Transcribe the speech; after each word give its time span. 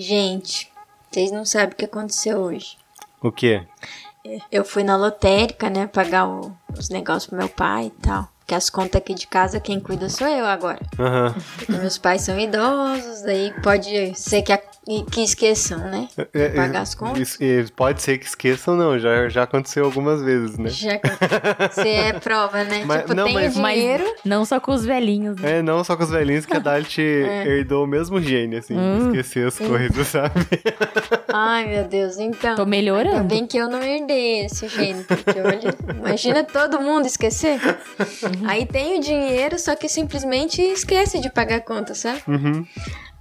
Gente, 0.00 0.70
vocês 1.10 1.32
não 1.32 1.44
sabem 1.44 1.72
o 1.74 1.76
que 1.76 1.84
aconteceu 1.84 2.38
hoje. 2.38 2.78
O 3.20 3.32
quê? 3.32 3.66
Eu 4.50 4.64
fui 4.64 4.84
na 4.84 4.96
lotérica, 4.96 5.68
né, 5.68 5.88
pagar 5.88 6.28
o- 6.28 6.56
os 6.78 6.88
negócios 6.88 7.26
pro 7.26 7.36
meu 7.36 7.48
pai 7.48 7.86
e 7.86 7.90
tal. 7.90 8.28
Porque 8.48 8.54
as 8.56 8.70
contas 8.70 8.96
aqui 9.02 9.12
de 9.12 9.26
casa, 9.26 9.60
quem 9.60 9.78
cuida 9.78 10.08
sou 10.08 10.26
eu 10.26 10.46
agora. 10.46 10.78
Porque 11.58 11.70
meus 11.70 11.98
pais 11.98 12.22
são 12.22 12.40
idosos, 12.40 13.20
daí 13.20 13.52
pode 13.62 14.14
ser 14.18 14.40
que, 14.40 14.50
a- 14.50 14.60
que 15.12 15.20
esqueçam, 15.22 15.78
né? 15.80 16.08
É, 16.16 16.26
é, 16.32 16.48
Pagar 16.48 16.80
as 16.80 16.94
contas. 16.94 17.36
e 17.38 17.66
pode 17.76 18.00
ser 18.00 18.16
que 18.16 18.24
esqueçam, 18.24 18.74
não. 18.74 18.98
Já, 18.98 19.28
já 19.28 19.42
aconteceu 19.42 19.84
algumas 19.84 20.22
vezes, 20.22 20.56
né? 20.56 20.70
Já 20.70 20.96
que 20.96 21.08
você 21.74 21.88
é 21.90 22.12
prova, 22.14 22.64
né? 22.64 22.84
Mas- 22.88 23.02
tipo, 23.02 23.12
não, 23.12 23.24
tem 23.26 23.34
mas- 23.34 23.54
Mas 23.58 23.74
dinheiro. 23.78 24.14
não 24.24 24.46
só 24.46 24.58
com 24.58 24.72
os 24.72 24.82
velhinhos, 24.82 25.36
né? 25.36 25.58
É, 25.58 25.62
não 25.62 25.84
só 25.84 25.94
com 25.94 26.04
os 26.04 26.10
velhinhos 26.10 26.46
que 26.46 26.56
a 26.56 26.58
Dalit 26.58 26.98
É. 27.04 27.46
herdou 27.46 27.84
o 27.84 27.86
mesmo 27.86 28.18
gênio, 28.18 28.60
assim, 28.60 28.74
Hum. 28.78 29.08
esquecer 29.08 29.46
as 29.48 29.58
coisas, 29.58 30.06
sabe? 30.06 30.32
Ai, 31.30 31.66
meu 31.66 31.84
Deus, 31.84 32.16
então. 32.16 32.56
Tô 32.56 32.64
melhorando. 32.64 33.16
Ainda 33.16 33.24
bem 33.34 33.46
que 33.46 33.58
eu 33.58 33.68
não 33.68 33.82
herdei 33.82 34.46
esse 34.46 34.66
gênio, 34.68 35.04
porque 35.04 35.38
olha, 35.38 35.74
imagina 35.98 36.42
todo 36.44 36.80
mundo 36.80 37.04
esquecer. 37.04 37.60
Aí 38.46 38.66
tem 38.66 38.98
o 38.98 39.00
dinheiro, 39.00 39.58
só 39.58 39.74
que 39.74 39.88
simplesmente 39.88 40.60
esquece 40.60 41.20
de 41.20 41.30
pagar 41.30 41.56
a 41.56 41.60
conta, 41.60 41.94
sabe? 41.94 42.22
Uhum. 42.26 42.66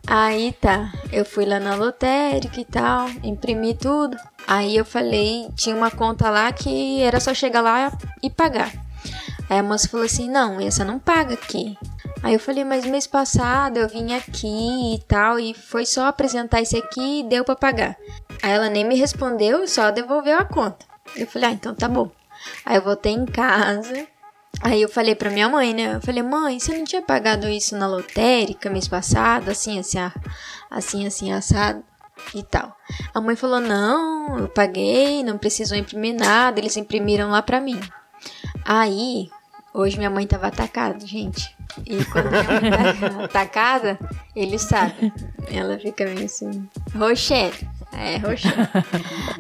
Aí 0.05 0.53
tá, 0.53 0.94
eu 1.12 1.25
fui 1.25 1.45
lá 1.45 1.59
na 1.59 1.75
lotérica 1.75 2.62
e 2.62 2.66
tal, 2.66 3.09
imprimi 3.23 3.73
tudo. 3.73 4.17
Aí 4.48 4.77
eu 4.77 4.85
falei, 4.85 5.49
tinha 5.55 5.75
uma 5.75 5.91
conta 5.91 6.30
lá 6.30 6.52
que 6.53 7.02
era 7.02 7.20
só 7.20 7.34
chegar 7.34 7.61
lá 7.61 7.91
e 8.23 8.30
pagar. 8.30 8.72
Aí 9.49 9.59
a 9.59 9.63
moça 9.63 9.89
falou 9.89 10.05
assim: 10.05 10.30
não, 10.30 10.59
essa 10.59 10.85
não 10.85 10.98
paga 10.98 11.34
aqui. 11.34 11.77
Aí 12.23 12.34
eu 12.34 12.39
falei, 12.39 12.63
mas 12.63 12.86
mês 12.86 13.05
passado 13.05 13.77
eu 13.77 13.88
vim 13.88 14.13
aqui 14.13 14.95
e 14.95 14.99
tal, 15.08 15.39
e 15.39 15.53
foi 15.53 15.86
só 15.86 16.08
apresentar 16.08 16.61
esse 16.61 16.77
aqui 16.77 17.20
e 17.20 17.23
deu 17.23 17.44
pra 17.44 17.55
pagar. 17.55 17.95
Aí 18.41 18.52
ela 18.52 18.70
nem 18.70 18.86
me 18.86 18.95
respondeu, 18.95 19.67
só 19.67 19.91
devolveu 19.91 20.38
a 20.38 20.45
conta. 20.45 20.86
Eu 21.16 21.27
falei, 21.27 21.49
ah, 21.49 21.53
então 21.53 21.75
tá 21.75 21.88
bom. 21.88 22.09
Aí 22.66 22.77
eu 22.77 22.81
voltei 22.81 23.14
em 23.14 23.25
casa. 23.25 24.08
Aí 24.61 24.81
eu 24.81 24.89
falei 24.89 25.16
pra 25.16 25.30
minha 25.30 25.47
mãe, 25.47 25.73
né? 25.73 25.95
Eu 25.95 26.02
falei, 26.02 26.23
mãe, 26.23 26.59
você 26.59 26.75
não 26.75 26.83
tinha 26.83 27.02
pagado 27.02 27.47
isso 27.47 27.77
na 27.77 27.88
lotérica 27.88 28.69
mês 28.69 28.88
passado, 28.88 29.49
assim, 29.49 29.80
assim, 29.80 29.99
assim, 30.69 31.05
assim, 31.05 31.31
assado 31.31 31.83
e 32.33 32.44
tal. 32.44 32.75
A 33.14 33.22
mãe 33.22 33.36
falou, 33.36 33.59
não, 33.59 34.39
eu 34.39 34.47
paguei, 34.47 35.23
não 35.23 35.38
precisou 35.38 35.77
imprimir 35.77 36.16
nada, 36.16 36.59
eles 36.59 36.75
imprimiram 36.75 37.30
lá 37.30 37.41
pra 37.41 37.61
mim. 37.61 37.80
Aí, 38.66 39.30
hoje 39.73 39.97
minha 39.97 40.09
mãe 40.09 40.25
tava 40.25 40.47
atacada, 40.47 41.05
gente. 41.05 41.55
E 41.86 42.03
quando 42.05 42.30
minha 42.30 42.44
mãe 42.44 42.71
tá 42.71 43.23
atacada, 43.25 43.99
eles 44.36 44.64
sabem. 44.64 45.14
Ela 45.52 45.77
fica 45.77 46.05
meio 46.05 46.25
assim, 46.25 46.67
Rochelle. 46.95 47.55
É, 47.94 48.17
Rochelle. 48.17 48.67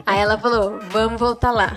Aí 0.05 0.19
ela 0.19 0.37
falou, 0.37 0.79
vamos 0.91 1.19
voltar 1.19 1.51
lá. 1.51 1.75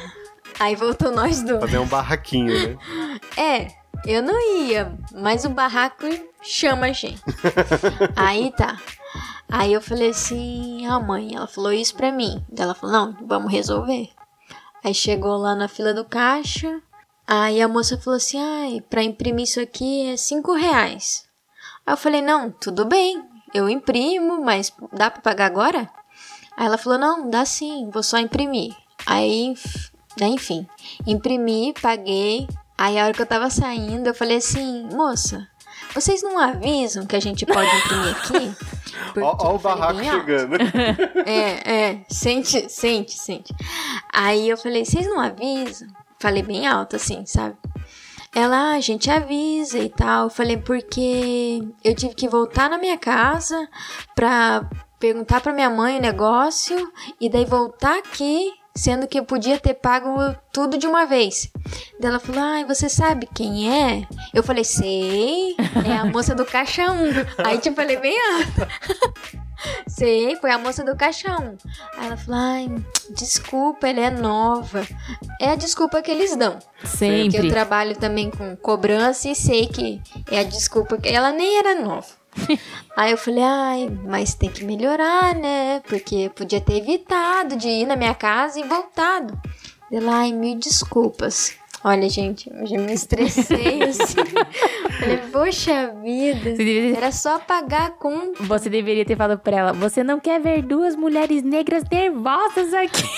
Aí 0.58 0.76
voltou 0.76 1.10
nós 1.10 1.42
dois. 1.42 1.60
Fazer 1.60 1.78
um 1.78 1.86
barraquinho, 1.86 2.52
né? 2.52 2.76
É, 3.36 3.68
eu 4.06 4.22
não 4.22 4.38
ia, 4.58 4.96
mas 5.12 5.44
o 5.44 5.50
barraco 5.50 6.06
chama 6.42 6.86
a 6.86 6.92
gente. 6.92 7.22
Aí 8.16 8.52
tá. 8.52 8.80
Aí 9.48 9.72
eu 9.72 9.80
falei 9.80 10.10
assim, 10.10 10.86
ah 10.86 11.00
mãe, 11.00 11.34
ela 11.34 11.46
falou 11.46 11.72
isso 11.72 11.94
pra 11.94 12.12
mim. 12.12 12.44
Ela 12.56 12.74
falou, 12.74 12.94
não, 12.94 13.26
vamos 13.26 13.50
resolver. 13.50 14.08
Aí 14.84 14.94
chegou 14.94 15.36
lá 15.36 15.54
na 15.54 15.68
fila 15.68 15.92
do 15.92 16.04
caixa. 16.04 16.80
Aí 17.26 17.60
a 17.60 17.68
moça 17.68 17.98
falou 17.98 18.16
assim, 18.16 18.38
ai, 18.40 18.80
pra 18.88 19.02
imprimir 19.02 19.44
isso 19.44 19.60
aqui 19.60 20.08
é 20.08 20.16
cinco 20.16 20.52
reais. 20.52 21.24
Aí 21.86 21.92
eu 21.92 21.96
falei, 21.96 22.22
não, 22.22 22.50
tudo 22.50 22.84
bem, 22.84 23.22
eu 23.52 23.68
imprimo, 23.68 24.42
mas 24.42 24.72
dá 24.92 25.10
pra 25.10 25.20
pagar 25.20 25.46
agora? 25.46 25.90
Aí 26.56 26.66
ela 26.66 26.78
falou, 26.78 26.98
não, 26.98 27.28
dá 27.28 27.44
sim, 27.44 27.88
vou 27.92 28.02
só 28.02 28.18
imprimir. 28.18 28.74
Aí, 29.06 29.54
enfim, 30.20 30.66
imprimi, 31.06 31.74
paguei. 31.80 32.48
Aí 32.80 32.98
a 32.98 33.04
hora 33.04 33.12
que 33.12 33.20
eu 33.20 33.26
tava 33.26 33.50
saindo, 33.50 34.06
eu 34.06 34.14
falei 34.14 34.38
assim, 34.38 34.88
moça, 34.90 35.46
vocês 35.92 36.22
não 36.22 36.38
avisam 36.38 37.04
que 37.04 37.14
a 37.14 37.20
gente 37.20 37.44
pode 37.44 37.68
imprimir 37.76 38.16
aqui? 38.16 38.56
Eu 39.14 39.26
o 39.26 39.36
falei 39.36 39.58
barraco 39.58 40.04
chegando. 40.04 40.56
É, 41.26 41.90
é, 41.90 42.04
sente, 42.08 42.70
sente, 42.70 43.12
sente. 43.12 43.54
Aí 44.12 44.48
eu 44.48 44.56
falei, 44.56 44.84
vocês 44.84 45.06
não 45.06 45.20
avisam? 45.20 45.88
Falei 46.18 46.42
bem 46.42 46.66
alto 46.66 46.96
assim, 46.96 47.24
sabe? 47.26 47.56
Ela, 48.34 48.56
ah, 48.56 48.76
a 48.76 48.80
gente 48.80 49.10
avisa 49.10 49.78
e 49.78 49.88
tal. 49.88 50.24
Eu 50.24 50.30
falei, 50.30 50.56
porque 50.56 51.62
eu 51.84 51.94
tive 51.94 52.14
que 52.14 52.28
voltar 52.28 52.70
na 52.70 52.78
minha 52.78 52.96
casa 52.96 53.68
pra 54.14 54.68
perguntar 54.98 55.40
pra 55.40 55.52
minha 55.52 55.70
mãe 55.70 55.98
o 55.98 56.02
negócio 56.02 56.92
e 57.20 57.28
daí 57.28 57.44
voltar 57.44 57.98
aqui, 57.98 58.52
sendo 58.74 59.06
que 59.06 59.18
eu 59.18 59.24
podia 59.24 59.58
ter 59.58 59.74
pago 59.74 60.34
tudo 60.52 60.78
de 60.78 60.86
uma 60.86 61.06
vez. 61.06 61.50
Daí 61.98 62.10
ela 62.10 62.20
falou, 62.20 62.42
ai, 62.42 62.64
você 62.64 62.88
sabe 62.88 63.28
quem 63.34 63.70
é? 63.70 64.06
Eu 64.32 64.42
falei, 64.42 64.64
sei, 64.64 65.56
é 65.86 65.92
a 65.96 66.04
moça 66.04 66.34
do 66.34 66.44
caixa 66.44 66.90
1. 66.90 66.96
Aí 67.44 67.58
tipo, 67.58 67.76
falei 67.76 67.96
bem 67.96 68.16
alto. 68.34 69.40
Sei, 69.86 70.36
foi 70.36 70.50
a 70.50 70.58
moça 70.58 70.82
do 70.82 70.96
caixão. 70.96 71.56
Aí 71.98 72.06
ela 72.06 72.16
falou: 72.16 72.40
ai, 72.40 72.70
desculpa, 73.10 73.88
ela 73.88 74.00
é 74.00 74.10
nova. 74.10 74.86
É 75.38 75.50
a 75.50 75.54
desculpa 75.54 76.00
que 76.00 76.10
eles 76.10 76.34
dão. 76.34 76.58
Porque 76.80 76.86
eu 76.86 76.88
Sempre. 77.32 77.50
trabalho 77.50 77.94
também 77.94 78.30
com 78.30 78.56
cobrança 78.56 79.28
e 79.28 79.34
sei 79.34 79.66
que 79.66 80.00
é 80.30 80.40
a 80.40 80.44
desculpa 80.44 80.96
que 80.96 81.08
ela 81.08 81.30
nem 81.30 81.58
era 81.58 81.74
nova. 81.74 82.06
Aí 82.96 83.10
eu 83.12 83.18
falei, 83.18 83.42
ai, 83.44 83.98
mas 84.06 84.34
tem 84.34 84.50
que 84.50 84.64
melhorar, 84.64 85.34
né? 85.34 85.80
Porque 85.88 86.14
eu 86.16 86.30
podia 86.30 86.60
ter 86.60 86.76
evitado 86.78 87.56
de 87.56 87.68
ir 87.68 87.86
na 87.86 87.96
minha 87.96 88.14
casa 88.14 88.58
e 88.60 88.62
voltado. 88.64 89.38
Ela, 89.92 90.18
ai, 90.20 90.32
mil 90.32 90.56
desculpas. 90.58 91.54
Olha, 91.82 92.10
gente, 92.10 92.50
eu 92.52 92.66
já 92.66 92.76
me 92.76 92.92
estressei 92.92 93.82
assim. 93.88 94.16
Falei, 94.98 95.16
poxa 95.32 95.94
vida. 96.02 96.50
Deveria, 96.50 96.94
Era 96.96 97.10
só 97.10 97.38
pagar 97.38 97.86
a 97.86 97.90
conta. 97.90 98.42
você 98.42 98.68
deveria 98.68 99.02
ter 99.04 99.16
falado 99.16 99.38
pra 99.38 99.56
ela: 99.56 99.72
Você 99.72 100.04
não 100.04 100.20
quer 100.20 100.38
ver 100.40 100.60
duas 100.62 100.94
mulheres 100.94 101.42
negras 101.42 101.82
nervosas 101.90 102.74
aqui? 102.74 103.08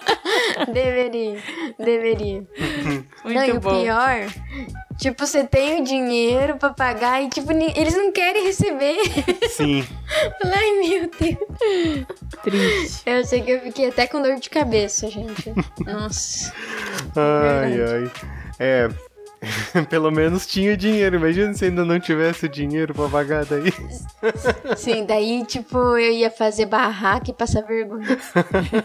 Deveria, 0.72 1.38
deveria. 1.78 2.46
Muito 3.24 3.38
não, 3.38 3.44
e 3.44 3.52
o 3.52 3.60
bom. 3.60 3.82
pior, 3.82 4.26
tipo, 4.98 5.26
você 5.26 5.44
tem 5.44 5.80
o 5.80 5.84
dinheiro 5.84 6.56
pra 6.56 6.70
pagar 6.70 7.22
e, 7.22 7.28
tipo, 7.28 7.50
eles 7.52 7.94
não 7.96 8.12
querem 8.12 8.44
receber. 8.44 8.96
Sim. 9.50 9.84
Ai, 10.44 10.70
meu 10.80 11.10
Deus. 11.18 12.06
Triste. 12.42 13.02
Eu 13.06 13.24
sei 13.24 13.42
que 13.42 13.50
eu 13.50 13.60
fiquei 13.60 13.88
até 13.88 14.06
com 14.06 14.22
dor 14.22 14.36
de 14.36 14.50
cabeça, 14.50 15.08
gente. 15.08 15.52
Nossa. 15.84 16.52
Ai, 17.16 17.70
Verdade. 17.70 18.10
ai. 18.14 18.28
É. 18.58 18.88
Pelo 19.90 20.10
menos 20.10 20.46
tinha 20.46 20.76
dinheiro. 20.76 21.16
Imagina 21.16 21.52
se 21.54 21.64
ainda 21.64 21.84
não 21.84 21.98
tivesse 21.98 22.46
o 22.46 22.48
dinheiro 22.48 22.94
pra 22.94 23.08
pagar 23.08 23.44
daí. 23.44 23.72
Sim, 24.76 25.04
daí, 25.04 25.44
tipo, 25.44 25.76
eu 25.76 26.12
ia 26.12 26.30
fazer 26.30 26.66
barraca 26.66 27.30
e 27.30 27.34
passar 27.34 27.62
vergonha. 27.62 28.18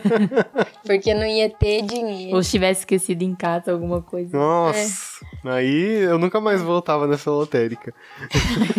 Porque 0.85 1.13
não 1.13 1.25
ia 1.25 1.49
ter 1.49 1.83
dinheiro. 1.83 2.35
Ou 2.35 2.43
se 2.43 2.51
tivesse 2.51 2.81
esquecido 2.81 3.21
em 3.21 3.35
casa 3.35 3.71
alguma 3.71 4.01
coisa. 4.01 4.35
Nossa. 4.35 5.25
Aí 5.49 6.03
eu 6.03 6.17
nunca 6.17 6.39
mais 6.41 6.61
voltava 6.61 7.07
nessa 7.07 7.31
lotérica. 7.31 7.93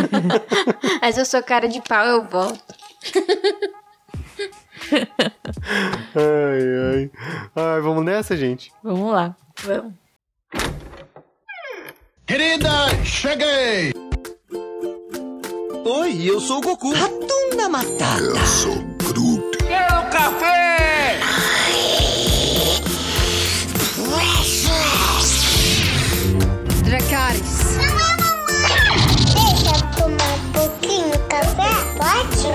Mas 1.01 1.17
eu 1.17 1.25
sou 1.25 1.43
cara 1.43 1.69
de 1.69 1.81
pau, 1.83 2.05
eu 2.05 2.25
volto. 2.25 2.75
Ai, 6.15 6.61
ai. 6.95 7.11
Ai, 7.55 7.81
vamos 7.81 8.05
nessa, 8.05 8.37
gente? 8.37 8.73
Vamos 8.83 9.13
lá. 9.13 9.37
Vamos. 9.65 9.93
Querida, 12.27 12.89
cheguei! 13.05 13.93
Oi, 15.85 16.31
eu 16.31 16.41
sou 16.41 16.59
o 16.59 16.61
Goku. 16.61 16.93
Ratunda 16.93 17.69
Matata. 17.69 18.21
Eu 18.23 18.37
sou 18.47 18.77
Groot. 18.99 19.59
Quero 19.59 20.11
café! 20.11 21.19
Café? 31.29 31.69
Pode? 31.99 32.49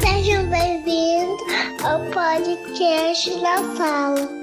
Sejam 0.00 0.48
bem-vindos 0.48 1.42
ao 1.84 2.00
podcast 2.10 3.30
da 3.40 3.58
Fala. 3.76 4.42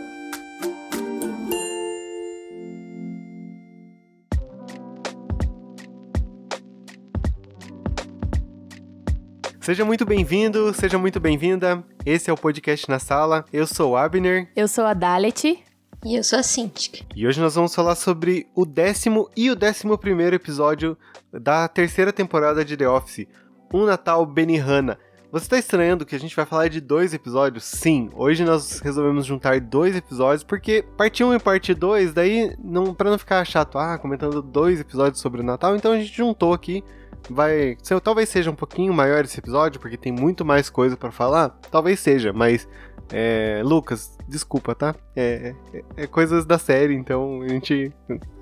Seja 9.62 9.86
muito 9.86 10.06
bem-vindo, 10.06 10.74
seja 10.74 10.98
muito 10.98 11.20
bem-vinda. 11.20 11.84
Esse 12.06 12.30
é 12.30 12.34
o 12.34 12.38
podcast 12.38 12.90
na 12.90 12.98
sala. 12.98 13.46
Eu 13.54 13.68
sou 13.68 13.92
o 13.92 13.98
Abner. 13.98 14.50
Eu 14.56 14.68
sou 14.68 14.84
a 14.84 14.94
Dalet. 14.94 15.64
E 16.06 16.16
eu 16.16 16.24
sou 16.24 16.40
a 16.40 16.44
Cintiq. 16.44 17.06
E 17.14 17.28
hoje 17.28 17.42
nós 17.42 17.56
vamos 17.56 17.76
falar 17.76 17.96
sobre 17.96 18.48
o 18.56 18.66
décimo 18.66 19.30
e 19.36 19.52
o 19.52 19.56
décimo 19.56 19.98
primeiro 19.98 20.34
episódio 20.34 20.98
da 21.32 21.68
terceira 21.68 22.14
temporada 22.14 22.64
de 22.64 22.78
The 22.78 22.88
Office, 22.88 23.28
Um 23.74 23.86
Natal 23.86 24.26
Benihana. 24.26 24.98
Você 25.30 25.44
está 25.46 25.58
estranhando 25.60 26.06
que 26.06 26.16
a 26.16 26.20
gente 26.20 26.36
vai 26.36 26.46
falar 26.46 26.70
de 26.70 26.80
dois 26.80 27.14
episódios? 27.14 27.66
Sim, 27.66 28.10
hoje 28.16 28.46
nós 28.46 28.80
resolvemos 28.80 29.26
juntar 29.26 29.60
dois 29.60 29.94
episódios, 29.94 30.44
porque 30.44 30.84
parte 30.98 31.22
1 31.22 31.36
e 31.36 31.40
parte 31.40 31.74
2, 31.74 32.14
daí, 32.14 32.56
não, 32.64 32.94
pra 32.94 33.12
não 33.12 33.20
ficar 33.20 33.46
chato, 33.46 33.78
ah, 33.78 33.98
comentando 33.98 34.42
dois 34.42 34.80
episódios 34.80 35.22
sobre 35.22 35.42
o 35.42 35.44
Natal, 35.44 35.76
então 35.76 35.92
a 35.92 35.98
gente 36.00 36.16
juntou 36.16 36.54
aqui. 36.54 36.82
Vai. 37.30 37.78
Talvez 38.04 38.30
seja 38.30 38.50
um 38.50 38.56
pouquinho 38.56 38.94
maior 38.94 39.26
esse 39.26 39.38
episódio, 39.38 39.80
porque 39.80 39.98
tem 39.98 40.12
muito 40.12 40.46
mais 40.46 40.70
coisa 40.70 40.96
pra 40.96 41.12
falar. 41.12 41.50
Talvez 41.70 42.00
seja, 42.00 42.32
mas. 42.32 42.68
É, 43.12 43.62
Lucas, 43.64 44.18
desculpa, 44.28 44.76
tá? 44.76 44.96
É, 45.16 45.56
é- 45.74 46.04
é 46.04 46.08
coisas 46.08 46.46
da 46.46 46.58
série, 46.60 46.94
então 46.94 47.42
a 47.42 47.48
gente 47.48 47.92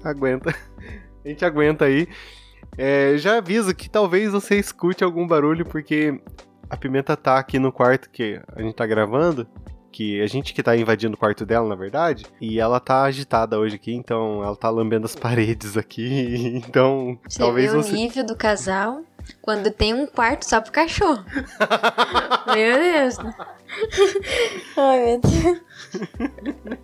aguenta. 0.03 0.53
A 1.25 1.29
gente 1.29 1.43
aguenta 1.43 1.83
aí. 1.83 2.07
É, 2.77 3.17
já 3.17 3.37
aviso 3.39 3.75
que 3.75 3.89
talvez 3.89 4.31
você 4.31 4.55
escute 4.57 5.03
algum 5.03 5.27
barulho, 5.27 5.65
porque 5.65 6.21
a 6.69 6.77
Pimenta 6.77 7.17
tá 7.17 7.37
aqui 7.37 7.59
no 7.59 7.69
quarto 7.69 8.09
que 8.09 8.39
a 8.55 8.61
gente 8.61 8.73
tá 8.75 8.85
gravando. 8.85 9.45
Que 9.97 10.21
a 10.21 10.27
gente 10.27 10.53
que 10.53 10.61
tá 10.61 10.77
invadindo 10.77 11.15
o 11.15 11.17
quarto 11.17 11.43
dela, 11.43 11.67
na 11.67 11.73
verdade. 11.73 12.23
E 12.39 12.59
ela 12.59 12.79
tá 12.79 13.01
agitada 13.01 13.57
hoje 13.57 13.77
aqui, 13.77 13.91
então 13.91 14.43
ela 14.43 14.55
tá 14.55 14.69
lambendo 14.69 15.05
as 15.07 15.15
paredes 15.17 15.75
aqui. 15.75 16.61
Então, 16.67 17.17
Você 17.27 17.39
talvez 17.39 17.71
vê 17.71 17.77
você. 17.77 17.91
o 17.91 17.95
nível 17.95 18.23
do 18.23 18.35
casal 18.35 19.01
quando 19.41 19.71
tem 19.71 19.95
um 19.95 20.05
quarto 20.05 20.43
só 20.43 20.61
pro 20.61 20.71
cachorro. 20.71 21.25
meu 22.53 22.77
Deus. 22.77 23.17
Ai, 24.77 24.99
meu 25.03 25.19
Deus. 25.19 26.79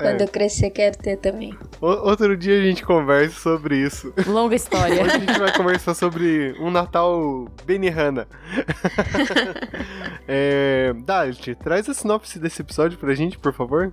Quando 0.00 0.20
eu 0.22 0.28
crescer, 0.28 0.70
quero 0.70 0.96
ter 0.98 1.16
também. 1.16 1.56
O- 1.80 1.86
outro 2.08 2.36
dia 2.36 2.58
a 2.58 2.62
gente 2.62 2.84
conversa 2.84 3.38
sobre 3.38 3.76
isso. 3.76 4.12
Longa 4.26 4.54
história. 4.54 5.02
Hoje 5.02 5.10
a 5.16 5.18
gente 5.18 5.38
vai 5.38 5.52
conversar 5.56 5.94
sobre 5.94 6.54
um 6.60 6.70
Natal 6.70 7.46
Benihana. 7.64 8.26
é, 10.26 10.92
Dalit, 11.04 11.54
traz 11.56 11.88
a 11.88 11.94
sinopse 11.94 12.38
desse 12.38 12.62
episódio 12.62 12.98
pra 12.98 13.14
gente, 13.14 13.38
por 13.38 13.52
favor. 13.52 13.92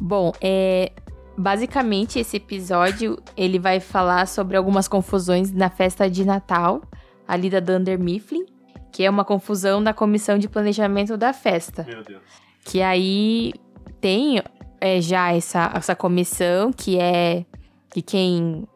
Bom, 0.00 0.32
é. 0.40 0.92
Basicamente, 1.36 2.20
esse 2.20 2.36
episódio 2.36 3.18
ele 3.36 3.58
vai 3.58 3.80
falar 3.80 4.28
sobre 4.28 4.56
algumas 4.56 4.86
confusões 4.86 5.50
na 5.50 5.68
festa 5.68 6.08
de 6.08 6.24
Natal, 6.24 6.80
ali 7.26 7.50
da 7.50 7.58
Dunder 7.58 7.98
Mifflin, 7.98 8.46
que 8.92 9.02
é 9.02 9.10
uma 9.10 9.24
confusão 9.24 9.80
na 9.80 9.92
comissão 9.92 10.38
de 10.38 10.48
planejamento 10.48 11.16
da 11.16 11.32
festa. 11.32 11.82
Meu 11.88 12.04
Deus. 12.04 12.22
Que 12.64 12.80
aí 12.80 13.52
tem 14.00 14.40
é, 14.80 15.00
já 15.00 15.32
essa, 15.32 15.72
essa 15.74 15.94
comissão 15.94 16.72
que 16.72 16.98
é 16.98 17.44
que 17.90 18.02
quem 18.02 18.66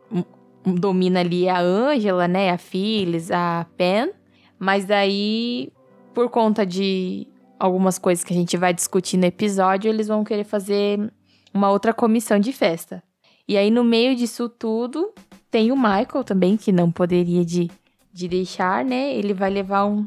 domina 0.64 1.20
ali 1.20 1.46
é 1.46 1.50
a 1.50 1.60
Angela, 1.60 2.28
né? 2.28 2.50
A 2.50 2.58
Phyllis, 2.58 3.30
a 3.30 3.66
Pen. 3.76 4.10
Mas 4.58 4.84
daí, 4.84 5.72
por 6.14 6.28
conta 6.28 6.64
de 6.64 7.26
algumas 7.58 7.98
coisas 7.98 8.24
que 8.24 8.32
a 8.32 8.36
gente 8.36 8.56
vai 8.56 8.72
discutir 8.72 9.16
no 9.16 9.26
episódio, 9.26 9.88
eles 9.88 10.08
vão 10.08 10.24
querer 10.24 10.44
fazer 10.44 11.12
uma 11.52 11.70
outra 11.70 11.92
comissão 11.92 12.38
de 12.38 12.52
festa. 12.52 13.02
E 13.46 13.56
aí, 13.56 13.70
no 13.70 13.82
meio 13.82 14.14
disso 14.14 14.48
tudo, 14.48 15.12
tem 15.50 15.72
o 15.72 15.76
Michael 15.76 16.22
também, 16.24 16.56
que 16.56 16.70
não 16.70 16.90
poderia 16.90 17.44
de, 17.44 17.70
de 18.12 18.28
deixar, 18.28 18.84
né? 18.84 19.14
Ele 19.14 19.32
vai 19.32 19.50
levar 19.50 19.84
um, 19.86 20.04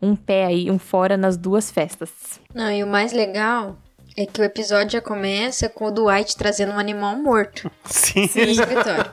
um 0.00 0.14
pé 0.14 0.46
aí, 0.46 0.70
um 0.70 0.78
fora 0.78 1.16
nas 1.16 1.36
duas 1.36 1.70
festas. 1.70 2.40
Não, 2.54 2.70
e 2.70 2.84
o 2.84 2.86
mais 2.86 3.12
legal 3.12 3.76
é 4.16 4.26
que 4.26 4.40
o 4.40 4.44
episódio 4.44 4.92
já 4.92 5.00
começa 5.00 5.68
com 5.68 5.86
o 5.86 5.90
Dwight 5.90 6.36
trazendo 6.36 6.72
um 6.72 6.78
animal 6.78 7.16
morto 7.16 7.70
Sim. 7.84 8.30
no 8.34 8.42
escritório. 8.42 9.04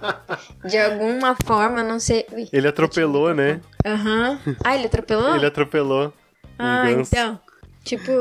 De 0.63 0.77
alguma 0.77 1.35
forma, 1.43 1.81
não 1.83 1.99
sei. 1.99 2.25
Ui, 2.31 2.47
Ele 2.53 2.67
atropelou, 2.67 3.33
né? 3.33 3.61
Aham. 3.85 4.39
Ah, 4.63 4.75
ele 4.75 4.85
atropelou? 4.85 5.35
Ele 5.35 5.45
atropelou 5.45 6.07
um 6.07 6.11
ah, 6.59 6.85
ganso. 6.85 7.11
então. 7.13 7.39
Tipo, 7.83 8.11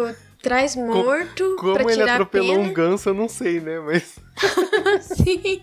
traz 0.43 0.75
morto 0.75 1.57
Como 1.59 1.75
pra 1.75 1.83
ele 1.83 1.93
tirar 1.93 2.15
atropelou 2.15 2.53
a 2.53 2.57
pena. 2.57 2.69
um 2.69 2.73
ganso, 2.73 3.11
eu 3.11 3.15
não 3.15 3.29
sei, 3.29 3.61
né? 3.61 3.79
Mas. 3.81 4.19
Sim. 5.03 5.63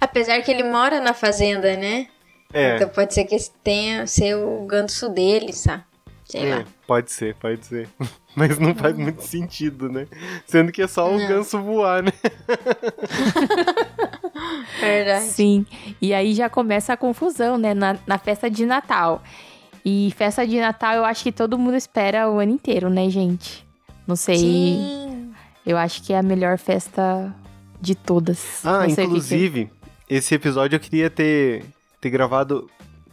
Apesar 0.00 0.40
que 0.42 0.50
ele 0.50 0.62
mora 0.62 1.00
na 1.00 1.14
fazenda, 1.14 1.76
né? 1.76 2.06
É. 2.52 2.76
Então 2.76 2.88
pode 2.88 3.12
ser 3.12 3.24
que 3.24 3.34
esse 3.34 3.50
tenha 3.62 4.06
ser 4.06 4.36
o 4.36 4.64
ganso 4.66 5.08
dele, 5.08 5.52
sabe? 5.52 5.84
Sei 6.28 6.44
é, 6.44 6.56
lá. 6.56 6.64
pode 6.86 7.10
ser, 7.10 7.34
pode 7.36 7.64
ser. 7.64 7.88
Mas 8.36 8.58
não 8.58 8.74
faz 8.74 8.96
muito 8.96 9.22
sentido, 9.22 9.88
né? 9.90 10.06
Sendo 10.46 10.70
que 10.70 10.82
é 10.82 10.86
só 10.86 11.10
o 11.10 11.18
Não. 11.18 11.26
ganso 11.26 11.60
voar, 11.60 12.02
né? 12.02 12.12
Verdade. 14.80 15.24
Sim. 15.24 15.66
E 16.00 16.12
aí 16.14 16.34
já 16.34 16.48
começa 16.48 16.92
a 16.92 16.96
confusão, 16.96 17.58
né? 17.58 17.74
Na, 17.74 17.96
na 18.06 18.18
festa 18.18 18.50
de 18.50 18.64
Natal. 18.66 19.22
E 19.84 20.12
festa 20.16 20.46
de 20.46 20.60
Natal 20.60 20.94
eu 20.96 21.04
acho 21.04 21.22
que 21.22 21.32
todo 21.32 21.58
mundo 21.58 21.76
espera 21.76 22.28
o 22.30 22.38
ano 22.38 22.52
inteiro, 22.52 22.90
né, 22.90 23.08
gente? 23.08 23.66
Não 24.06 24.16
sei. 24.16 24.36
Sim. 24.36 25.32
Eu 25.64 25.76
acho 25.76 26.02
que 26.02 26.12
é 26.12 26.18
a 26.18 26.22
melhor 26.22 26.58
festa 26.58 27.34
de 27.80 27.94
todas. 27.94 28.64
Ah, 28.64 28.84
o 28.84 28.86
que 28.86 28.94
que- 28.94 29.02
inclusive, 29.02 29.70
esse 30.08 30.34
episódio 30.34 30.76
eu 30.76 30.80
queria 30.80 31.10
ter, 31.10 31.64
ter 32.00 32.10
gravado, 32.10 32.68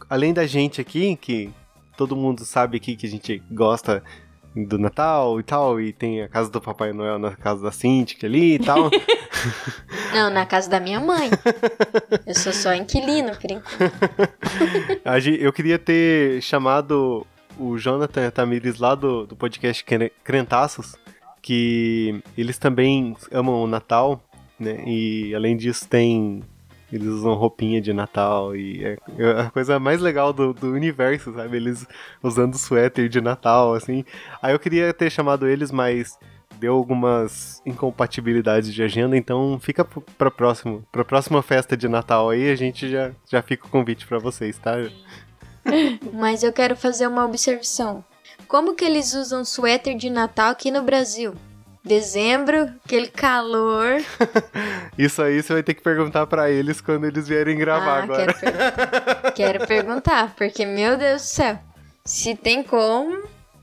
além 0.08 0.32
da 0.32 0.46
gente 0.46 0.80
aqui, 0.80 1.16
que 1.16 1.50
todo 1.96 2.16
mundo 2.16 2.44
sabe 2.44 2.76
aqui 2.76 2.96
que 2.96 3.06
a 3.06 3.10
gente 3.10 3.42
gosta 3.50 4.02
do 4.54 4.78
Natal 4.78 5.38
e 5.38 5.42
tal, 5.42 5.78
e 5.80 5.92
tem 5.92 6.22
a 6.22 6.28
casa 6.28 6.50
do 6.50 6.60
Papai 6.60 6.92
Noel 6.92 7.18
na 7.18 7.36
casa 7.36 7.62
da 7.62 7.70
Cintiq 7.70 8.24
ali 8.24 8.54
e 8.54 8.58
tal. 8.58 8.90
Não, 10.14 10.30
na 10.30 10.46
casa 10.46 10.70
da 10.70 10.80
minha 10.80 10.98
mãe. 10.98 11.28
Eu 12.26 12.34
sou 12.34 12.52
só 12.52 12.74
inquilino, 12.74 13.36
por 13.36 13.50
enquanto. 13.50 13.92
Eu 15.38 15.52
queria 15.52 15.78
ter 15.78 16.40
chamado 16.42 17.26
o 17.58 17.76
Jonathan 17.76 18.22
e 18.22 18.26
a 18.26 18.30
Tamires 18.30 18.78
lá 18.78 18.94
do, 18.94 19.26
do 19.26 19.36
podcast 19.36 19.84
Cre- 19.84 20.12
Crentaços, 20.24 20.96
que 21.42 22.22
eles 22.36 22.56
também 22.58 23.14
amam 23.30 23.62
o 23.62 23.66
Natal, 23.66 24.22
né? 24.58 24.82
E 24.86 25.34
além 25.34 25.56
disso 25.56 25.86
tem... 25.88 26.42
Eles 26.92 27.08
usam 27.08 27.34
roupinha 27.34 27.80
de 27.80 27.92
Natal 27.92 28.54
e 28.54 28.84
é 28.84 28.96
é 29.18 29.40
a 29.40 29.50
coisa 29.50 29.78
mais 29.78 30.00
legal 30.00 30.32
do, 30.32 30.52
do 30.52 30.72
universo, 30.72 31.34
sabe? 31.34 31.56
Eles 31.56 31.86
usando 32.22 32.56
suéter 32.56 33.08
de 33.08 33.20
Natal, 33.20 33.74
assim. 33.74 34.04
Aí 34.40 34.52
eu 34.54 34.58
queria 34.58 34.92
ter 34.94 35.10
chamado 35.10 35.48
eles, 35.48 35.72
mas 35.72 36.16
deu 36.58 36.74
algumas 36.74 37.60
incompatibilidades 37.66 38.72
de 38.72 38.82
agenda, 38.82 39.16
então 39.16 39.58
fica 39.60 39.84
pra 39.84 40.30
próximo, 40.30 40.84
pra 40.90 41.04
próxima 41.04 41.42
festa 41.42 41.76
de 41.76 41.88
Natal 41.88 42.30
aí, 42.30 42.50
a 42.50 42.56
gente 42.56 42.88
já, 42.88 43.12
já 43.28 43.42
fica 43.42 43.66
o 43.66 43.70
convite 43.70 44.06
pra 44.06 44.18
vocês, 44.18 44.58
tá? 44.58 44.74
Mas 46.14 46.42
eu 46.42 46.52
quero 46.52 46.76
fazer 46.76 47.06
uma 47.06 47.24
observação. 47.24 48.04
Como 48.48 48.74
que 48.74 48.84
eles 48.84 49.14
usam 49.14 49.44
suéter 49.44 49.96
de 49.96 50.08
Natal 50.08 50.50
aqui 50.50 50.70
no 50.70 50.82
Brasil? 50.82 51.34
Dezembro, 51.86 52.68
aquele 52.84 53.06
calor. 53.06 54.02
Isso 54.98 55.22
aí 55.22 55.40
você 55.40 55.52
vai 55.52 55.62
ter 55.62 55.74
que 55.74 55.82
perguntar 55.82 56.26
pra 56.26 56.50
eles 56.50 56.80
quando 56.80 57.06
eles 57.06 57.28
vierem 57.28 57.56
gravar 57.56 58.00
ah, 58.00 58.02
agora. 58.02 58.34
Quero, 58.34 58.54
per- 58.56 59.32
quero 59.34 59.66
perguntar, 59.66 60.34
porque, 60.34 60.66
meu 60.66 60.96
Deus 60.96 61.22
do 61.22 61.26
céu. 61.26 61.58
Se 62.04 62.34
tem 62.34 62.62
como, 62.62 63.22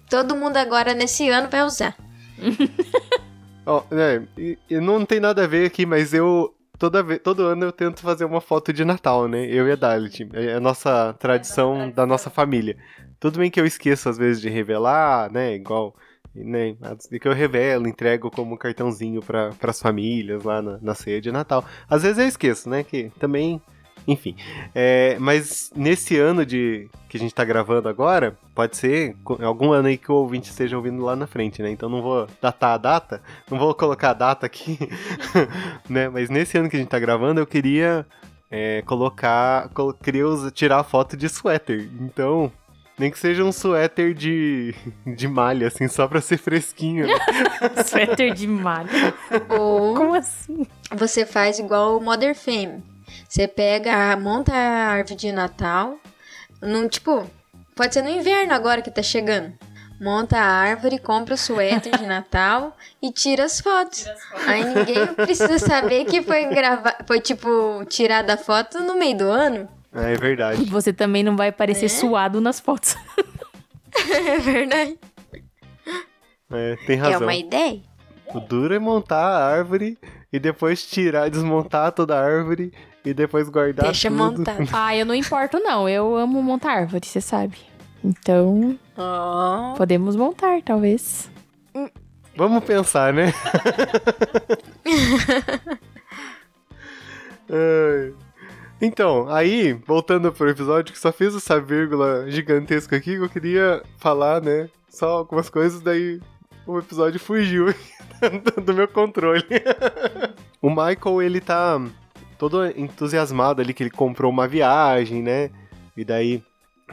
todo 0.09 0.35
mundo 0.35 0.55
agora 0.55 0.93
nesse 0.93 1.29
ano 1.29 1.49
vai 1.49 1.63
usar. 1.63 1.95
Ó, 3.65 3.83
né, 3.91 4.25
e 4.37 4.57
não 4.71 5.05
tem 5.05 5.19
nada 5.19 5.43
a 5.43 5.47
ver 5.47 5.65
aqui, 5.65 5.85
mas 5.85 6.13
eu 6.13 6.53
toda 6.77 7.03
vez, 7.03 7.19
todo 7.21 7.43
ano 7.43 7.65
eu 7.65 7.71
tento 7.71 8.01
fazer 8.01 8.25
uma 8.25 8.41
foto 8.41 8.73
de 8.73 8.83
Natal, 8.83 9.27
né? 9.27 9.45
Eu 9.45 9.67
e 9.67 9.71
a 9.71 9.75
Dalit. 9.75 10.29
É 10.33 10.53
a 10.53 10.59
nossa 10.59 11.13
tradição 11.19 11.89
da 11.89 12.05
nossa 12.05 12.29
família. 12.29 12.77
Tudo 13.19 13.39
bem 13.39 13.49
que 13.49 13.59
eu 13.59 13.65
esqueço 13.65 14.09
às 14.09 14.17
vezes 14.17 14.41
de 14.41 14.49
revelar, 14.49 15.31
né? 15.31 15.55
Igual, 15.55 15.95
né? 16.35 16.75
Que 17.21 17.27
eu 17.27 17.33
revelo, 17.33 17.87
entrego 17.87 18.31
como 18.31 18.57
cartãozinho 18.57 19.21
para 19.21 19.51
as 19.61 19.81
famílias 19.81 20.43
lá 20.43 20.61
na, 20.61 20.77
na 20.81 20.95
ceia 20.95 21.21
de 21.21 21.31
Natal. 21.31 21.63
Às 21.89 22.03
vezes 22.03 22.17
eu 22.17 22.27
esqueço, 22.27 22.69
né? 22.69 22.83
Que 22.83 23.11
também 23.19 23.61
enfim, 24.05 24.35
é, 24.75 25.15
mas 25.17 25.71
nesse 25.75 26.17
ano 26.17 26.45
de 26.45 26.89
que 27.07 27.15
a 27.15 27.19
gente 27.19 27.33
tá 27.33 27.45
gravando 27.45 27.87
agora, 27.87 28.37
pode 28.53 28.75
ser 28.75 29.15
algum 29.41 29.71
ano 29.71 29.87
aí 29.87 29.97
que 29.97 30.11
o 30.11 30.15
ouvinte 30.15 30.49
esteja 30.49 30.75
ouvindo 30.75 31.01
lá 31.01 31.15
na 31.15 31.25
frente, 31.25 31.61
né? 31.61 31.69
Então 31.71 31.87
não 31.87 32.01
vou 32.01 32.27
datar 32.41 32.73
a 32.73 32.77
data, 32.77 33.21
não 33.49 33.57
vou 33.57 33.73
colocar 33.73 34.09
a 34.09 34.13
data 34.13 34.45
aqui, 34.45 34.77
né? 35.89 36.09
Mas 36.09 36.29
nesse 36.29 36.57
ano 36.57 36.69
que 36.69 36.75
a 36.75 36.79
gente 36.79 36.89
tá 36.89 36.99
gravando, 36.99 37.39
eu 37.39 37.47
queria 37.47 38.05
é, 38.51 38.81
colocar, 38.81 39.69
colo- 39.69 39.93
queria 39.93 40.25
tirar 40.53 40.79
a 40.79 40.83
foto 40.83 41.15
de 41.15 41.29
suéter. 41.29 41.89
Então, 42.01 42.51
nem 42.97 43.09
que 43.11 43.17
seja 43.19 43.43
um 43.43 43.51
suéter 43.51 44.13
de, 44.13 44.73
de 45.05 45.27
malha, 45.27 45.67
assim, 45.67 45.87
só 45.87 46.07
pra 46.07 46.21
ser 46.21 46.37
fresquinho. 46.37 47.07
né? 47.07 47.13
Suéter 47.85 48.33
de 48.33 48.47
malha. 48.47 49.13
Ou 49.49 49.95
Como 49.95 50.13
assim? 50.13 50.65
você 50.91 51.25
faz 51.25 51.59
igual 51.59 51.97
o 51.97 52.01
Mother 52.03 52.35
Fame. 52.35 52.83
Você 53.27 53.47
pega, 53.47 54.15
monta 54.15 54.53
a 54.53 54.89
árvore 54.91 55.15
de 55.15 55.31
Natal, 55.31 55.97
num 56.61 56.87
tipo, 56.87 57.25
pode 57.75 57.93
ser 57.93 58.01
no 58.03 58.09
inverno 58.09 58.53
agora 58.53 58.81
que 58.81 58.91
tá 58.91 59.01
chegando. 59.03 59.53
monta 59.99 60.37
a 60.37 60.43
árvore, 60.45 60.99
compra 60.99 61.33
o 61.33 61.37
suéter 61.37 61.97
de 61.97 62.05
Natal 62.05 62.75
e 63.01 63.11
tira 63.11 63.45
as 63.45 63.59
fotos. 63.61 64.05
Aí 64.45 64.63
ninguém 64.65 65.07
precisa 65.15 65.57
saber 65.59 66.05
que 66.05 66.21
foi 66.21 66.45
gravar, 66.45 66.97
foi 67.07 67.19
tipo 67.21 67.83
tirada 67.87 68.33
a 68.33 68.37
foto 68.37 68.79
no 68.81 68.95
meio 68.97 69.17
do 69.17 69.25
ano. 69.29 69.67
É 69.93 70.13
E 70.13 70.17
verdade. 70.17 70.65
você 70.69 70.91
também 70.93 71.23
não 71.23 71.35
vai 71.35 71.51
parecer 71.51 71.83
Né? 71.83 71.89
suado 71.89 72.41
nas 72.41 72.59
fotos. 72.59 72.95
É 74.09 74.39
verdade. 74.39 74.97
É, 76.51 76.75
tem 76.87 76.97
É 76.97 77.01
razão. 77.01 77.21
uma 77.21 77.35
ideia. 77.35 77.79
O 78.33 78.39
duro 78.39 78.73
é 78.73 78.79
montar 78.79 79.19
a 79.23 79.45
árvore 79.47 79.99
e 80.31 80.39
depois 80.39 80.83
tirar, 80.83 81.29
desmontar 81.29 81.91
toda 81.91 82.17
a 82.17 82.23
árvore 82.25 82.73
e 83.05 83.13
depois 83.13 83.47
guardar 83.49 83.85
Deixa 83.85 84.09
tudo. 84.09 84.17
montado. 84.17 84.67
ah, 84.73 84.95
eu 84.95 85.05
não 85.05 85.13
importo 85.13 85.59
não. 85.59 85.87
Eu 85.87 86.15
amo 86.15 86.41
montar 86.41 86.71
árvore, 86.71 87.05
você 87.05 87.21
sabe. 87.21 87.57
Então, 88.03 88.79
Ó. 88.97 89.75
podemos 89.75 90.15
montar, 90.15 90.59
talvez. 90.63 91.29
Vamos 92.35 92.63
pensar, 92.63 93.13
né? 93.13 93.31
Então, 98.85 99.29
aí, 99.29 99.71
voltando 99.87 100.29
pro 100.33 100.49
episódio, 100.49 100.91
que 100.93 100.99
só 100.99 101.09
fiz 101.13 101.33
essa 101.33 101.57
vírgula 101.57 102.29
gigantesca 102.29 102.97
aqui, 102.97 103.15
que 103.15 103.23
eu 103.23 103.29
queria 103.29 103.81
falar, 103.97 104.41
né? 104.41 104.69
Só 104.89 105.19
algumas 105.19 105.49
coisas, 105.49 105.79
daí 105.81 106.19
o 106.67 106.77
episódio 106.77 107.17
fugiu 107.17 107.67
do 108.61 108.73
meu 108.73 108.85
controle. 108.89 109.45
o 110.61 110.69
Michael, 110.69 111.21
ele 111.21 111.39
tá 111.39 111.81
todo 112.37 112.65
entusiasmado 112.77 113.61
ali, 113.61 113.73
que 113.73 113.83
ele 113.83 113.89
comprou 113.89 114.29
uma 114.29 114.49
viagem, 114.49 115.23
né? 115.23 115.49
E 115.95 116.03
daí, 116.03 116.43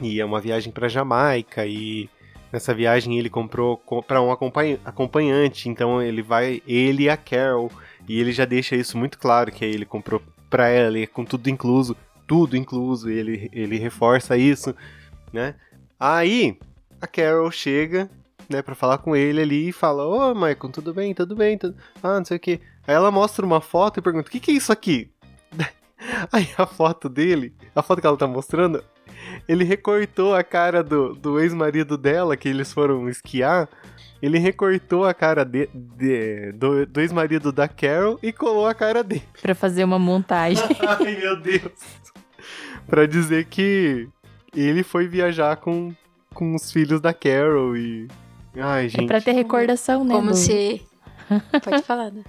é 0.00 0.24
uma 0.24 0.40
viagem 0.40 0.72
pra 0.72 0.86
Jamaica, 0.86 1.66
e 1.66 2.08
nessa 2.52 2.72
viagem 2.72 3.18
ele 3.18 3.28
comprou 3.28 3.76
co- 3.78 4.00
pra 4.00 4.22
um 4.22 4.30
acompanha- 4.30 4.78
acompanhante, 4.84 5.68
então 5.68 6.00
ele 6.00 6.22
vai, 6.22 6.62
ele 6.68 7.02
e 7.02 7.10
a 7.10 7.16
Carol, 7.16 7.68
e 8.08 8.20
ele 8.20 8.30
já 8.30 8.44
deixa 8.44 8.76
isso 8.76 8.96
muito 8.96 9.18
claro, 9.18 9.50
que 9.50 9.64
ele 9.64 9.84
comprou 9.84 10.22
pra 10.50 10.68
ela, 10.68 10.98
e 10.98 11.06
com 11.06 11.24
tudo 11.24 11.48
incluso, 11.48 11.96
tudo 12.26 12.56
incluso, 12.56 13.08
ele, 13.08 13.48
ele 13.52 13.78
reforça 13.78 14.36
isso, 14.36 14.74
né? 15.32 15.54
Aí, 15.98 16.58
a 17.00 17.06
Carol 17.06 17.50
chega, 17.50 18.10
né, 18.48 18.60
pra 18.60 18.74
falar 18.74 18.98
com 18.98 19.14
ele 19.14 19.40
ali 19.40 19.68
e 19.68 19.72
fala, 19.72 20.04
ô, 20.04 20.34
Michael, 20.34 20.72
tudo 20.72 20.92
bem, 20.92 21.14
tudo 21.14 21.36
bem, 21.36 21.56
tudo... 21.56 21.76
ah, 22.02 22.18
não 22.18 22.24
sei 22.24 22.36
o 22.36 22.40
que. 22.40 22.60
Aí 22.86 22.94
ela 22.94 23.10
mostra 23.10 23.46
uma 23.46 23.60
foto 23.60 23.98
e 23.98 24.02
pergunta, 24.02 24.28
o 24.28 24.30
que 24.30 24.40
que 24.40 24.50
é 24.50 24.54
isso 24.54 24.72
aqui? 24.72 25.10
Aí 26.32 26.48
a 26.58 26.66
foto 26.66 27.08
dele, 27.08 27.54
a 27.74 27.82
foto 27.82 28.00
que 28.00 28.06
ela 28.06 28.16
tá 28.16 28.26
mostrando, 28.26 28.82
ele 29.48 29.64
recortou 29.64 30.34
a 30.34 30.42
cara 30.42 30.82
do, 30.82 31.14
do 31.14 31.38
ex-marido 31.38 31.96
dela, 31.96 32.36
que 32.36 32.48
eles 32.48 32.72
foram 32.72 33.08
esquiar. 33.08 33.68
Ele 34.22 34.38
recortou 34.38 35.04
a 35.04 35.14
cara 35.14 35.44
de, 35.44 35.68
de- 35.74 36.52
do, 36.52 36.84
do 36.86 37.00
ex-marido 37.00 37.50
da 37.50 37.66
Carol 37.66 38.18
e 38.22 38.32
colou 38.32 38.66
a 38.66 38.74
cara 38.74 39.02
dele. 39.02 39.22
Pra 39.40 39.54
fazer 39.54 39.82
uma 39.84 39.98
montagem. 39.98 40.62
Ai, 40.86 41.16
meu 41.16 41.40
Deus. 41.40 41.72
pra 42.86 43.06
dizer 43.06 43.46
que 43.46 44.08
ele 44.54 44.82
foi 44.82 45.06
viajar 45.08 45.56
com, 45.56 45.94
com 46.34 46.54
os 46.54 46.70
filhos 46.70 47.00
da 47.00 47.14
Carol 47.14 47.76
e. 47.76 48.08
Ai, 48.56 48.86
É 48.86 48.88
gente. 48.88 49.06
pra 49.06 49.20
ter 49.20 49.32
recordação, 49.32 50.04
né? 50.04 50.14
Como 50.14 50.30
do- 50.30 50.36
se. 50.36 50.82
Pode 51.64 51.82
falar, 51.82 52.10
né? 52.10 52.22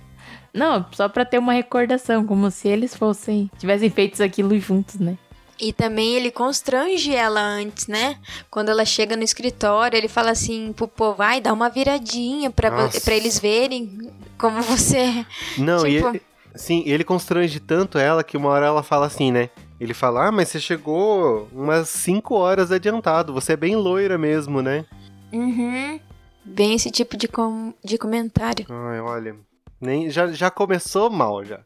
Não, 0.54 0.86
só 0.92 1.10
pra 1.10 1.26
ter 1.26 1.40
uma 1.40 1.54
recordação, 1.54 2.26
como 2.26 2.52
se 2.52 2.68
eles 2.68 2.96
fossem. 2.96 3.50
tivessem 3.58 3.90
feito 3.90 4.22
aquilo 4.22 4.58
juntos, 4.60 5.00
né? 5.00 5.18
E 5.62 5.72
também 5.72 6.16
ele 6.16 6.32
constrange 6.32 7.14
ela 7.14 7.40
antes, 7.40 7.86
né? 7.88 8.18
Quando 8.50 8.70
ela 8.70 8.84
chega 8.84 9.16
no 9.16 9.24
escritório, 9.24 9.96
ele 9.96 10.08
fala 10.08 10.32
assim 10.32 10.74
pro 10.74 10.88
povo, 10.88 11.18
vai, 11.18 11.40
dá 11.40 11.54
uma 11.54 11.70
viradinha 11.70 12.50
pra, 12.50 12.90
pra 12.90 13.16
eles 13.16 13.38
verem 13.38 14.12
como 14.40 14.60
você. 14.64 15.24
Não, 15.58 15.86
e 15.86 15.98
tipo- 15.98 16.08
ele, 16.10 16.22
sim, 16.56 16.84
ele 16.88 17.04
constrange 17.04 17.60
tanto 17.60 17.98
ela 18.00 18.24
que 18.24 18.36
uma 18.36 18.50
hora 18.50 18.66
ela 18.66 18.82
fala 18.82 19.06
assim, 19.06 19.32
né? 19.32 19.50
Ele 19.80 19.94
fala, 19.94 20.28
ah, 20.28 20.32
mas 20.32 20.50
você 20.50 20.60
chegou 20.60 21.48
umas 21.52 21.90
5 21.90 22.34
horas 22.36 22.72
adiantado, 22.72 23.34
você 23.34 23.54
é 23.54 23.58
bem 23.58 23.76
loira 23.76 24.18
mesmo, 24.18 24.62
né? 24.62 24.86
Uhum. 25.32 26.00
Bem 26.44 26.74
esse 26.74 26.90
tipo 26.90 27.16
de, 27.16 27.28
com- 27.28 27.74
de 27.84 27.98
comentário. 28.00 28.66
Ai, 28.70 29.00
olha. 29.00 29.36
Nem, 29.80 30.10
já, 30.10 30.28
já 30.28 30.50
começou 30.52 31.10
mal, 31.10 31.44
já. 31.46 31.60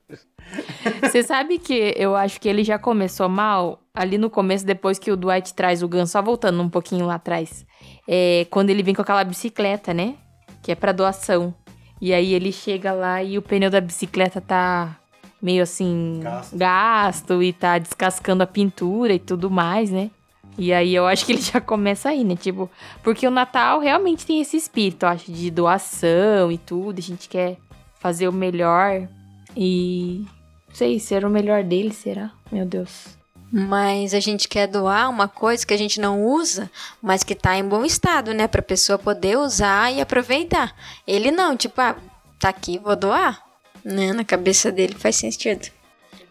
Você 1.01 1.23
sabe 1.23 1.59
que 1.59 1.93
eu 1.97 2.15
acho 2.15 2.39
que 2.39 2.47
ele 2.47 2.63
já 2.63 2.77
começou 2.79 3.27
mal 3.27 3.81
ali 3.95 4.17
no 4.17 4.29
começo, 4.29 4.65
depois 4.65 4.99
que 4.99 5.11
o 5.11 5.17
Dwight 5.17 5.53
traz 5.53 5.81
o 5.81 5.87
Gun, 5.87 6.05
só 6.05 6.21
voltando 6.21 6.61
um 6.61 6.69
pouquinho 6.69 7.05
lá 7.05 7.15
atrás. 7.15 7.65
É, 8.07 8.45
quando 8.49 8.69
ele 8.69 8.83
vem 8.83 8.93
com 8.93 9.01
aquela 9.01 9.23
bicicleta, 9.23 9.93
né? 9.93 10.15
Que 10.61 10.71
é 10.71 10.75
pra 10.75 10.91
doação. 10.91 11.53
E 12.01 12.13
aí 12.13 12.33
ele 12.33 12.51
chega 12.51 12.91
lá 12.91 13.23
e 13.23 13.37
o 13.37 13.41
pneu 13.41 13.69
da 13.69 13.79
bicicleta 13.79 14.41
tá 14.41 14.97
meio 15.41 15.63
assim 15.63 16.19
Gasto. 16.21 16.57
gasto 16.57 17.43
e 17.43 17.53
tá 17.53 17.77
descascando 17.77 18.43
a 18.43 18.47
pintura 18.47 19.13
e 19.13 19.19
tudo 19.19 19.49
mais, 19.49 19.91
né? 19.91 20.09
E 20.57 20.73
aí 20.73 20.95
eu 20.95 21.05
acho 21.05 21.25
que 21.25 21.33
ele 21.33 21.41
já 21.41 21.61
começa 21.61 22.09
aí, 22.09 22.23
né? 22.23 22.35
Tipo, 22.35 22.69
porque 23.03 23.27
o 23.27 23.31
Natal 23.31 23.79
realmente 23.79 24.25
tem 24.25 24.41
esse 24.41 24.57
espírito, 24.57 25.03
eu 25.03 25.09
acho, 25.09 25.31
de 25.31 25.49
doação 25.51 26.51
e 26.51 26.57
tudo. 26.57 26.99
A 26.99 27.01
gente 27.01 27.29
quer 27.29 27.57
fazer 27.99 28.27
o 28.27 28.33
melhor 28.33 29.07
e. 29.55 30.25
Não 30.67 30.75
sei, 30.75 30.99
ser 30.99 31.23
o 31.25 31.29
melhor 31.29 31.63
dele, 31.63 31.93
será? 31.93 32.31
Meu 32.51 32.65
Deus. 32.65 33.14
Mas 33.57 34.13
a 34.13 34.19
gente 34.19 34.49
quer 34.49 34.67
doar 34.67 35.09
uma 35.09 35.29
coisa 35.29 35.65
que 35.65 35.73
a 35.73 35.77
gente 35.77 35.97
não 35.97 36.25
usa, 36.25 36.69
mas 37.01 37.23
que 37.23 37.33
tá 37.33 37.55
em 37.55 37.63
bom 37.63 37.85
estado, 37.85 38.33
né? 38.33 38.49
Pra 38.49 38.61
pessoa 38.61 38.99
poder 38.99 39.37
usar 39.37 39.93
e 39.93 40.01
aproveitar. 40.01 40.75
Ele 41.07 41.31
não, 41.31 41.55
tipo, 41.55 41.79
ah, 41.79 41.95
tá 42.37 42.49
aqui, 42.49 42.77
vou 42.77 42.97
doar. 42.97 43.41
Né? 43.81 44.11
Na 44.11 44.25
cabeça 44.25 44.73
dele 44.73 44.93
faz 44.93 45.15
sentido. 45.15 45.69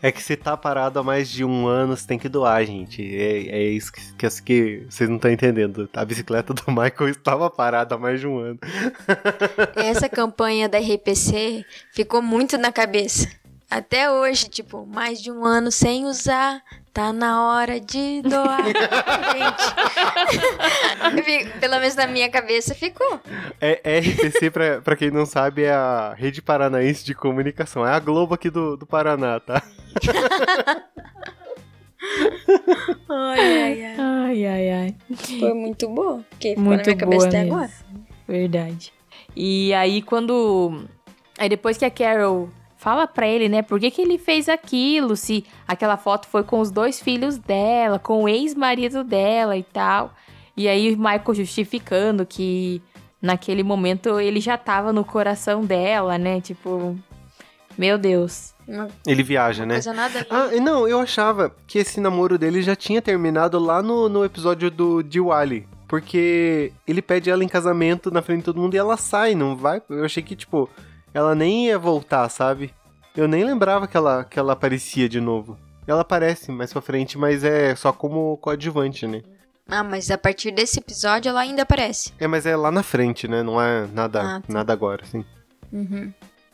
É 0.02 0.12
que 0.12 0.23
se 0.23 0.37
tá 0.37 0.54
parado 0.54 0.99
há 0.99 1.02
mais 1.02 1.31
de 1.31 1.43
um 1.47 1.66
ano, 1.66 1.97
você 1.97 2.07
tem 2.07 2.19
que 2.19 2.28
doar, 2.28 2.62
gente. 2.66 3.02
É, 3.02 3.57
é 3.57 3.62
isso 3.69 3.90
que, 3.90 4.02
que, 4.16 4.43
que 4.43 4.87
vocês 4.90 5.09
não 5.09 5.16
estão 5.16 5.31
entendendo. 5.31 5.88
A 5.95 6.04
bicicleta 6.04 6.52
do 6.52 6.64
Michael 6.69 7.09
estava 7.09 7.49
parada 7.49 7.95
há 7.95 7.99
mais 7.99 8.21
de 8.21 8.26
um 8.26 8.38
ano. 8.38 8.59
Essa 9.76 10.11
campanha 10.11 10.69
da 10.69 10.78
RPC 10.78 11.64
ficou 11.90 12.21
muito 12.21 12.59
na 12.59 12.71
cabeça. 12.71 13.31
Até 13.71 14.11
hoje, 14.11 14.50
tipo, 14.50 14.85
mais 14.85 15.23
de 15.23 15.33
um 15.33 15.43
ano 15.43 15.73
sem 15.73 16.04
usar, 16.04 16.62
tá 16.94 17.12
na 17.12 17.42
hora 17.48 17.80
de 17.80 18.22
doar. 18.22 18.64
Gente, 21.34 21.50
pelo 21.60 21.78
menos 21.80 21.96
na 21.96 22.06
minha 22.06 22.30
cabeça 22.30 22.72
ficou. 22.74 23.20
É, 23.60 23.98
RPC, 23.98 24.50
pra, 24.50 24.80
pra 24.80 24.96
quem 24.96 25.10
não 25.10 25.26
sabe, 25.26 25.64
é 25.64 25.72
a 25.72 26.14
Rede 26.16 26.40
Paranaense 26.40 27.04
de 27.04 27.12
Comunicação. 27.14 27.84
É 27.86 27.90
a 27.92 27.98
Globo 27.98 28.34
aqui 28.34 28.48
do, 28.48 28.76
do 28.76 28.86
Paraná, 28.86 29.40
tá? 29.40 29.60
Ai, 33.08 33.40
ai, 33.62 33.84
ai. 33.84 33.94
Ai, 33.98 34.46
ai, 34.46 34.70
ai. 34.70 34.94
Foi 35.40 35.54
muito 35.54 35.88
boa, 35.88 36.22
porque 36.28 36.50
ficou 36.50 36.64
Muito 36.64 36.80
na 36.80 36.84
minha 36.84 36.96
cabeça 36.96 37.28
até 37.28 37.42
mesmo. 37.44 37.56
agora. 37.56 37.70
Verdade. 38.28 38.92
E 39.34 39.72
aí, 39.74 40.02
quando. 40.02 40.84
Aí 41.38 41.48
depois 41.48 41.78
que 41.78 41.84
a 41.84 41.90
Carol 41.90 42.50
fala 42.84 43.06
pra 43.06 43.26
ele, 43.26 43.48
né, 43.48 43.62
por 43.62 43.80
que, 43.80 43.90
que 43.90 44.02
ele 44.02 44.18
fez 44.18 44.46
aquilo, 44.46 45.16
se 45.16 45.42
aquela 45.66 45.96
foto 45.96 46.28
foi 46.28 46.42
com 46.42 46.60
os 46.60 46.70
dois 46.70 47.00
filhos 47.00 47.38
dela, 47.38 47.98
com 47.98 48.24
o 48.24 48.28
ex-marido 48.28 49.02
dela 49.02 49.56
e 49.56 49.62
tal. 49.62 50.12
E 50.54 50.68
aí 50.68 50.92
o 50.92 50.98
Michael 50.98 51.34
justificando 51.34 52.26
que 52.26 52.82
naquele 53.22 53.62
momento 53.62 54.20
ele 54.20 54.38
já 54.38 54.58
tava 54.58 54.92
no 54.92 55.02
coração 55.02 55.64
dela, 55.64 56.18
né? 56.18 56.42
Tipo, 56.42 56.94
meu 57.78 57.96
Deus. 57.96 58.52
Ele 59.06 59.22
viaja, 59.22 59.64
né? 59.64 59.80
nada. 59.94 60.26
Ah, 60.28 60.48
não, 60.60 60.86
eu 60.86 61.00
achava 61.00 61.56
que 61.66 61.78
esse 61.78 62.02
namoro 62.02 62.36
dele 62.36 62.60
já 62.60 62.76
tinha 62.76 63.00
terminado 63.00 63.58
lá 63.58 63.82
no, 63.82 64.10
no 64.10 64.26
episódio 64.26 64.70
do 64.70 65.02
Diwali. 65.02 65.66
Porque 65.88 66.70
ele 66.86 67.00
pede 67.00 67.30
ela 67.30 67.42
em 67.42 67.48
casamento 67.48 68.10
na 68.10 68.20
frente 68.20 68.40
de 68.40 68.44
todo 68.44 68.60
mundo 68.60 68.74
e 68.74 68.78
ela 68.78 68.98
sai, 68.98 69.34
não 69.34 69.56
vai? 69.56 69.80
Eu 69.88 70.04
achei 70.04 70.22
que, 70.22 70.36
tipo, 70.36 70.68
ela 71.14 71.35
nem 71.35 71.66
ia 71.68 71.78
voltar, 71.78 72.28
sabe? 72.28 72.75
Eu 73.16 73.26
nem 73.28 73.44
lembrava 73.44 73.87
que 73.87 73.97
ela, 73.97 74.25
que 74.25 74.38
ela 74.38 74.52
aparecia 74.52 75.09
de 75.09 75.21
novo. 75.21 75.56
Ela 75.87 76.00
aparece 76.00 76.50
mais 76.50 76.73
pra 76.73 76.83
frente, 76.83 77.16
mas 77.16 77.44
é 77.44 77.75
só 77.76 77.92
como 77.92 78.37
coadjuvante, 78.38 79.06
né? 79.06 79.23
Ah, 79.68 79.83
mas 79.85 80.11
a 80.11 80.18
partir 80.18 80.50
desse 80.50 80.78
episódio 80.80 81.28
ela 81.30 81.40
ainda 81.40 81.62
aparece. 81.62 82.12
É, 82.18 82.26
mas 82.26 82.44
é 82.44 82.54
lá 82.56 82.71
na 82.71 82.83
frente, 82.83 83.26
né? 83.28 83.42
Não 83.42 83.61
é 83.62 83.87
nada, 83.87 84.21
Ah, 84.21 84.40
tá. 84.40 84.52
nada 84.52 84.73
agora, 84.73 85.02
assim. 85.04 85.25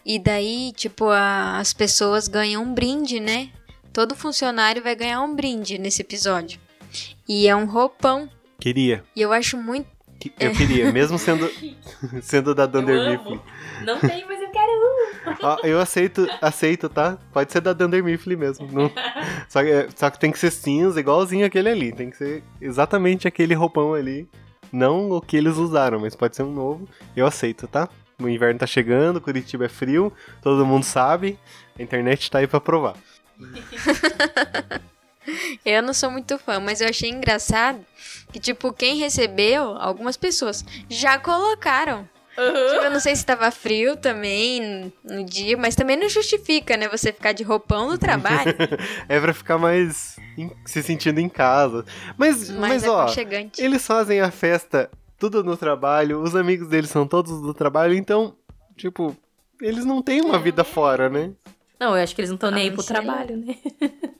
E 0.05 0.19
daí, 0.19 0.73
tipo, 0.75 1.07
a- 1.09 1.59
as 1.59 1.73
pessoas 1.73 2.27
ganham 2.29 2.63
um 2.63 2.73
brinde, 2.75 3.21
né? 3.21 3.51
Todo 3.93 4.15
funcionário 4.15 4.83
vai 4.83 4.95
ganhar 4.95 5.21
um 5.23 5.35
brinde 5.35 5.79
nesse 5.79 6.03
episódio. 6.03 6.61
E 7.29 7.47
é 7.49 7.55
um 7.55 7.67
roupão. 7.67 8.29
Queria. 8.59 9.03
E 9.15 9.21
eu 9.23 9.33
acho 9.33 9.57
muito. 9.57 9.87
Que- 10.19 10.33
Eu 10.39 10.53
queria, 10.53 10.93
mesmo 10.93 11.19
sendo, 11.19 11.51
sendo 12.23 12.55
da 12.55 12.67
Dunder 12.67 13.11
Mifflin. 13.11 13.41
Não 13.85 13.99
tem, 13.99 14.21
quero. 14.27 14.40
Ó, 15.43 15.59
eu 15.65 15.81
aceito, 15.81 16.27
aceito, 16.41 16.89
tá? 16.89 17.19
Pode 17.33 17.53
ser 17.53 17.61
da 17.61 17.73
Dunder 17.73 18.03
Mifflin 18.03 18.37
mesmo. 18.37 18.67
Não- 18.71 18.91
Só, 19.49 19.63
que, 19.63 19.89
só 19.97 20.11
que 20.11 20.19
tem 20.19 20.31
que 20.33 20.39
ser 20.39 20.51
cinza, 20.51 20.99
igualzinho 21.01 21.45
aquele 21.47 21.69
ali. 21.69 21.93
Tem 21.93 22.11
que 22.11 22.17
ser 22.17 22.43
exatamente 22.61 23.27
aquele 23.29 23.55
roupão 23.55 23.95
ali. 23.95 24.29
Não 24.73 25.11
o 25.11 25.21
que 25.21 25.37
eles 25.37 25.57
usaram, 25.57 25.99
mas 26.01 26.15
pode 26.15 26.37
ser 26.37 26.43
um 26.45 26.53
novo. 26.53 26.89
Eu 27.17 27.27
aceito, 27.27 27.67
tá? 27.67 27.89
O 28.21 28.29
inverno 28.29 28.61
tá 28.61 28.67
chegando, 28.67 29.21
Curitiba 29.21 29.65
é 29.65 29.69
frio, 29.69 30.13
todo 30.43 30.65
mundo 30.67 30.85
sabe. 30.85 31.39
A 31.79 31.83
internet 31.83 32.31
tá 32.31 32.39
aí 32.39 32.47
pra 32.47 32.61
provar. 32.61 32.95
Eu 35.65 35.83
não 35.83 35.93
sou 35.93 36.11
muito 36.11 36.39
fã, 36.39 36.59
mas 36.59 36.81
eu 36.81 36.89
achei 36.89 37.11
engraçado 37.11 37.79
que, 38.33 38.41
tipo, 38.41 38.73
quem 38.73 38.97
recebeu, 38.97 39.77
algumas 39.77 40.17
pessoas 40.17 40.65
já 40.89 41.19
colocaram. 41.19 42.09
Tipo, 42.41 42.85
eu 42.85 42.91
não 42.91 43.01
sei 43.01 43.15
se 43.17 43.25
tava 43.27 43.51
frio 43.51 43.97
também 43.97 44.93
no 45.05 45.25
dia, 45.25 45.57
mas 45.57 45.75
também 45.75 45.97
não 45.97 46.09
justifica, 46.09 46.77
né? 46.77 46.89
Você 46.89 47.13
ficar 47.13 47.33
de 47.33 47.43
roupão 47.43 47.89
no 47.91 47.99
trabalho. 47.99 48.55
É 49.09 49.21
pra 49.21 49.33
ficar 49.35 49.59
mais 49.59 50.17
em- 50.39 50.51
se 50.65 50.83
sentindo 50.83 51.19
em 51.21 51.29
casa. 51.29 51.85
Mas, 52.17 52.49
mais 52.51 52.83
mas 52.83 52.89
ó, 52.91 53.07
eles 53.59 53.87
fazem 53.87 54.21
a 54.21 54.31
festa 54.31 54.91
tudo 55.19 55.43
no 55.45 55.57
trabalho, 55.57 56.21
os 56.23 56.35
amigos 56.35 56.69
deles 56.69 56.89
são 56.91 57.07
todos 57.07 57.41
do 57.43 57.53
trabalho, 57.53 57.95
então, 57.95 58.35
tipo, 58.77 59.15
eles 59.61 59.85
não 59.85 60.01
têm 60.01 60.21
uma 60.23 60.39
vida 60.39 60.65
fora, 60.65 61.09
né? 61.11 61.31
Não, 61.79 61.97
eu 61.97 62.03
acho 62.03 62.15
que 62.15 62.21
eles 62.21 62.29
não 62.31 62.35
estão 62.37 62.51
nem 62.51 62.61
Ah, 62.61 62.65
aí 62.65 62.69
não 62.71 62.77
pro 62.77 62.85
trabalho, 62.85 63.37
né? 63.37 63.57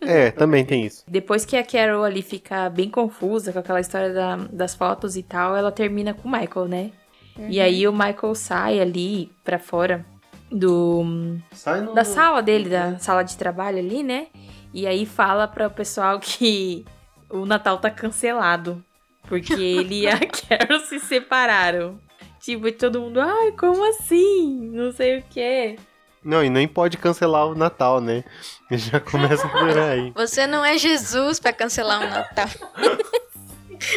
É, 0.01 0.31
também 0.31 0.65
tem 0.65 0.85
isso. 0.87 1.05
Depois 1.07 1.45
que 1.45 1.57
a 1.57 1.65
Carol 1.65 2.03
ali 2.05 2.23
fica 2.23 2.69
bem 2.71 2.89
confusa 2.91 3.53
com 3.53 3.59
aquela 3.59 3.81
história 3.81 4.13
da- 4.15 4.37
das 4.51 4.75
fotos 4.75 5.15
e 5.17 5.23
tal, 5.23 5.55
ela 5.57 5.71
termina 5.71 6.15
com 6.15 6.27
o 6.29 6.33
Michael, 6.33 6.67
né? 6.69 6.91
E 7.39 7.61
aí 7.61 7.87
o 7.89 7.93
Michael 7.93 8.35
sai 8.35 8.81
ali 8.81 9.31
pra 9.45 9.59
fora 9.59 10.05
do 10.51 11.39
Sai 11.53 11.81
no... 11.81 11.95
da 11.95 12.05
sala 12.05 12.43
dele, 12.43 12.69
da 12.69 12.99
sala 12.99 13.23
de 13.23 13.37
trabalho 13.37 13.79
ali, 13.79 14.03
né? 14.03 14.27
E 14.75 14.87
aí 14.87 15.07
fala 15.07 15.47
para 15.49 15.67
o 15.67 15.71
pessoal 15.71 16.19
que 16.21 16.85
o 17.29 17.47
Natal 17.47 17.79
tá 17.79 17.91
cancelado. 17.91 18.85
Porque 19.29 19.53
ele 19.53 20.03
e 20.03 20.09
a 20.09 20.19
Carol 20.49 20.81
se 20.81 20.99
separaram. 20.99 22.01
Tipo, 22.41 22.69
e 22.69 22.73
todo 22.73 23.01
mundo, 23.01 23.21
ai, 23.21 23.53
como 23.53 23.89
assim? 23.89 24.71
Não 24.73 24.93
sei 24.93 25.19
o 25.19 25.25
quê. 25.31 25.79
Não, 26.23 26.45
e 26.45 26.51
nem 26.51 26.67
pode 26.67 26.97
cancelar 26.97 27.47
o 27.47 27.55
Natal, 27.55 28.01
né? 28.01 28.25
Já 28.71 28.99
começa 28.99 29.49
por 29.49 29.79
aí. 29.79 30.11
Você 30.15 30.47
não 30.47 30.65
é 30.65 30.77
Jesus 30.77 31.39
pra 31.39 31.53
cancelar 31.53 32.03
um 32.03 32.09
Natal. 32.09 32.49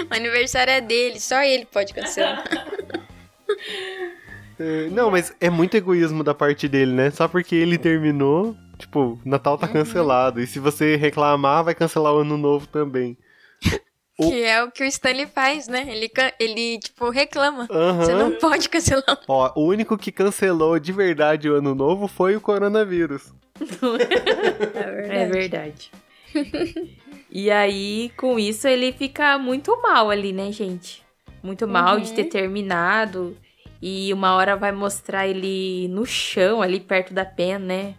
o 0.10 0.14
aniversário 0.14 0.72
é 0.72 0.82
dele, 0.82 1.20
só 1.20 1.42
ele 1.42 1.66
pode 1.66 1.94
cancelar. 1.94 2.44
É, 4.60 4.88
Não, 4.92 5.10
mas 5.10 5.36
é 5.42 5.50
muito 5.50 5.76
egoísmo 5.76 6.24
da 6.24 6.34
parte 6.36 6.68
dele, 6.68 6.92
né? 6.92 7.10
Só 7.10 7.28
porque 7.28 7.56
ele 7.56 7.76
terminou, 7.76 8.56
tipo, 8.78 9.20
Natal 9.26 9.58
tá 9.58 9.68
cancelado. 9.68 10.40
E 10.40 10.46
se 10.46 10.60
você 10.60 10.96
reclamar, 10.96 11.64
vai 11.64 11.74
cancelar 11.74 12.14
o 12.14 12.20
Ano 12.20 12.38
Novo 12.38 12.68
também. 12.68 13.18
O- 14.16 14.30
Que 14.30 14.44
é 14.44 14.64
o 14.64 14.72
que 14.72 14.84
o 14.84 14.86
Stanley 14.86 15.26
faz, 15.26 15.68
né? 15.68 15.84
Ele, 15.90 16.08
ele 16.40 16.78
tipo, 16.78 17.10
reclama. 17.10 17.68
Aham. 17.72 18.06
Você 18.06 18.14
não 18.14 18.32
pode 18.34 18.70
cancelar 18.70 19.20
Ó, 19.28 19.52
o 19.60 19.66
único 19.66 19.98
que 19.98 20.12
cancelou 20.12 20.78
de 20.78 20.92
verdade 20.92 21.50
o 21.50 21.56
Ano 21.56 21.74
Novo 21.74 22.08
foi 22.08 22.36
o 22.36 22.42
coronavírus. 22.42 23.34
É 25.10 25.26
verdade. 25.26 25.92
e 27.32 27.50
aí, 27.50 28.12
com 28.18 28.38
isso, 28.38 28.68
ele 28.68 28.92
fica 28.94 29.38
muito 29.40 29.82
mal 29.82 30.10
ali, 30.12 30.32
né, 30.32 30.52
gente? 30.52 31.04
Muito 31.42 31.68
mal 31.68 32.00
de 32.00 32.14
ter 32.14 32.26
terminado. 32.26 33.36
E 33.86 34.14
uma 34.14 34.34
hora 34.36 34.56
vai 34.56 34.72
mostrar 34.72 35.28
ele 35.28 35.90
no 35.90 36.06
chão, 36.06 36.62
ali 36.62 36.80
perto 36.80 37.14
da 37.14 37.26
Pen, 37.26 37.60
né? 37.60 37.96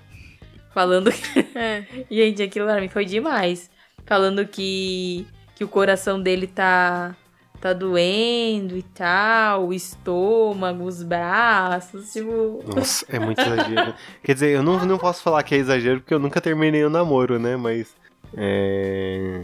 Falando 0.73 1.13
que. 1.13 1.45
É. 1.55 1.85
Gente, 2.11 2.43
aquilo 2.43 2.65
pra 2.65 2.81
mim 2.81 2.89
foi 2.89 3.05
demais. 3.05 3.71
Falando 4.07 4.47
que, 4.47 5.27
que 5.55 5.63
o 5.63 5.69
coração 5.69 6.19
dele 6.21 6.47
tá, 6.47 7.15
tá 7.61 7.75
doendo 7.75 8.79
e 8.79 8.83
tal, 8.83 9.69
o 9.69 9.75
estômago, 9.75 10.85
os 10.85 11.03
braços, 11.03 12.15
tipo. 12.15 12.65
Nossa, 12.67 13.05
é 13.11 13.19
muito 13.19 13.39
exagero. 13.43 13.95
Quer 14.23 14.33
dizer, 14.33 14.57
eu 14.57 14.63
não, 14.63 14.87
não 14.87 14.97
posso 14.97 15.23
falar 15.23 15.43
que 15.43 15.55
é 15.55 15.59
exagero 15.59 16.01
porque 16.01 16.15
eu 16.15 16.19
nunca 16.19 16.41
terminei 16.41 16.83
o 16.83 16.89
namoro, 16.89 17.39
né? 17.39 17.59
Mas. 17.59 17.95
É. 18.35 19.43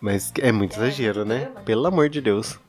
Mas 0.00 0.32
é 0.38 0.52
muito 0.52 0.76
exagero, 0.76 1.24
né? 1.24 1.50
Pelo 1.64 1.84
amor 1.84 2.08
de 2.08 2.20
Deus. 2.20 2.60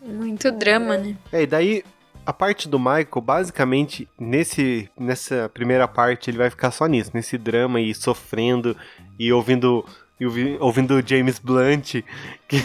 Muito 0.00 0.50
drama, 0.52 0.96
né? 0.96 1.16
É, 1.32 1.42
e 1.42 1.46
daí 1.46 1.84
a 2.24 2.32
parte 2.32 2.68
do 2.68 2.78
Michael, 2.78 3.20
basicamente, 3.22 4.08
nesse, 4.18 4.88
nessa 4.98 5.50
primeira 5.52 5.86
parte, 5.88 6.30
ele 6.30 6.38
vai 6.38 6.50
ficar 6.50 6.70
só 6.70 6.86
nisso, 6.86 7.10
nesse 7.14 7.36
drama 7.36 7.80
e 7.80 7.94
sofrendo 7.94 8.76
e 9.18 9.32
ouvindo. 9.32 9.84
E 10.20 10.26
ouvi- 10.26 10.56
ouvindo 10.60 10.94
o 10.94 11.06
James 11.06 11.38
Blunt. 11.40 12.02
que-. 12.46 12.62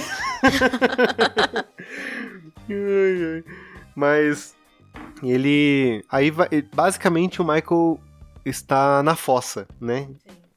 Mas 3.95 4.55
ele. 5.23 6.03
Aí 6.09 6.29
vai- 6.29 6.49
basicamente 6.73 7.41
o 7.41 7.45
Michael 7.45 7.99
está 8.45 9.01
na 9.01 9.15
fossa, 9.15 9.67
né? 9.81 10.07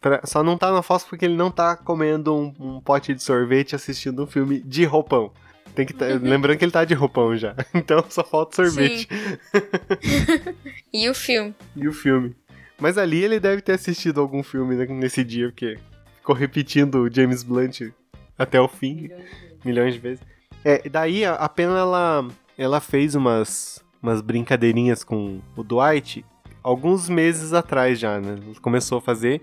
Pra- 0.00 0.20
só 0.24 0.42
não 0.42 0.58
tá 0.58 0.70
na 0.72 0.82
fossa 0.82 1.06
porque 1.08 1.24
ele 1.24 1.36
não 1.36 1.50
tá 1.50 1.76
comendo 1.76 2.34
um, 2.34 2.54
um 2.76 2.80
pote 2.80 3.14
de 3.14 3.22
sorvete 3.22 3.74
assistindo 3.74 4.22
um 4.24 4.26
filme 4.26 4.60
de 4.60 4.84
roupão. 4.84 5.32
Tem 5.74 5.86
que 5.86 5.92
tá- 5.92 6.06
lembrando 6.06 6.58
que 6.58 6.64
ele 6.64 6.72
tá 6.72 6.84
de 6.84 6.94
roupão 6.94 7.36
já. 7.36 7.54
Então 7.74 8.04
só 8.08 8.24
falta 8.24 8.56
sorvete. 8.56 9.08
E 10.92 11.08
o 11.08 11.14
filme? 11.14 11.54
E 11.76 11.86
o 11.88 11.92
filme. 11.92 12.34
Mas 12.78 12.98
ali 12.98 13.22
ele 13.22 13.38
deve 13.38 13.60
ter 13.62 13.72
assistido 13.72 14.20
algum 14.20 14.42
filme 14.42 14.74
né, 14.74 14.86
nesse 14.86 15.22
dia, 15.22 15.48
porque 15.48 15.78
ficou 16.16 16.34
repetindo 16.34 17.02
o 17.02 17.12
James 17.12 17.42
Blunt 17.42 17.82
até 18.38 18.60
o 18.60 18.66
fim, 18.66 19.10
milhões 19.64 19.94
de 19.94 20.00
vezes. 20.00 20.20
É, 20.64 20.88
daí 20.88 21.24
a, 21.24 21.34
a 21.34 21.48
Pena 21.48 21.78
ela, 21.78 22.26
ela 22.56 22.80
fez 22.80 23.14
umas, 23.14 23.84
umas 24.02 24.20
brincadeirinhas 24.20 25.04
com 25.04 25.40
o 25.56 25.62
Dwight 25.62 26.24
alguns 26.62 27.08
meses 27.08 27.52
atrás 27.52 27.98
já, 27.98 28.20
né? 28.20 28.38
Começou 28.60 28.98
a 28.98 29.02
fazer, 29.02 29.40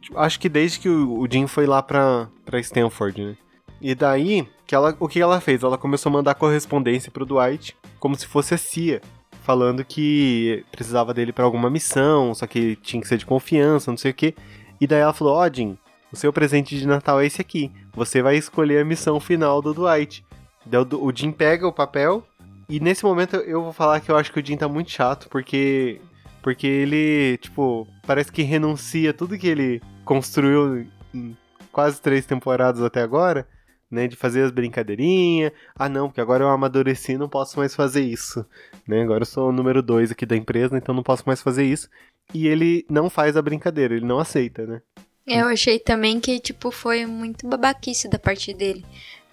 tipo, 0.00 0.18
acho 0.18 0.38
que 0.38 0.48
desde 0.48 0.80
que 0.80 0.88
o, 0.88 1.18
o 1.20 1.28
Jim 1.30 1.46
foi 1.46 1.66
lá 1.66 1.82
pra, 1.82 2.28
pra 2.44 2.60
Stanford, 2.60 3.22
né? 3.24 3.36
E 3.80 3.94
daí, 3.94 4.46
que 4.70 4.74
ela, 4.76 4.96
o 5.00 5.08
que 5.08 5.20
ela 5.20 5.40
fez? 5.40 5.64
Ela 5.64 5.76
começou 5.76 6.10
a 6.10 6.12
mandar 6.12 6.36
correspondência 6.36 7.10
pro 7.10 7.26
Dwight, 7.26 7.76
como 7.98 8.14
se 8.14 8.24
fosse 8.24 8.54
a 8.54 8.56
CIA 8.56 9.00
falando 9.42 9.84
que 9.84 10.64
precisava 10.70 11.12
dele 11.12 11.32
pra 11.32 11.44
alguma 11.44 11.68
missão, 11.68 12.32
só 12.32 12.46
que 12.46 12.76
tinha 12.76 13.02
que 13.02 13.08
ser 13.08 13.18
de 13.18 13.26
confiança, 13.26 13.90
não 13.90 13.98
sei 13.98 14.12
o 14.12 14.14
quê. 14.14 14.32
E 14.80 14.86
daí 14.86 15.00
ela 15.00 15.12
falou: 15.12 15.34
Ó, 15.34 15.50
Jim, 15.52 15.76
o 16.12 16.16
seu 16.16 16.32
presente 16.32 16.78
de 16.78 16.86
Natal 16.86 17.20
é 17.20 17.26
esse 17.26 17.40
aqui. 17.40 17.72
Você 17.92 18.22
vai 18.22 18.36
escolher 18.36 18.80
a 18.80 18.84
missão 18.84 19.18
final 19.18 19.60
do 19.60 19.74
Dwight. 19.74 20.24
Daí 20.64 20.80
o 20.80 21.12
Jim 21.12 21.32
pega 21.32 21.66
o 21.66 21.72
papel. 21.72 22.24
E 22.68 22.78
nesse 22.78 23.02
momento 23.02 23.38
eu 23.38 23.64
vou 23.64 23.72
falar 23.72 23.98
que 23.98 24.08
eu 24.08 24.16
acho 24.16 24.32
que 24.32 24.38
o 24.38 24.46
Jim 24.46 24.56
tá 24.56 24.68
muito 24.68 24.92
chato, 24.92 25.28
porque. 25.28 26.00
Porque 26.42 26.68
ele, 26.68 27.38
tipo, 27.38 27.88
parece 28.06 28.30
que 28.30 28.42
renuncia 28.42 29.12
tudo 29.12 29.36
que 29.36 29.48
ele 29.48 29.82
construiu 30.04 30.86
em 31.12 31.36
quase 31.72 32.00
três 32.00 32.24
temporadas 32.24 32.80
até 32.82 33.02
agora, 33.02 33.48
né? 33.90 34.06
De 34.06 34.16
fazer 34.16 34.42
as 34.42 34.50
brincadeirinhas. 34.50 35.52
Ah, 35.74 35.88
não, 35.88 36.08
porque 36.08 36.20
agora 36.20 36.44
eu 36.44 36.48
amadureci 36.48 37.12
e 37.12 37.18
não 37.18 37.28
posso 37.28 37.58
mais 37.58 37.74
fazer 37.74 38.02
isso 38.02 38.46
né? 38.90 39.02
Agora 39.02 39.22
eu 39.22 39.26
sou 39.26 39.48
o 39.48 39.52
número 39.52 39.82
2 39.82 40.10
aqui 40.10 40.26
da 40.26 40.36
empresa, 40.36 40.76
então 40.76 40.94
não 40.94 41.02
posso 41.02 41.22
mais 41.24 41.40
fazer 41.40 41.64
isso. 41.64 41.88
E 42.34 42.46
ele 42.46 42.84
não 42.90 43.08
faz 43.08 43.36
a 43.36 43.42
brincadeira, 43.42 43.94
ele 43.94 44.04
não 44.04 44.18
aceita, 44.18 44.66
né? 44.66 44.82
Eu 45.26 45.46
achei 45.46 45.78
também 45.78 46.18
que, 46.18 46.40
tipo, 46.40 46.70
foi 46.72 47.06
muito 47.06 47.46
babaquice 47.46 48.08
da 48.08 48.18
parte 48.18 48.52
dele. 48.52 48.84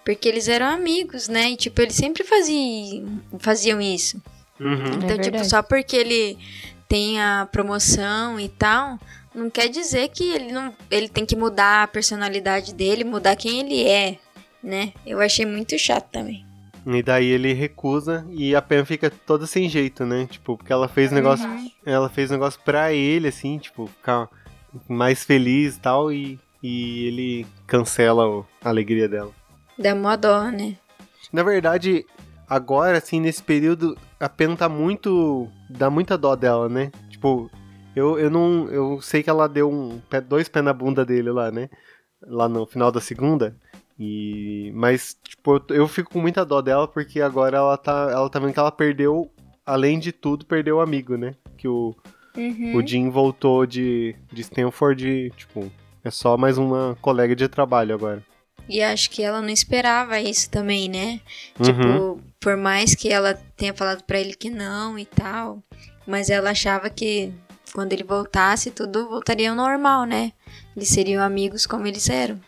Porque 0.04 0.28
eles 0.28 0.48
eram 0.48 0.66
amigos, 0.66 1.28
né? 1.28 1.50
E, 1.50 1.56
tipo, 1.56 1.80
eles 1.82 1.96
sempre 1.96 2.22
faziam, 2.24 3.20
faziam 3.38 3.80
isso. 3.80 4.22
Então, 4.60 5.16
tipo, 5.16 5.22
verdade. 5.22 5.48
só 5.48 5.62
porque 5.62 5.96
ele 5.96 6.38
tem 6.88 7.20
a 7.20 7.48
promoção 7.50 8.38
e 8.40 8.48
tal, 8.48 8.98
não 9.34 9.50
quer 9.50 9.68
dizer 9.68 10.08
que 10.08 10.24
ele 10.24 10.52
não. 10.52 10.74
Ele 10.90 11.08
tem 11.08 11.26
que 11.26 11.36
mudar 11.36 11.84
a 11.84 11.86
personalidade 11.86 12.74
dele, 12.74 13.04
mudar 13.04 13.36
quem 13.36 13.60
ele 13.60 13.86
é, 13.86 14.18
né? 14.62 14.92
Eu 15.06 15.20
achei 15.20 15.46
muito 15.46 15.78
chato 15.78 16.10
também. 16.10 16.44
E 16.86 17.02
daí 17.02 17.26
ele 17.26 17.52
recusa 17.52 18.26
e 18.30 18.54
a 18.54 18.62
Pam 18.62 18.84
fica 18.84 19.10
toda 19.10 19.46
sem 19.46 19.68
jeito, 19.68 20.06
né? 20.06 20.26
Tipo, 20.30 20.56
porque 20.56 20.72
ela 20.72 20.88
fez 20.88 21.12
negócio, 21.12 21.46
ela 21.84 22.08
fez 22.08 22.30
negócio 22.30 22.60
pra 22.64 22.92
ele, 22.92 23.28
assim, 23.28 23.58
tipo, 23.58 23.86
ficar 23.88 24.28
mais 24.88 25.24
feliz 25.24 25.76
e 25.76 25.80
tal, 25.80 26.12
e, 26.12 26.38
e 26.62 27.06
ele 27.06 27.46
cancela 27.66 28.44
a 28.62 28.68
alegria 28.68 29.08
dela. 29.08 29.30
Dá 29.78 29.94
mó 29.94 30.16
dó, 30.16 30.44
né? 30.44 30.76
Na 31.32 31.42
verdade, 31.42 32.06
agora, 32.48 32.98
assim, 32.98 33.20
nesse 33.20 33.42
período, 33.42 33.96
a 34.18 34.28
Pen 34.28 34.56
tá 34.56 34.68
muito. 34.68 35.48
dá 35.68 35.90
muita 35.90 36.16
dó 36.16 36.34
dela, 36.34 36.68
né? 36.68 36.90
Tipo, 37.10 37.50
eu, 37.94 38.18
eu 38.18 38.30
não. 38.30 38.68
Eu 38.70 39.00
sei 39.02 39.22
que 39.22 39.30
ela 39.30 39.48
deu 39.48 39.70
um, 39.70 40.00
dois 40.26 40.48
pés 40.48 40.64
na 40.64 40.72
bunda 40.72 41.04
dele 41.04 41.30
lá, 41.30 41.50
né? 41.50 41.68
Lá 42.22 42.48
no 42.48 42.66
final 42.66 42.90
da 42.90 43.00
segunda. 43.00 43.56
E. 43.98 44.70
Mas, 44.74 45.16
tipo, 45.22 45.56
eu, 45.68 45.76
eu 45.76 45.88
fico 45.88 46.10
com 46.10 46.20
muita 46.20 46.44
dó 46.44 46.60
dela 46.60 46.86
porque 46.86 47.20
agora 47.20 47.58
ela 47.58 47.76
tá. 47.76 48.08
Ela 48.12 48.30
tá 48.30 48.38
vendo 48.38 48.52
que 48.52 48.58
ela 48.58 48.72
perdeu. 48.72 49.30
Além 49.66 49.98
de 49.98 50.12
tudo, 50.12 50.46
perdeu 50.46 50.76
o 50.76 50.80
amigo, 50.80 51.16
né? 51.16 51.34
Que 51.58 51.68
o, 51.68 51.94
o 52.74 52.86
Jim 52.86 53.10
voltou 53.10 53.66
de, 53.66 54.14
de 54.32 54.40
Stanford 54.40 55.06
e, 55.06 55.30
tipo, 55.30 55.70
é 56.02 56.10
só 56.10 56.38
mais 56.38 56.56
uma 56.56 56.96
colega 57.02 57.36
de 57.36 57.48
trabalho 57.48 57.94
agora. 57.94 58.24
E 58.68 58.82
acho 58.82 59.10
que 59.10 59.22
ela 59.22 59.40
não 59.40 59.48
esperava 59.48 60.20
isso 60.20 60.50
também, 60.50 60.88
né? 60.88 61.20
Uhum. 61.58 61.64
Tipo, 61.64 62.20
por 62.38 62.56
mais 62.56 62.94
que 62.94 63.10
ela 63.10 63.34
tenha 63.56 63.74
falado 63.74 64.02
pra 64.04 64.20
ele 64.20 64.34
que 64.34 64.50
não 64.50 64.98
e 64.98 65.04
tal, 65.04 65.62
mas 66.06 66.30
ela 66.30 66.50
achava 66.50 66.88
que 66.88 67.32
quando 67.72 67.92
ele 67.92 68.04
voltasse, 68.04 68.70
tudo 68.70 69.08
voltaria 69.08 69.50
ao 69.50 69.56
normal, 69.56 70.04
né? 70.04 70.32
Eles 70.76 70.88
seriam 70.88 71.22
amigos 71.22 71.66
como 71.66 71.86
eles 71.86 72.08
eram. 72.08 72.40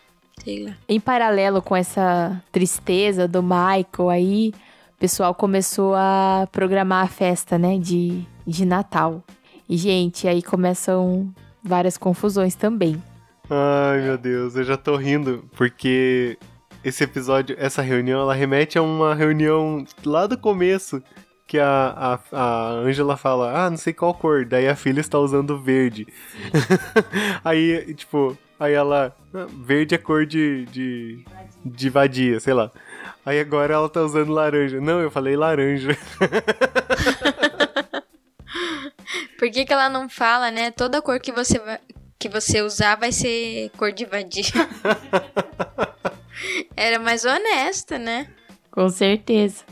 Em 0.87 0.99
paralelo 0.99 1.61
com 1.61 1.75
essa 1.75 2.41
tristeza 2.51 3.27
do 3.27 3.41
Michael 3.41 4.09
aí, 4.09 4.53
o 4.95 4.99
pessoal 4.99 5.33
começou 5.33 5.93
a 5.95 6.47
programar 6.51 7.03
a 7.03 7.07
festa, 7.07 7.57
né, 7.57 7.77
de, 7.77 8.25
de 8.45 8.65
Natal. 8.65 9.23
E, 9.67 9.77
gente, 9.77 10.27
aí 10.27 10.41
começam 10.41 11.33
várias 11.63 11.97
confusões 11.97 12.55
também. 12.55 13.01
Ai, 13.49 14.01
meu 14.01 14.17
Deus, 14.17 14.55
eu 14.55 14.63
já 14.63 14.77
tô 14.77 14.95
rindo, 14.95 15.45
porque 15.55 16.37
esse 16.83 17.03
episódio, 17.03 17.55
essa 17.59 17.81
reunião, 17.81 18.21
ela 18.21 18.33
remete 18.33 18.77
a 18.77 18.81
uma 18.81 19.13
reunião 19.13 19.85
lá 20.05 20.25
do 20.25 20.37
começo, 20.37 21.01
que 21.45 21.59
a, 21.59 22.19
a, 22.31 22.37
a 22.37 22.69
Angela 22.71 23.17
fala, 23.17 23.65
ah, 23.65 23.69
não 23.69 23.77
sei 23.77 23.91
qual 23.91 24.13
cor, 24.13 24.45
daí 24.45 24.67
a 24.69 24.75
filha 24.75 25.01
está 25.01 25.19
usando 25.19 25.61
verde. 25.61 26.07
aí, 27.43 27.93
tipo, 27.93 28.37
aí 28.61 28.73
ela, 28.73 29.15
"Ah, 29.33 29.47
verde 29.65 29.95
é 29.95 29.97
cor 29.97 30.25
de, 30.25 30.65
de, 30.65 31.23
de 31.65 31.89
vadia, 31.89 32.39
sei 32.39 32.53
lá. 32.53 32.71
Aí 33.25 33.39
agora 33.39 33.73
ela 33.73 33.89
tá 33.89 34.01
usando 34.01 34.31
laranja. 34.31 34.79
Não, 34.81 34.99
eu 34.99 35.11
falei 35.11 35.35
laranja. 35.35 35.97
Por 39.37 39.49
que, 39.49 39.65
que 39.65 39.73
ela 39.73 39.89
não 39.89 40.07
fala, 40.09 40.51
né? 40.51 40.71
Toda 40.71 41.01
cor 41.01 41.19
que 41.19 41.31
você, 41.31 41.57
vai- 41.59 41.79
que 42.19 42.29
você 42.29 42.61
usar 42.61 42.95
vai 42.95 43.11
ser 43.11 43.69
cor 43.77 43.91
de 43.91 44.05
vadia. 44.05 44.43
Era 46.75 46.99
mais 46.99 47.25
honesta, 47.25 47.97
né? 47.97 48.27
Com 48.71 48.89
certeza. 48.89 49.63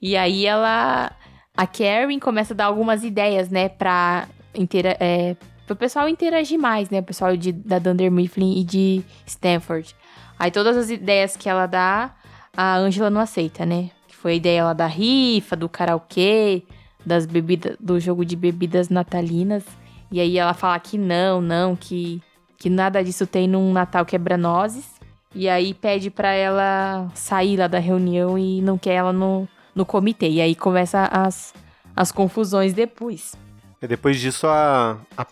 E 0.00 0.16
aí 0.16 0.46
ela. 0.46 1.12
A 1.56 1.66
Karen 1.66 2.18
começa 2.18 2.54
a 2.54 2.56
dar 2.56 2.64
algumas 2.66 3.04
ideias, 3.04 3.50
né, 3.50 3.68
pra, 3.68 4.26
intera 4.54 4.96
é, 4.98 5.36
pro 5.70 5.76
pessoal 5.76 6.08
interagir 6.08 6.58
mais, 6.58 6.90
né? 6.90 6.98
O 6.98 7.02
pessoal 7.02 7.36
de, 7.36 7.52
da 7.52 7.78
Dunder 7.78 8.10
Mifflin 8.10 8.58
e 8.58 8.64
de 8.64 9.04
Stanford. 9.24 9.94
Aí 10.36 10.50
todas 10.50 10.76
as 10.76 10.90
ideias 10.90 11.36
que 11.36 11.48
ela 11.48 11.66
dá, 11.66 12.12
a 12.56 12.76
Angela 12.76 13.08
não 13.08 13.20
aceita, 13.20 13.64
né? 13.64 13.90
Que 14.08 14.16
foi 14.16 14.32
a 14.32 14.34
ideia 14.34 14.64
lá 14.64 14.72
da 14.72 14.88
rifa, 14.88 15.54
do 15.54 15.68
karaokê, 15.68 16.64
das 17.06 17.24
bebidas, 17.24 17.76
do 17.78 18.00
jogo 18.00 18.24
de 18.24 18.34
bebidas 18.34 18.88
natalinas. 18.88 19.64
E 20.10 20.18
aí 20.18 20.38
ela 20.38 20.54
fala 20.54 20.76
que 20.80 20.98
não, 20.98 21.40
não, 21.40 21.76
que, 21.76 22.20
que 22.58 22.68
nada 22.68 23.04
disso 23.04 23.24
tem 23.24 23.46
num 23.46 23.72
Natal 23.72 24.04
quebra-nozes. 24.04 24.98
E 25.32 25.48
aí 25.48 25.72
pede 25.72 26.10
pra 26.10 26.32
ela 26.32 27.08
sair 27.14 27.56
lá 27.56 27.68
da 27.68 27.78
reunião 27.78 28.36
e 28.36 28.60
não 28.60 28.76
quer 28.76 28.94
ela 28.94 29.12
no, 29.12 29.46
no 29.72 29.86
comitê. 29.86 30.28
E 30.28 30.40
aí 30.40 30.56
começa 30.56 31.04
as, 31.12 31.54
as 31.94 32.10
confusões 32.10 32.72
depois. 32.72 33.36
E 33.82 33.86
depois 33.86 34.20
disso, 34.20 34.46
a, 34.46 34.98
a 35.16 35.26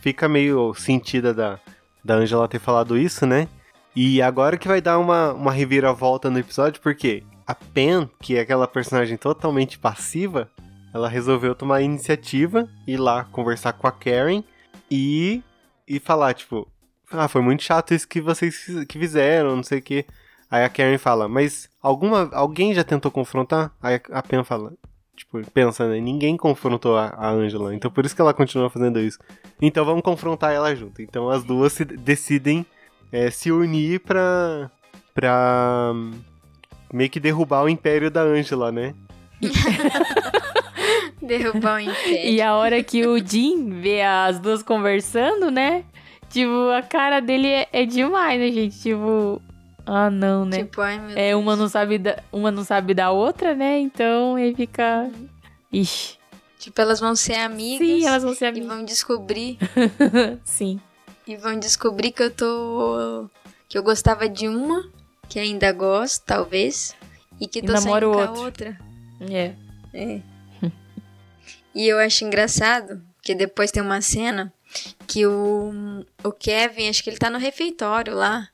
fica 0.00 0.28
meio 0.28 0.72
sentida 0.74 1.34
da, 1.34 1.58
da 2.04 2.14
Angela 2.14 2.46
ter 2.46 2.60
falado 2.60 2.96
isso, 2.96 3.26
né? 3.26 3.48
E 3.94 4.22
agora 4.22 4.56
que 4.56 4.68
vai 4.68 4.80
dar 4.80 4.98
uma, 4.98 5.32
uma 5.32 5.52
reviravolta 5.52 6.30
no 6.30 6.38
episódio, 6.38 6.80
porque 6.80 7.24
a 7.44 7.54
Pen, 7.54 8.08
que 8.20 8.36
é 8.36 8.40
aquela 8.40 8.68
personagem 8.68 9.16
totalmente 9.16 9.78
passiva, 9.78 10.48
ela 10.94 11.08
resolveu 11.08 11.54
tomar 11.54 11.76
a 11.76 11.82
iniciativa, 11.82 12.68
ir 12.86 12.98
lá 12.98 13.24
conversar 13.24 13.72
com 13.72 13.86
a 13.86 13.92
Karen 13.92 14.44
e, 14.90 15.42
e 15.86 15.98
falar, 15.98 16.34
tipo, 16.34 16.70
ah, 17.10 17.26
foi 17.26 17.42
muito 17.42 17.62
chato 17.62 17.92
isso 17.92 18.06
que 18.06 18.20
vocês 18.20 18.84
que 18.86 18.98
fizeram, 18.98 19.56
não 19.56 19.62
sei 19.62 19.78
o 19.78 19.82
quê. 19.82 20.06
Aí 20.50 20.64
a 20.64 20.68
Karen 20.68 20.98
fala, 20.98 21.28
mas 21.28 21.68
alguma, 21.82 22.30
alguém 22.32 22.72
já 22.74 22.84
tentou 22.84 23.10
confrontar? 23.10 23.72
Aí 23.82 24.00
a 24.10 24.22
Pen 24.22 24.44
fala, 24.44 24.72
Tipo, 25.18 25.40
pensa, 25.50 25.88
né? 25.88 26.00
Ninguém 26.00 26.36
confrontou 26.36 26.96
a, 26.96 27.08
a 27.08 27.30
Angela, 27.30 27.74
então 27.74 27.90
por 27.90 28.06
isso 28.06 28.14
que 28.14 28.20
ela 28.20 28.32
continua 28.32 28.70
fazendo 28.70 29.00
isso. 29.00 29.18
Então 29.60 29.84
vamos 29.84 30.02
confrontar 30.02 30.52
ela 30.52 30.74
junto. 30.76 31.02
Então 31.02 31.28
as 31.28 31.42
duas 31.42 31.72
se 31.72 31.84
decidem 31.84 32.64
é, 33.10 33.30
se 33.30 33.50
unir 33.50 34.00
pra. 34.00 34.70
pra. 35.12 35.92
hum, 35.94 36.12
meio 36.92 37.10
que 37.10 37.18
derrubar 37.18 37.64
o 37.64 37.68
império 37.68 38.10
da 38.10 38.22
Angela, 38.22 38.70
né? 38.70 38.94
Derrubar 41.20 41.76
o 41.76 41.80
império. 41.80 42.30
E 42.30 42.40
a 42.40 42.54
hora 42.54 42.82
que 42.82 43.04
o 43.06 43.18
Jim 43.18 43.80
vê 43.80 44.02
as 44.02 44.38
duas 44.38 44.62
conversando, 44.62 45.50
né? 45.50 45.84
Tipo, 46.30 46.70
a 46.70 46.82
cara 46.82 47.20
dele 47.20 47.48
é, 47.48 47.68
é 47.72 47.84
demais, 47.84 48.38
né, 48.38 48.52
gente? 48.52 48.78
Tipo, 48.78 49.42
ah, 49.90 50.10
não, 50.10 50.44
né? 50.44 50.58
Tipo, 50.58 50.80
ai 50.82 50.98
meu 50.98 51.16
É, 51.16 51.30
Deus. 51.30 51.40
uma 51.42 51.56
não 51.56 51.68
sabe 51.68 51.98
da, 51.98 52.22
uma 52.30 52.50
não 52.50 52.62
sabe 52.64 52.92
da 52.94 53.10
outra, 53.10 53.54
né? 53.54 53.78
Então 53.78 54.38
ele 54.38 54.54
fica. 54.54 55.10
Ixi. 55.72 56.18
Tipo, 56.58 56.80
elas 56.80 57.00
vão 57.00 57.14
ser 57.16 57.34
amigas. 57.36 57.86
Sim, 57.86 58.06
elas 58.06 58.22
vão 58.22 58.34
ser 58.34 58.44
E 58.46 58.48
amigas. 58.48 58.68
vão 58.68 58.84
descobrir. 58.84 59.56
Sim. 60.44 60.80
e 61.26 61.36
vão 61.36 61.58
descobrir 61.58 62.10
que 62.12 62.22
eu 62.22 62.30
tô. 62.30 63.28
Que 63.68 63.78
eu 63.78 63.82
gostava 63.82 64.28
de 64.28 64.48
uma, 64.48 64.88
que 65.28 65.38
ainda 65.38 65.70
gosto, 65.72 66.24
talvez. 66.24 66.94
E 67.40 67.46
que 67.46 67.60
E 67.60 67.62
tô 67.62 67.72
namora 67.72 68.06
saindo 68.06 68.18
com 68.18 68.40
a 68.40 68.44
outra. 68.44 68.78
É. 69.30 69.54
É. 69.94 70.20
e 71.74 71.86
eu 71.86 71.98
acho 71.98 72.24
engraçado 72.24 73.00
que 73.22 73.34
depois 73.34 73.70
tem 73.70 73.82
uma 73.82 74.00
cena 74.00 74.52
que 75.06 75.26
o, 75.26 76.04
o 76.24 76.32
Kevin, 76.32 76.88
acho 76.88 77.02
que 77.02 77.10
ele 77.10 77.18
tá 77.18 77.30
no 77.30 77.38
refeitório 77.38 78.14
lá. 78.14 78.48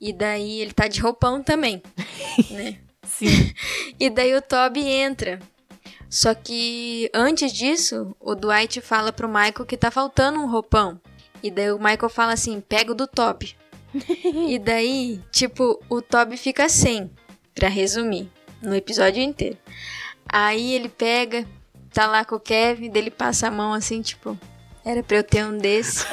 E 0.00 0.12
daí 0.12 0.60
ele 0.60 0.72
tá 0.72 0.86
de 0.86 1.00
roupão 1.00 1.42
também, 1.42 1.82
né? 2.50 2.78
Sim. 3.06 3.26
E 4.00 4.08
daí 4.08 4.32
o 4.36 4.40
Toby 4.40 4.86
entra. 4.86 5.40
Só 6.08 6.32
que 6.34 7.10
antes 7.12 7.52
disso, 7.52 8.14
o 8.20 8.34
Dwight 8.36 8.80
fala 8.80 9.12
pro 9.12 9.28
Michael 9.28 9.66
que 9.66 9.76
tá 9.76 9.90
faltando 9.90 10.38
um 10.38 10.48
roupão. 10.48 11.00
E 11.42 11.50
daí 11.50 11.72
o 11.72 11.78
Michael 11.78 12.08
fala 12.08 12.32
assim: 12.32 12.60
pega 12.60 12.92
o 12.92 12.94
do 12.94 13.08
Toby. 13.08 13.56
e 14.48 14.58
daí, 14.58 15.20
tipo, 15.32 15.82
o 15.88 16.00
Toby 16.00 16.36
fica 16.36 16.68
sem, 16.68 17.10
pra 17.54 17.68
resumir, 17.68 18.30
no 18.62 18.74
episódio 18.74 19.22
inteiro. 19.22 19.58
Aí 20.28 20.74
ele 20.74 20.88
pega, 20.88 21.46
tá 21.92 22.06
lá 22.06 22.24
com 22.24 22.36
o 22.36 22.40
Kevin, 22.40 22.90
daí 22.90 23.02
ele 23.02 23.10
passa 23.10 23.48
a 23.48 23.50
mão 23.50 23.72
assim, 23.72 24.00
tipo, 24.00 24.38
era 24.84 25.02
pra 25.02 25.16
eu 25.18 25.24
ter 25.24 25.44
um 25.44 25.58
desse. 25.58 26.06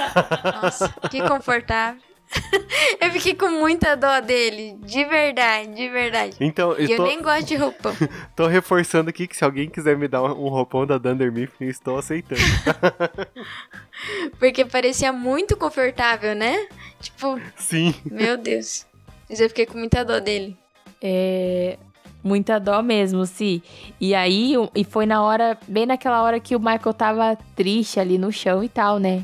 Nossa, 0.62 0.93
que 1.10 1.21
confortável. 1.28 2.02
eu 3.01 3.11
fiquei 3.11 3.35
com 3.35 3.49
muita 3.49 3.95
dó 3.95 4.19
dele, 4.19 4.77
de 4.81 5.03
verdade, 5.05 5.73
de 5.73 5.89
verdade. 5.89 6.35
Então, 6.39 6.73
eu, 6.73 6.88
E 6.88 6.91
eu 6.91 6.97
tô, 6.97 7.05
nem 7.05 7.21
gosto 7.21 7.47
de 7.47 7.55
roupão. 7.55 7.95
tô 8.35 8.47
reforçando 8.47 9.09
aqui 9.09 9.27
que 9.27 9.35
se 9.38 9.43
alguém 9.43 9.69
quiser 9.69 9.97
me 9.97 10.07
dar 10.07 10.23
um 10.23 10.49
roupão 10.49 10.85
da 10.85 10.97
Dunder 10.97 11.31
Mifflin, 11.31 11.67
estou 11.67 11.97
aceitando. 11.97 12.41
Porque 14.39 14.65
parecia 14.65 15.11
muito 15.13 15.55
confortável, 15.55 16.35
né? 16.35 16.67
Tipo, 16.99 17.39
Sim. 17.55 17.93
meu 18.05 18.38
Deus. 18.38 18.85
Mas 19.29 19.39
eu 19.39 19.49
fiquei 19.49 19.65
com 19.65 19.77
muita 19.77 20.03
dó 20.03 20.19
dele. 20.19 20.57
É. 21.01 21.77
Muita 22.23 22.59
dó 22.59 22.81
mesmo, 22.81 23.23
sim. 23.27 23.61
E 24.01 24.15
aí, 24.15 24.53
e 24.73 24.83
foi 24.83 25.05
na 25.05 25.21
hora, 25.21 25.55
bem 25.67 25.85
naquela 25.85 26.23
hora 26.23 26.39
que 26.39 26.55
o 26.55 26.59
Michael 26.59 26.93
tava 26.95 27.38
triste 27.55 27.99
ali 27.99 28.17
no 28.17 28.31
chão 28.31 28.63
e 28.63 28.69
tal, 28.69 28.97
né? 28.97 29.23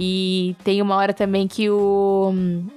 E 0.00 0.54
tem 0.62 0.80
uma 0.80 0.94
hora 0.94 1.12
também 1.12 1.48
que 1.48 1.68
o, 1.68 2.32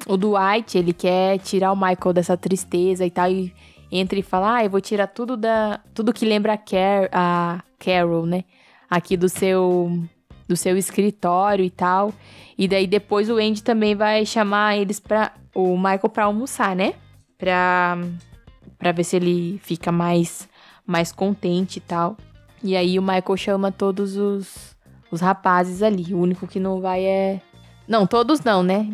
o 0.07 0.17
Dwight, 0.17 0.75
ele 0.75 0.91
quer 0.91 1.38
tirar 1.38 1.71
o 1.71 1.75
Michael 1.75 2.13
dessa 2.13 2.36
tristeza 2.36 3.05
e 3.05 3.12
tal, 3.12 3.29
e 3.29 3.53
entra 3.91 4.17
e 4.17 4.23
fala, 4.23 4.55
ah, 4.55 4.63
eu 4.63 4.71
vou 4.71 4.81
tirar 4.81 5.05
tudo 5.05 5.38
da. 5.38 5.79
Tudo 5.93 6.12
que 6.12 6.25
lembra 6.25 6.53
a, 6.53 6.57
Car 6.57 7.10
a 7.12 7.63
Carol, 7.77 8.25
né? 8.25 8.43
Aqui 8.89 9.15
do 9.15 9.29
seu. 9.29 9.91
Do 10.47 10.57
seu 10.57 10.75
escritório 10.75 11.63
e 11.63 11.69
tal. 11.69 12.12
E 12.57 12.67
daí 12.67 12.88
depois 12.88 13.29
o 13.29 13.38
Andy 13.38 13.62
também 13.62 13.93
vai 13.93 14.25
chamar 14.25 14.77
eles 14.77 14.99
pra. 14.99 15.31
O 15.53 15.77
Michael 15.77 16.10
pra 16.10 16.23
almoçar, 16.23 16.75
né? 16.75 16.95
Pra 17.38 17.99
Pra 18.81 18.91
ver 18.91 19.03
se 19.03 19.15
ele 19.15 19.60
fica 19.62 19.91
mais, 19.91 20.49
mais 20.88 21.12
contente 21.12 21.77
e 21.77 21.81
tal. 21.81 22.17
E 22.63 22.75
aí 22.75 22.97
o 22.97 23.01
Michael 23.01 23.38
chama 23.38 23.71
todos 23.71 24.17
os, 24.17 24.70
os 25.12 25.21
rapazes 25.21 25.84
ali. 25.84 26.13
O 26.13 26.17
único 26.19 26.47
que 26.47 26.60
não 26.60 26.80
vai 26.82 27.04
é. 27.06 27.41
Não, 27.88 28.08
todos 28.08 28.41
não, 28.41 28.63
né? 28.63 28.89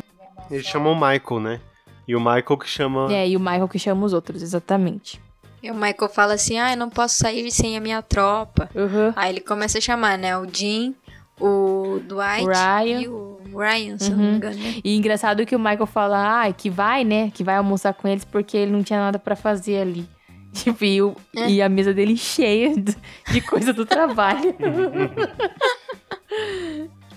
Eles 0.50 0.66
chamam 0.66 0.92
o 0.92 0.96
Michael, 0.96 1.40
né? 1.40 1.60
E 2.06 2.16
o 2.16 2.20
Michael 2.20 2.56
que 2.58 2.68
chama. 2.68 3.12
É, 3.12 3.28
e 3.28 3.36
o 3.36 3.40
Michael 3.40 3.68
que 3.68 3.78
chama 3.78 4.04
os 4.04 4.12
outros, 4.12 4.42
exatamente. 4.42 5.20
E 5.62 5.70
o 5.70 5.74
Michael 5.74 6.08
fala 6.08 6.34
assim: 6.34 6.58
ah, 6.58 6.72
eu 6.72 6.76
não 6.76 6.88
posso 6.88 7.16
sair 7.18 7.50
sem 7.50 7.76
a 7.76 7.80
minha 7.80 8.00
tropa. 8.02 8.68
Uhum. 8.74 9.12
Aí 9.14 9.30
ele 9.32 9.40
começa 9.40 9.78
a 9.78 9.80
chamar, 9.80 10.16
né? 10.16 10.36
O 10.38 10.46
Jim, 10.50 10.94
o 11.40 12.00
Dwight 12.06 12.44
O 12.44 12.48
Ryan. 12.48 13.00
e 13.02 13.08
o 13.08 13.38
Ryan, 13.54 13.98
se 13.98 14.10
eu 14.10 14.16
não 14.16 14.24
Uhum. 14.24 14.30
me 14.30 14.36
engano. 14.36 14.56
né? 14.56 14.74
E 14.82 14.96
engraçado 14.96 15.44
que 15.44 15.54
o 15.54 15.58
Michael 15.58 15.86
fala, 15.86 16.44
ah, 16.44 16.52
que 16.52 16.70
vai, 16.70 17.04
né? 17.04 17.30
Que 17.34 17.44
vai 17.44 17.56
almoçar 17.56 17.92
com 17.92 18.08
eles 18.08 18.24
porque 18.24 18.56
ele 18.56 18.72
não 18.72 18.82
tinha 18.82 18.98
nada 19.00 19.18
pra 19.18 19.36
fazer 19.36 19.80
ali. 19.82 20.08
Tipo, 20.54 20.82
e, 20.84 21.02
o- 21.02 21.14
É. 21.36 21.50
e 21.50 21.60
a 21.60 21.68
mesa 21.68 21.92
dele 21.92 22.16
cheia 22.16 22.74
de, 22.74 22.96
de 23.30 23.40
coisa 23.42 23.70
do 23.72 23.84
trabalho. 23.84 24.54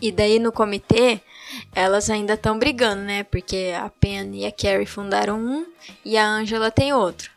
E 0.02 0.12
daí 0.12 0.40
no 0.40 0.52
comitê, 0.52 1.22
elas 1.74 2.10
ainda 2.10 2.34
estão 2.34 2.58
brigando, 2.58 3.04
né? 3.04 3.24
Porque 3.24 3.74
a 3.80 3.90
Pen 3.90 4.32
e 4.36 4.46
a 4.46 4.52
Carrie 4.52 4.86
fundaram 4.86 5.40
um 5.40 5.66
e 6.04 6.18
a 6.18 6.28
Angela 6.28 6.72
tem 6.72 6.92
outro. 6.92 7.32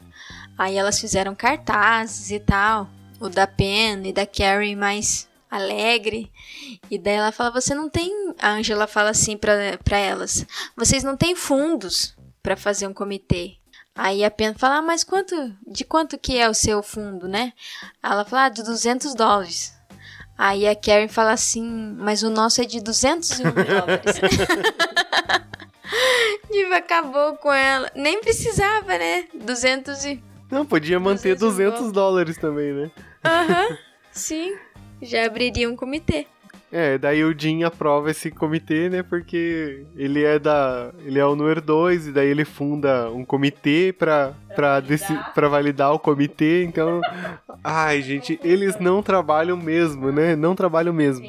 Aí 0.56 0.76
elas 0.76 0.98
fizeram 0.98 1.34
cartazes 1.34 2.30
e 2.30 2.40
tal. 2.40 2.88
O 3.20 3.28
da 3.28 3.46
Pen 3.46 4.06
e 4.06 4.12
da 4.12 4.26
Carrie 4.26 4.74
mais 4.74 5.28
alegre. 5.50 6.32
E 6.90 6.98
daí 6.98 7.14
ela 7.14 7.32
fala: 7.32 7.50
Você 7.50 7.74
não 7.74 7.88
tem. 7.88 8.10
A 8.40 8.50
Angela 8.52 8.86
fala 8.86 9.10
assim 9.10 9.36
pra 9.36 9.98
elas: 9.98 10.46
Vocês 10.76 11.04
não 11.04 11.16
têm 11.16 11.34
fundos 11.34 12.16
para 12.42 12.56
fazer 12.56 12.86
um 12.86 12.94
comitê. 12.94 13.56
Aí 13.94 14.24
a 14.24 14.30
Pen 14.30 14.54
fala: 14.54 14.76
ah, 14.76 14.82
Mas 14.82 15.04
quanto. 15.04 15.54
De 15.66 15.84
quanto 15.84 16.18
que 16.18 16.38
é 16.38 16.48
o 16.48 16.54
seu 16.54 16.82
fundo, 16.82 17.28
né? 17.28 17.52
Ela 18.02 18.24
fala: 18.24 18.46
ah, 18.46 18.48
De 18.48 18.62
200 18.62 19.14
dólares. 19.14 19.73
Aí 20.36 20.66
a 20.66 20.74
Karen 20.74 21.08
fala 21.08 21.32
assim: 21.32 21.94
Mas 21.98 22.22
o 22.22 22.30
nosso 22.30 22.60
é 22.60 22.64
de 22.64 22.80
201 22.80 23.44
dólares. 23.54 24.20
Tipo, 26.50 26.72
acabou 26.74 27.36
com 27.36 27.52
ela. 27.52 27.90
Nem 27.94 28.20
precisava, 28.20 28.96
né? 28.98 29.24
200 29.34 30.04
e. 30.04 30.22
Não, 30.50 30.64
podia 30.64 31.00
manter 31.00 31.34
200 31.36 31.74
200 31.80 31.92
dólares 31.92 32.36
também, 32.38 32.72
né? 32.72 32.90
Aham, 33.24 33.76
sim. 34.12 34.56
Já 35.02 35.26
abriria 35.26 35.68
um 35.68 35.76
comitê. 35.76 36.26
É, 36.76 36.98
daí 36.98 37.22
o 37.22 37.32
Jim 37.38 37.62
aprova 37.62 38.10
esse 38.10 38.32
comitê, 38.32 38.90
né? 38.90 39.04
Porque 39.04 39.84
ele 39.94 40.24
é 40.24 40.40
da. 40.40 40.90
Ele 41.04 41.20
é 41.20 41.24
o 41.24 41.36
número 41.36 41.60
2, 41.62 42.08
e 42.08 42.10
daí 42.12 42.26
ele 42.28 42.44
funda 42.44 43.08
um 43.12 43.24
comitê 43.24 43.94
pra, 43.96 44.32
pra, 44.56 44.80
deci- 44.80 45.16
pra 45.36 45.46
validar 45.46 45.92
o 45.92 46.00
comitê, 46.00 46.64
então. 46.64 47.00
Ai, 47.62 48.02
gente, 48.02 48.40
eles 48.42 48.76
não 48.80 49.04
trabalham 49.04 49.56
mesmo, 49.56 50.10
né? 50.10 50.34
Não 50.34 50.56
trabalham 50.56 50.92
mesmo. 50.92 51.24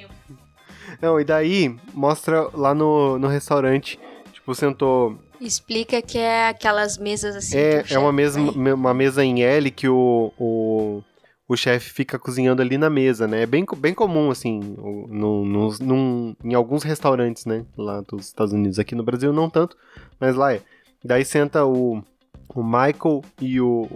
Não, 0.99 1.19
e 1.19 1.23
daí 1.23 1.75
mostra 1.93 2.47
lá 2.51 2.73
no, 2.73 3.19
no 3.19 3.27
restaurante, 3.27 3.99
tipo, 4.33 4.55
sentou. 4.55 5.15
Explica 5.39 6.01
que 6.01 6.17
é 6.17 6.47
aquelas 6.47 6.97
mesas 6.97 7.35
assim. 7.35 7.55
É, 7.55 7.83
é 7.91 7.99
uma 7.99 8.11
mesa, 8.11 8.39
uma 8.39 8.93
mesa 8.95 9.23
em 9.23 9.43
L 9.43 9.69
que 9.69 9.87
o, 9.87 10.33
o, 10.39 11.03
o 11.47 11.55
chefe 11.55 11.91
fica 11.91 12.17
cozinhando 12.17 12.61
ali 12.61 12.77
na 12.77 12.89
mesa, 12.89 13.27
né? 13.27 13.43
É 13.43 13.45
bem, 13.45 13.65
bem 13.77 13.93
comum, 13.93 14.31
assim, 14.31 14.59
no, 14.59 15.45
nos- 15.45 15.79
num- 15.79 16.35
em 16.43 16.53
alguns 16.53 16.83
restaurantes, 16.83 17.45
né? 17.45 17.65
Lá 17.77 18.01
dos 18.01 18.25
Estados 18.27 18.53
Unidos. 18.53 18.79
Aqui 18.79 18.95
no 18.95 19.03
Brasil 19.03 19.31
não 19.31 19.49
tanto, 19.49 19.77
mas 20.19 20.35
lá 20.35 20.53
é. 20.53 20.61
Daí 21.03 21.23
senta 21.23 21.63
o, 21.65 22.01
o 22.53 22.63
Michael 22.63 23.21
e 23.39 23.61
o, 23.61 23.87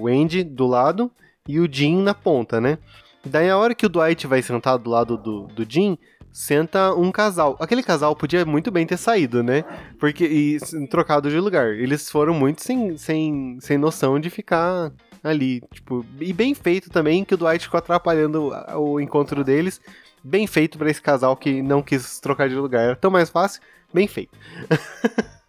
o 0.00 0.06
Andy 0.08 0.44
do 0.44 0.66
lado 0.66 1.10
e 1.48 1.58
o 1.58 1.66
Jim 1.72 2.02
na 2.02 2.12
ponta, 2.12 2.60
né? 2.60 2.76
Daí 3.24 3.48
a 3.48 3.56
hora 3.56 3.74
que 3.74 3.86
o 3.86 3.88
Dwight 3.88 4.26
vai 4.26 4.42
sentar 4.42 4.78
do 4.78 4.90
lado 4.90 5.16
do, 5.16 5.46
do 5.48 5.64
Jim, 5.70 5.96
senta 6.32 6.94
um 6.94 7.10
casal. 7.10 7.56
Aquele 7.60 7.82
casal 7.82 8.14
podia 8.14 8.44
muito 8.44 8.70
bem 8.70 8.86
ter 8.86 8.96
saído, 8.98 9.42
né? 9.42 9.64
Porque 9.98 10.24
e 10.24 10.58
trocado 10.88 11.30
de 11.30 11.38
lugar. 11.40 11.74
Eles 11.74 12.10
foram 12.10 12.34
muito 12.34 12.62
sem, 12.62 12.96
sem, 12.98 13.58
sem 13.60 13.78
noção 13.78 14.20
de 14.20 14.28
ficar 14.30 14.92
ali, 15.22 15.62
tipo, 15.72 16.04
e 16.20 16.32
bem 16.32 16.54
feito 16.54 16.90
também 16.90 17.24
que 17.24 17.34
o 17.34 17.36
Dwight 17.36 17.64
ficou 17.64 17.78
atrapalhando 17.78 18.52
o 18.76 19.00
encontro 19.00 19.44
deles. 19.44 19.80
Bem 20.22 20.46
feito 20.46 20.76
pra 20.76 20.90
esse 20.90 21.00
casal 21.00 21.36
que 21.36 21.62
não 21.62 21.82
quis 21.82 22.20
trocar 22.20 22.48
de 22.48 22.54
lugar. 22.54 22.82
Era 22.82 22.96
tão 22.96 23.10
mais 23.10 23.30
fácil, 23.30 23.62
bem 23.92 24.06
feito. 24.06 24.36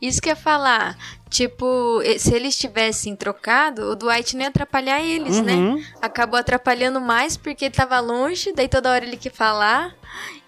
Isso 0.00 0.20
que 0.20 0.28
eu 0.28 0.32
ia 0.32 0.36
falar. 0.36 0.98
Tipo, 1.30 2.02
se 2.18 2.34
eles 2.34 2.58
tivessem 2.58 3.14
trocado, 3.14 3.90
o 3.90 3.96
Dwight 3.96 4.34
não 4.34 4.42
ia 4.42 4.48
atrapalhar 4.48 5.00
eles, 5.00 5.40
né? 5.40 5.54
Uhum. 5.54 5.82
Acabou 6.00 6.38
atrapalhando 6.38 7.00
mais 7.00 7.36
porque 7.36 7.66
ele 7.66 7.74
tava 7.74 8.00
longe, 8.00 8.52
daí 8.52 8.68
toda 8.68 8.90
hora 8.90 9.04
ele 9.04 9.16
quer 9.16 9.32
falar. 9.32 9.94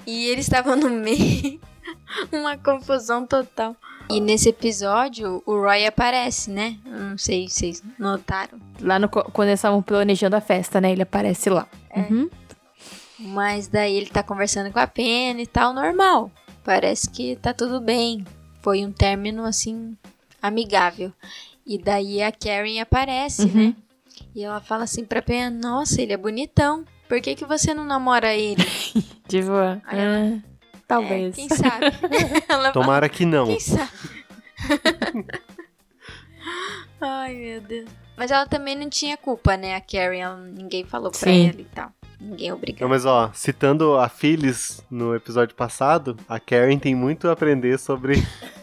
E 0.05 0.27
eles 0.27 0.47
estavam 0.47 0.75
no 0.75 0.91
meio. 0.91 1.61
Uma 2.33 2.59
confusão 2.59 3.25
total. 3.27 3.77
E 4.11 4.21
nesse 4.21 4.51
episódio, 4.51 5.43
o 5.47 5.53
Roy 5.61 5.87
aparece, 5.87 6.51
né? 6.51 6.77
Não 6.85 7.17
sei 7.19 7.49
se 7.49 7.55
vocês 7.55 7.83
notaram. 7.99 8.61
Lá 8.81 8.99
no, 8.99 9.09
quando 9.09 9.49
eles 9.49 9.59
estavam 9.59 9.83
planejando 9.83 10.37
a 10.37 10.41
festa, 10.41 10.81
né? 10.81 10.93
Ele 10.93 11.03
aparece 11.03 11.49
lá. 11.51 11.67
Uhum. 11.97 12.29
Mas 13.19 13.67
daí 13.69 13.97
ele 13.97 14.07
tá 14.11 14.23
conversando 14.23 14.71
com 14.73 14.79
a 14.79 14.87
Penny 14.87 15.43
e 15.45 15.47
tal, 15.47 15.73
normal. 15.73 16.31
Parece 16.63 17.09
que 17.09 17.37
tá 17.37 17.53
tudo 17.55 17.81
bem. 17.81 18.25
Foi 18.63 18.85
um 18.85 18.93
término 18.93 19.45
assim 19.45 19.97
amigável. 20.43 21.13
E 21.67 21.79
daí 21.79 22.23
a 22.23 22.31
Karen 22.31 22.81
aparece, 22.81 23.43
Uhum. 23.47 23.69
né? 23.69 23.75
E 24.35 24.43
ela 24.45 24.61
fala 24.61 24.85
assim 24.85 25.05
pra 25.05 25.23
Penny: 25.23 25.57
Nossa, 25.57 26.01
ele 26.03 26.13
é 26.13 26.17
bonitão. 26.17 26.85
Por 27.09 27.21
que, 27.21 27.35
que 27.35 27.45
você 27.45 27.73
não 27.75 27.85
namora 27.85 28.35
ele? 28.35 28.63
Tipo, 29.29 29.53
Aí 29.87 29.99
ela- 29.99 30.37
ah, 30.37 30.41
talvez. 30.87 31.33
É, 31.33 31.41
quem 31.41 31.49
sabe? 31.49 31.87
Tomara 32.73 33.09
que 33.09 33.25
não. 33.25 33.47
quem 33.47 33.61
sabe? 33.61 33.91
Ai, 37.01 37.35
meu 37.35 37.61
Deus. 37.61 37.89
Mas 38.17 38.31
ela 38.31 38.47
também 38.47 38.77
não 38.77 38.89
tinha 38.89 39.17
culpa, 39.17 39.57
né? 39.57 39.75
A 39.75 39.81
Karen, 39.81 40.19
ela- 40.21 40.37
ninguém 40.37 40.85
falou 40.85 41.11
pra 41.11 41.19
Sim. 41.21 41.49
ela 41.49 41.61
e 41.61 41.65
tal. 41.65 41.91
Ninguém 42.21 42.49
Não, 42.51 42.57
obrigou. 42.57 42.89
mas 42.89 43.05
ó, 43.05 43.31
citando 43.35 43.97
a 43.99 44.09
Phyllis 44.09 44.83
no 44.91 45.15
episódio 45.15 45.55
passado, 45.55 46.17
a 46.29 46.39
Karen 46.41 46.79
tem 46.79 46.95
muito 46.95 47.29
a 47.29 47.33
aprender 47.33 47.79
sobre. 47.79 48.15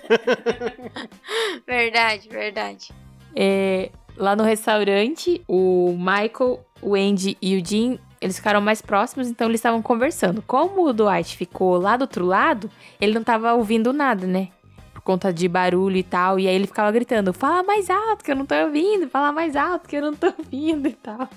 Verdade, 1.68 2.28
verdade. 2.28 2.92
É, 3.36 3.92
lá 4.18 4.36
no 4.36 4.44
restaurante, 4.44 5.42
o 5.48 5.96
Michael, 5.98 6.66
o 6.82 6.96
Andy 6.96 7.38
e 7.42 7.56
o 7.56 7.66
Jim, 7.66 7.98
eles 8.22 8.36
ficaram 8.36 8.62
mais 8.62 8.82
próximos, 8.82 9.28
então 9.28 9.48
eles 9.48 9.60
estavam 9.60 9.82
conversando. 9.82 10.44
Como 10.44 10.86
o 10.86 10.94
Dwight 10.94 11.36
ficou 11.36 11.78
lá 11.78 11.98
do 11.98 12.04
outro 12.04 12.24
lado, 12.24 12.70
ele 13.00 13.14
não 13.14 13.24
tava 13.24 13.54
ouvindo 13.54 13.92
nada, 13.92 14.28
né? 14.28 14.50
Por 14.94 15.02
conta 15.02 15.34
de 15.34 15.48
barulho 15.48 15.98
e 15.98 16.04
tal. 16.04 16.40
E 16.40 16.48
aí 16.48 16.54
ele 16.54 16.68
ficava 16.68 16.92
gritando: 16.92 17.34
fala 17.34 17.64
mais 17.64 17.90
alto 17.90 18.24
que 18.24 18.32
eu 18.32 18.36
não 18.36 18.46
tô 18.46 18.54
ouvindo, 18.56 19.10
fala 19.10 19.32
mais 19.32 19.56
alto 19.56 19.90
que 19.90 19.96
eu 19.96 20.04
não 20.04 20.14
tô 20.14 20.28
ouvindo 20.38 20.88
e 20.88 20.94
tal. 20.94 21.28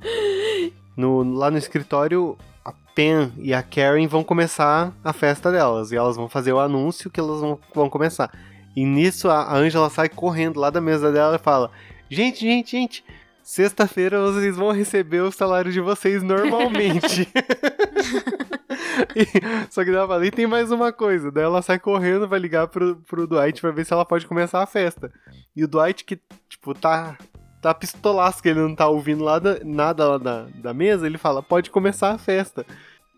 No, 0.94 1.22
lá 1.22 1.50
no 1.50 1.56
escritório, 1.56 2.36
a 2.62 2.70
Pen 2.94 3.32
e 3.38 3.54
a 3.54 3.62
Karen 3.62 4.06
vão 4.06 4.22
começar 4.22 4.92
a 5.02 5.10
festa 5.10 5.50
delas. 5.50 5.90
E 5.90 5.96
elas 5.96 6.16
vão 6.16 6.28
fazer 6.28 6.52
o 6.52 6.60
anúncio 6.60 7.10
que 7.10 7.18
elas 7.18 7.40
vão, 7.40 7.58
vão 7.74 7.88
começar. 7.88 8.30
E 8.76 8.84
nisso 8.84 9.30
a 9.30 9.56
Angela 9.56 9.88
sai 9.88 10.10
correndo 10.10 10.60
lá 10.60 10.68
da 10.68 10.82
mesa 10.82 11.10
dela 11.10 11.36
e 11.36 11.38
fala: 11.38 11.70
Gente, 12.10 12.40
gente, 12.40 12.72
gente, 12.72 13.02
sexta-feira 13.42 14.20
vocês 14.20 14.56
vão 14.56 14.70
receber 14.70 15.20
o 15.22 15.32
salário 15.32 15.72
de 15.72 15.80
vocês 15.80 16.22
normalmente. 16.22 17.28
E- 19.16 19.26
só 19.70 19.82
que 19.84 19.90
daí 19.90 19.96
ela 19.98 20.06
fala, 20.08 20.26
e 20.26 20.30
tem 20.30 20.46
mais 20.46 20.70
uma 20.70 20.92
coisa. 20.92 21.30
Daí 21.30 21.44
ela 21.44 21.62
sai 21.62 21.78
correndo, 21.78 22.28
vai 22.28 22.38
ligar 22.38 22.68
pro, 22.68 22.96
pro 22.96 23.26
Dwight 23.26 23.60
pra 23.60 23.70
ver 23.70 23.84
se 23.84 23.92
ela 23.92 24.04
pode 24.04 24.26
começar 24.26 24.62
a 24.62 24.66
festa. 24.66 25.10
E 25.56 25.64
o 25.64 25.68
Dwight, 25.68 26.04
que, 26.04 26.18
tipo, 26.48 26.74
tá, 26.74 27.16
tá 27.60 27.74
pistolaço, 27.74 28.42
que 28.42 28.48
ele 28.48 28.60
não 28.60 28.74
tá 28.74 28.86
ouvindo 28.88 29.24
lá 29.24 29.38
da- 29.38 29.58
nada 29.64 30.08
lá 30.08 30.18
da, 30.18 30.46
da 30.54 30.74
mesa, 30.74 31.06
ele 31.06 31.18
fala, 31.18 31.42
pode 31.42 31.70
começar 31.70 32.10
a 32.12 32.18
festa. 32.18 32.64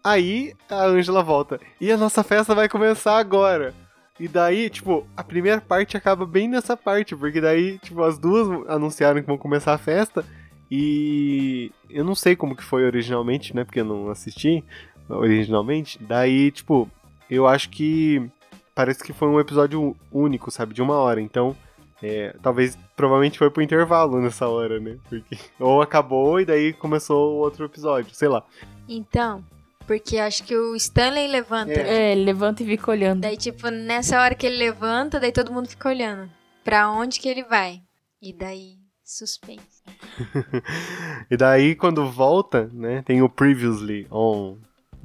Aí 0.03 0.55
a 0.71 0.85
Angela 0.85 1.23
volta, 1.23 1.61
e 1.81 1.91
a 1.91 1.97
nossa 1.97 2.23
festa 2.23 2.55
vai 2.55 2.69
começar 2.69 3.17
agora. 3.19 3.75
E 4.18 4.29
daí, 4.29 4.70
tipo, 4.70 5.07
a 5.16 5.24
primeira 5.24 5.61
parte 5.61 5.96
acaba 5.96 6.24
bem 6.24 6.48
nessa 6.48 6.77
parte, 6.77 7.16
porque 7.16 7.40
daí, 7.40 7.79
tipo, 7.79 8.03
as 8.03 8.16
duas 8.18 8.68
anunciaram 8.68 9.20
que 9.20 9.27
vão 9.27 9.38
começar 9.38 9.74
a 9.74 9.79
festa. 9.79 10.24
E 10.70 11.72
eu 11.90 12.05
não 12.05 12.14
sei 12.14 12.37
como 12.37 12.57
que 12.57 12.62
foi 12.62 12.85
originalmente, 12.85 13.55
né? 13.55 13.64
Porque 13.64 13.81
eu 13.81 13.85
não 13.85 14.09
assisti 14.11 14.64
originalmente. 15.09 15.98
Daí, 16.03 16.50
tipo, 16.50 16.88
eu 17.29 17.46
acho 17.46 17.70
que 17.70 18.31
parece 18.74 19.03
que 19.03 19.12
foi 19.12 19.29
um 19.29 19.40
episódio 19.40 19.96
único, 20.12 20.50
sabe? 20.50 20.74
De 20.74 20.83
uma 20.83 20.94
hora. 20.94 21.20
Então, 21.20 21.57
é, 22.03 22.35
talvez, 22.42 22.79
provavelmente 22.96 23.38
foi 23.38 23.50
pro 23.50 23.62
intervalo 23.62 24.20
nessa 24.20 24.48
hora, 24.48 24.79
né? 24.79 24.96
Porque 25.09 25.37
ou 25.59 25.83
acabou 25.83 26.40
e 26.40 26.44
daí 26.44 26.72
começou 26.72 27.37
outro 27.37 27.64
episódio, 27.64 28.14
sei 28.14 28.29
lá. 28.29 28.42
Então, 28.88 29.44
porque 29.87 30.18
acho 30.18 30.42
que 30.44 30.57
o 30.57 30.75
Stanley 30.77 31.29
levanta. 31.29 31.73
É, 31.73 32.12
ele 32.12 32.25
levanta 32.25 32.62
e 32.62 32.66
fica 32.66 32.90
olhando. 32.90 33.20
Daí, 33.20 33.37
tipo, 33.37 33.68
nessa 33.68 34.20
hora 34.20 34.35
que 34.35 34.47
ele 34.47 34.57
levanta, 34.57 35.20
daí 35.20 35.33
todo 35.33 35.53
mundo 35.53 35.68
fica 35.68 35.88
olhando. 35.88 36.31
Pra 36.62 36.90
onde 36.90 37.20
que 37.20 37.29
ele 37.29 37.44
vai? 37.44 37.83
E 38.20 38.33
daí, 38.33 38.79
suspense. 39.05 39.83
E 41.31 41.37
daí, 41.37 41.75
quando 41.75 42.11
volta, 42.11 42.70
né? 42.73 43.03
Tem 43.03 43.23
o 43.23 43.29
Previously 43.29 44.07
on 44.11 44.59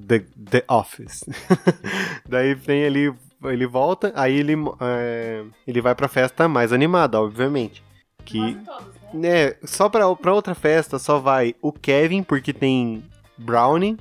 The, 0.08 0.20
the 0.50 0.63
Office. 0.70 1.24
daí 2.28 2.56
tem 2.56 2.86
ali, 2.86 3.13
ele 3.44 3.65
volta, 3.65 4.12
aí 4.15 4.38
ele, 4.38 4.54
é, 4.80 5.44
ele 5.68 5.82
vai 5.82 5.96
pra 5.96 6.08
festa 6.08 6.48
mais 6.48 6.72
animada, 6.72 7.20
obviamente. 7.20 7.84
Que, 8.26 8.58
né, 9.13 9.56
só 9.63 9.89
pra, 9.89 10.13
pra 10.15 10.34
outra 10.34 10.54
festa 10.54 11.00
só 11.00 11.20
vai 11.20 11.56
o 11.62 11.72
Kevin, 11.72 12.22
porque 12.22 12.54
tem 12.54 13.04
Brownie 13.38 13.98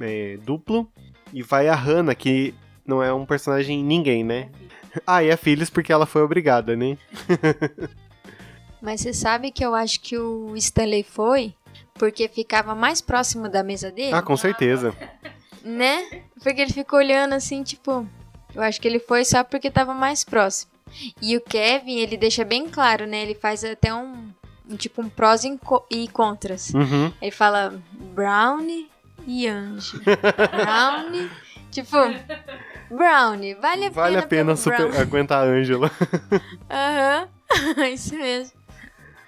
é, 0.00 0.36
duplo, 0.42 0.88
e 1.32 1.42
vai 1.42 1.68
a 1.68 1.74
Hannah, 1.74 2.14
que 2.14 2.54
não 2.86 3.02
é 3.02 3.12
um 3.12 3.26
personagem 3.26 3.82
ninguém, 3.82 4.22
né? 4.24 4.50
Ah, 5.06 5.22
e 5.24 5.30
a 5.30 5.36
Phyllis, 5.36 5.70
porque 5.70 5.92
ela 5.92 6.06
foi 6.06 6.22
obrigada, 6.22 6.76
né? 6.76 6.96
Mas 8.80 9.00
você 9.00 9.12
sabe 9.14 9.50
que 9.50 9.64
eu 9.64 9.74
acho 9.74 10.00
que 10.00 10.16
o 10.18 10.54
Stanley 10.56 11.02
foi 11.02 11.54
porque 11.94 12.28
ficava 12.28 12.74
mais 12.74 13.00
próximo 13.00 13.48
da 13.48 13.62
mesa 13.62 13.90
dele, 13.90 14.12
Ah, 14.14 14.20
com 14.22 14.36
certeza. 14.36 14.94
né? 15.64 16.22
Porque 16.42 16.60
ele 16.60 16.72
ficou 16.72 16.98
olhando 16.98 17.32
assim, 17.34 17.62
tipo, 17.62 18.06
Eu 18.54 18.62
acho 18.62 18.80
que 18.80 18.86
ele 18.86 18.98
foi 18.98 19.24
só 19.24 19.42
porque 19.42 19.70
tava 19.70 19.94
mais 19.94 20.24
próximo. 20.24 20.70
E 21.20 21.36
o 21.36 21.40
Kevin, 21.40 21.96
ele 21.98 22.16
deixa 22.16 22.44
bem 22.44 22.68
claro, 22.68 23.06
né? 23.06 23.22
Ele 23.22 23.34
faz 23.34 23.64
até 23.64 23.92
um, 23.92 24.28
um 24.68 24.76
tipo 24.76 25.02
um 25.02 25.08
prós 25.08 25.42
e 25.44 25.56
co- 25.58 25.84
e 25.90 26.06
contras. 26.08 26.70
Uhum. 26.74 27.12
Ele 27.20 27.30
fala 27.32 27.80
Brownie 28.14 28.88
e 29.26 29.46
Anjo. 29.48 30.00
Brownie, 30.02 31.30
tipo, 31.70 31.96
Brownie, 32.90 33.54
vale 33.54 33.86
a 33.86 33.90
Vale 33.90 34.14
pena. 34.14 34.22
a 34.22 34.26
pena 34.26 34.56
super- 34.56 35.00
aguentar 35.00 35.44
a 35.46 35.50
Ângela. 35.50 35.90
Aham, 36.70 37.28
isso 37.92 38.16
mesmo. 38.16 38.52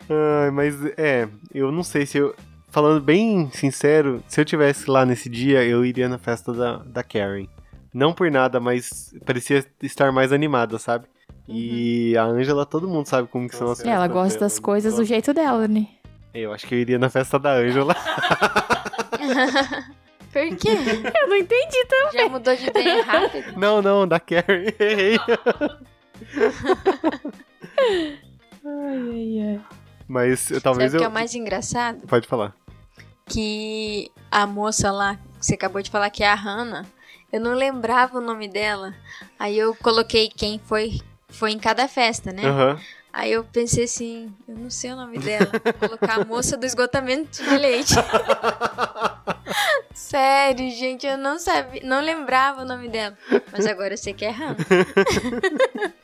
Ai, 0.09 0.51
mas 0.51 0.75
é, 0.97 1.29
eu 1.53 1.71
não 1.73 1.83
sei 1.83 2.07
se 2.07 2.19
eu. 2.19 2.35
Falando 2.69 3.01
bem 3.01 3.51
sincero, 3.53 4.23
se 4.29 4.39
eu 4.41 4.45
tivesse 4.45 4.91
lá 4.91 5.07
nesse 5.07 5.31
dia, 5.31 5.65
eu 5.65 5.83
iria 5.85 6.09
na 6.09 6.19
festa 6.19 6.53
da, 6.53 6.77
da 6.85 7.03
Karen. 7.03 7.47
Não 7.93 8.13
por 8.13 8.31
nada, 8.31 8.61
mas 8.61 9.15
parecia 9.25 9.65
estar 9.83 10.13
mais 10.13 10.31
animada, 10.31 10.79
sabe? 10.79 11.07
E 11.49 12.15
a 12.19 12.25
Ângela, 12.25 12.67
todo 12.67 12.87
mundo 12.87 13.07
sabe 13.07 13.29
como 13.29 13.49
que 13.49 13.57
são 13.57 13.71
as 13.71 13.81
É, 13.83 13.89
ela 13.89 14.07
gosta 14.07 14.41
das 14.41 14.59
coisas 14.59 14.97
do 14.97 15.05
jeito 15.05 15.33
dela, 15.33 15.67
né? 15.67 15.87
Eu 16.35 16.53
acho 16.53 16.67
que 16.67 16.75
eu 16.75 16.79
iria 16.79 16.99
na 16.99 17.09
festa 17.09 17.39
da 17.39 17.53
Ângela. 17.55 17.97
Por 20.33 20.57
quê? 20.57 20.69
Eu 21.23 21.29
não 21.29 21.37
entendi 21.37 21.85
também. 21.87 22.13
Já 22.21 22.29
mudou 22.29 22.55
de 22.55 22.67
ideia 22.67 23.03
rápido? 23.03 23.55
não, 23.59 23.81
não, 23.81 24.07
da 24.07 24.21
Karen. 24.21 24.67
Errei. 24.79 25.19
Ai, 28.65 29.11
ai, 29.11 29.49
ai. 29.57 29.61
mas 30.09 30.51
eu- 30.51 30.61
talvez 30.61 30.91
Sabe 30.93 30.97
o 30.97 30.99
eu. 30.99 31.01
que 31.01 31.05
é 31.07 31.09
o 31.09 31.13
mais 31.13 31.35
engraçado? 31.35 32.01
Pode 32.07 32.27
falar. 32.27 32.55
Que 33.29 34.11
a 34.31 34.47
moça 34.47 34.91
lá, 34.93 35.17
que 35.17 35.47
você 35.47 35.55
acabou 35.55 35.81
de 35.83 35.91
falar 35.91 36.11
que 36.11 36.23
é 36.23 36.29
a 36.29 36.35
Hannah, 36.35 36.85
eu 37.33 37.41
não 37.41 37.55
lembrava 37.55 38.19
o 38.19 38.21
nome 38.21 38.49
dela. 38.49 38.95
Aí 39.39 39.59
eu 39.59 39.75
coloquei 39.77 40.29
quem 40.29 40.59
foi, 40.65 41.01
foi 41.29 41.51
em 41.53 41.59
cada 41.59 41.87
festa, 41.89 42.33
né? 42.33 42.45
Aham. 42.45 42.81
Aí 43.17 43.33
eu 43.33 43.43
pensei 43.45 43.85
assim, 43.85 44.31
eu 44.47 44.55
não 44.55 44.69
sei 44.69 44.93
o 44.93 44.97
nome 44.97 45.19
dela. 45.19 45.51
Vou 45.65 45.73
colocar 45.89 46.21
a 46.21 46.25
moça 46.27 46.55
do 46.55 46.67
esgotamento 46.67 47.43
de 47.43 47.57
leite. 47.57 47.95
Sério, 49.95 50.71
gente, 50.71 51.07
eu 51.07 51.17
não 51.17 51.39
sabia, 51.39 51.81
não 51.83 52.03
lembrava 52.03 52.61
o 52.61 52.67
nome 52.67 52.91
dela. 52.91 53.17
Mas 53.51 53.65
agora 53.65 53.95
eu 53.95 53.97
sei 53.97 54.13
que 54.13 54.23
é 54.23 54.29
Hannah. 54.29 54.59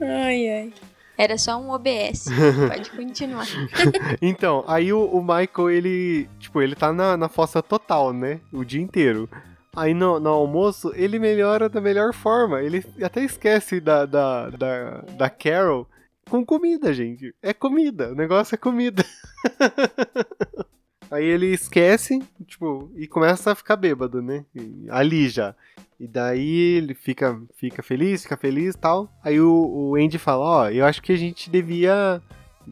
ai, 0.00 0.48
ai. 0.48 0.72
Era 1.18 1.36
só 1.36 1.58
um 1.58 1.68
OBS. 1.68 2.24
Pode 2.68 2.90
continuar. 2.92 3.46
Então, 4.22 4.64
aí 4.66 4.94
o, 4.94 5.04
o 5.04 5.20
Michael, 5.20 5.70
ele, 5.70 6.26
tipo, 6.38 6.62
ele 6.62 6.74
tá 6.74 6.90
na, 6.90 7.18
na 7.18 7.28
fossa 7.28 7.62
total, 7.62 8.14
né? 8.14 8.40
O 8.50 8.64
dia 8.64 8.80
inteiro. 8.80 9.28
Aí 9.76 9.92
no, 9.92 10.18
no 10.18 10.30
almoço, 10.30 10.90
ele 10.96 11.18
melhora 11.18 11.68
da 11.68 11.80
melhor 11.80 12.12
forma. 12.14 12.62
Ele 12.62 12.82
até 13.02 13.22
esquece 13.22 13.78
da, 13.80 14.06
da, 14.06 14.48
da, 14.50 14.90
da 15.16 15.30
Carol 15.30 15.86
com 16.30 16.44
comida, 16.44 16.92
gente. 16.94 17.34
É 17.42 17.52
comida. 17.52 18.10
O 18.12 18.14
negócio 18.14 18.54
é 18.54 18.58
comida. 18.58 19.04
aí 21.10 21.24
ele 21.24 21.46
esquece, 21.52 22.20
tipo, 22.46 22.90
e 22.96 23.06
começa 23.06 23.52
a 23.52 23.54
ficar 23.54 23.76
bêbado, 23.76 24.20
né? 24.22 24.44
Ali 24.90 25.28
já. 25.28 25.54
E 25.98 26.06
daí 26.06 26.76
ele 26.76 26.94
fica, 26.94 27.40
fica 27.56 27.82
feliz, 27.82 28.22
fica 28.22 28.36
feliz 28.36 28.74
e 28.74 28.78
tal. 28.78 29.10
Aí 29.24 29.40
o, 29.40 29.50
o 29.50 29.94
Andy 29.96 30.18
fala, 30.18 30.44
ó, 30.44 30.70
eu 30.70 30.84
acho 30.84 31.02
que 31.02 31.12
a 31.12 31.16
gente 31.16 31.48
devia 31.48 32.20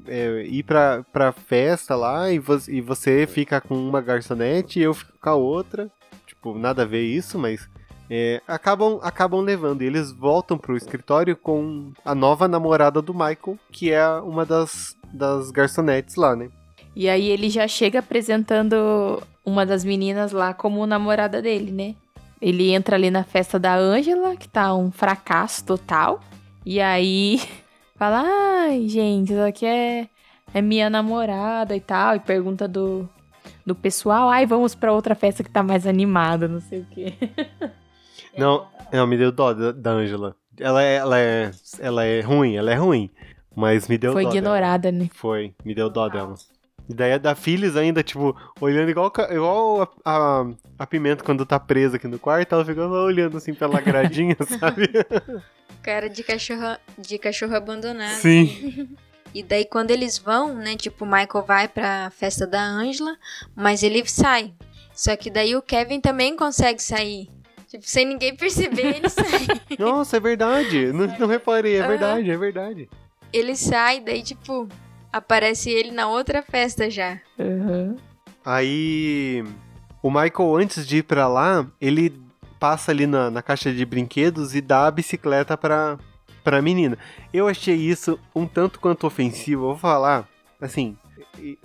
é, 0.06 0.42
ir 0.46 0.62
pra, 0.62 1.04
pra 1.12 1.32
festa 1.32 1.94
lá 1.96 2.30
e, 2.30 2.38
vo- 2.38 2.60
e 2.68 2.80
você 2.82 3.26
fica 3.26 3.60
com 3.60 3.74
uma 3.74 4.00
garçonete 4.02 4.78
e 4.78 4.82
eu 4.82 4.92
fico 4.92 5.12
com 5.20 5.30
a 5.30 5.34
outra. 5.34 5.90
Tipo, 6.44 6.58
nada 6.58 6.82
a 6.82 6.84
ver 6.84 7.02
isso, 7.02 7.38
mas 7.38 7.66
é, 8.10 8.42
acabam, 8.46 9.00
acabam 9.02 9.40
levando. 9.40 9.80
E 9.80 9.86
eles 9.86 10.12
voltam 10.12 10.58
pro 10.58 10.76
escritório 10.76 11.34
com 11.34 11.90
a 12.04 12.14
nova 12.14 12.46
namorada 12.46 13.00
do 13.00 13.14
Michael, 13.14 13.58
que 13.72 13.90
é 13.90 14.06
uma 14.20 14.44
das, 14.44 14.94
das 15.10 15.50
garçonetes 15.50 16.16
lá, 16.16 16.36
né? 16.36 16.50
E 16.94 17.08
aí 17.08 17.30
ele 17.30 17.48
já 17.48 17.66
chega 17.66 18.00
apresentando 18.00 19.22
uma 19.42 19.64
das 19.64 19.84
meninas 19.84 20.32
lá 20.32 20.52
como 20.52 20.86
namorada 20.86 21.40
dele, 21.40 21.72
né? 21.72 21.94
Ele 22.42 22.74
entra 22.74 22.96
ali 22.96 23.10
na 23.10 23.24
festa 23.24 23.58
da 23.58 23.74
Ângela, 23.74 24.36
que 24.36 24.46
tá 24.46 24.74
um 24.74 24.92
fracasso 24.92 25.64
total. 25.64 26.20
E 26.66 26.78
aí 26.78 27.40
fala: 27.96 28.22
Ai, 28.66 28.86
gente, 28.86 29.32
essa 29.32 29.46
aqui 29.46 29.64
é, 29.64 30.08
é 30.52 30.60
minha 30.60 30.90
namorada 30.90 31.74
e 31.74 31.80
tal. 31.80 32.16
E 32.16 32.20
pergunta 32.20 32.68
do, 32.68 33.08
do 33.64 33.74
pessoal: 33.74 34.28
Ai, 34.28 34.46
vamos 34.46 34.74
pra 34.74 34.92
outra 34.92 35.14
festa 35.14 35.42
que 35.42 35.50
tá 35.50 35.62
mais 35.62 35.86
animada, 35.86 36.46
não 36.48 36.60
sei 36.60 36.80
o 36.80 36.86
quê. 36.90 37.14
Não, 38.36 38.66
não, 38.92 39.06
me 39.06 39.16
deu 39.16 39.30
dó 39.30 39.54
da, 39.54 39.70
da 39.70 39.92
Angela. 39.92 40.34
Ela 40.58 40.82
é, 40.82 40.96
ela, 40.96 41.20
é, 41.20 41.50
ela 41.78 42.04
é 42.04 42.20
ruim, 42.20 42.56
ela 42.56 42.72
é 42.72 42.74
ruim. 42.74 43.08
Mas 43.54 43.86
me 43.86 43.96
deu 43.96 44.12
Foi 44.12 44.24
dó 44.24 44.30
dela. 44.30 44.40
ignorada, 44.40 44.90
né? 44.90 45.08
Foi, 45.14 45.54
me 45.64 45.72
deu 45.72 45.88
dó 45.88 46.08
dela. 46.08 46.34
E 46.88 46.92
daí 46.94 47.12
a 47.12 47.18
da 47.18 47.34
Phyllis 47.34 47.76
ainda, 47.76 48.02
tipo, 48.02 48.36
olhando 48.60 48.90
igual, 48.90 49.12
igual 49.30 49.82
a, 49.82 49.88
a, 50.40 50.46
a 50.80 50.86
Pimenta 50.86 51.22
quando 51.24 51.46
tá 51.46 51.60
presa 51.60 51.96
aqui 51.96 52.08
no 52.08 52.18
quarto, 52.18 52.54
ela 52.54 52.64
ficava 52.64 53.02
olhando 53.02 53.36
assim 53.36 53.54
pela 53.54 53.80
gradinha, 53.80 54.36
sabe? 54.58 54.90
Cara 55.82 56.10
de 56.10 56.22
cachorro, 56.24 56.76
de 56.98 57.18
cachorro 57.18 57.54
abandonado. 57.54 58.16
Sim. 58.16 58.88
E 59.34 59.42
daí 59.42 59.64
quando 59.64 59.90
eles 59.90 60.16
vão, 60.16 60.54
né, 60.54 60.76
tipo, 60.76 61.04
o 61.04 61.08
Michael 61.08 61.44
vai 61.44 61.66
pra 61.68 62.10
festa 62.10 62.46
da 62.46 62.62
Angela, 62.62 63.16
mas 63.54 63.82
ele 63.82 64.06
sai. 64.06 64.54
Só 64.94 65.16
que 65.16 65.28
daí 65.28 65.56
o 65.56 65.62
Kevin 65.62 66.00
também 66.00 66.36
consegue 66.36 66.80
sair. 66.80 67.28
Tipo, 67.68 67.84
sem 67.84 68.06
ninguém 68.06 68.36
perceber, 68.36 68.96
ele 68.96 69.08
sai. 69.10 69.48
Nossa, 69.76 70.18
é 70.18 70.20
verdade. 70.20 70.92
Não, 70.92 71.06
não 71.18 71.26
reparei, 71.26 71.76
é 71.76 71.80
Aham. 71.80 71.88
verdade, 71.88 72.30
é 72.30 72.36
verdade. 72.36 72.88
Ele 73.32 73.56
sai, 73.56 73.98
daí, 73.98 74.22
tipo, 74.22 74.68
aparece 75.12 75.68
ele 75.68 75.90
na 75.90 76.06
outra 76.08 76.40
festa 76.40 76.88
já. 76.88 77.18
Uhum. 77.36 77.96
Aí 78.44 79.42
o 80.00 80.10
Michael, 80.10 80.56
antes 80.56 80.86
de 80.86 80.98
ir 80.98 81.02
pra 81.02 81.26
lá, 81.26 81.66
ele 81.80 82.12
passa 82.60 82.92
ali 82.92 83.06
na, 83.06 83.30
na 83.30 83.42
caixa 83.42 83.72
de 83.72 83.84
brinquedos 83.84 84.54
e 84.54 84.60
dá 84.60 84.86
a 84.86 84.90
bicicleta 84.92 85.56
pra, 85.56 85.98
pra 86.44 86.62
menina. 86.62 86.96
Eu 87.32 87.48
achei 87.48 87.74
isso 87.74 88.20
um 88.34 88.46
tanto 88.46 88.78
quanto 88.78 89.06
ofensivo, 89.06 89.62
eu 89.62 89.68
vou 89.68 89.76
falar, 89.78 90.28
assim, 90.60 90.96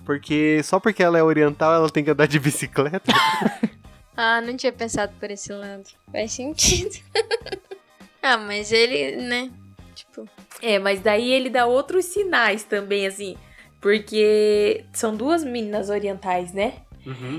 porque 0.05 0.61
só 0.63 0.79
porque 0.79 1.03
ela 1.03 1.17
é 1.19 1.23
oriental, 1.23 1.73
ela 1.73 1.89
tem 1.89 2.03
que 2.03 2.09
andar 2.09 2.27
de 2.27 2.39
bicicleta. 2.39 3.11
Ah, 4.21 4.41
não 4.41 4.57
tinha 4.57 4.73
pensado 4.73 5.13
por 5.17 5.31
esse 5.31 5.49
lado. 5.53 5.85
Faz 6.11 6.33
sentido. 6.33 6.93
ah, 8.21 8.35
mas 8.35 8.69
ele, 8.69 9.15
né, 9.15 9.49
tipo... 9.95 10.27
É, 10.61 10.77
mas 10.77 10.99
daí 10.99 11.31
ele 11.31 11.49
dá 11.49 11.65
outros 11.65 12.03
sinais 12.03 12.65
também, 12.65 13.07
assim. 13.07 13.37
Porque 13.79 14.83
são 14.91 15.15
duas 15.15 15.41
meninas 15.45 15.89
orientais, 15.89 16.51
né? 16.51 16.73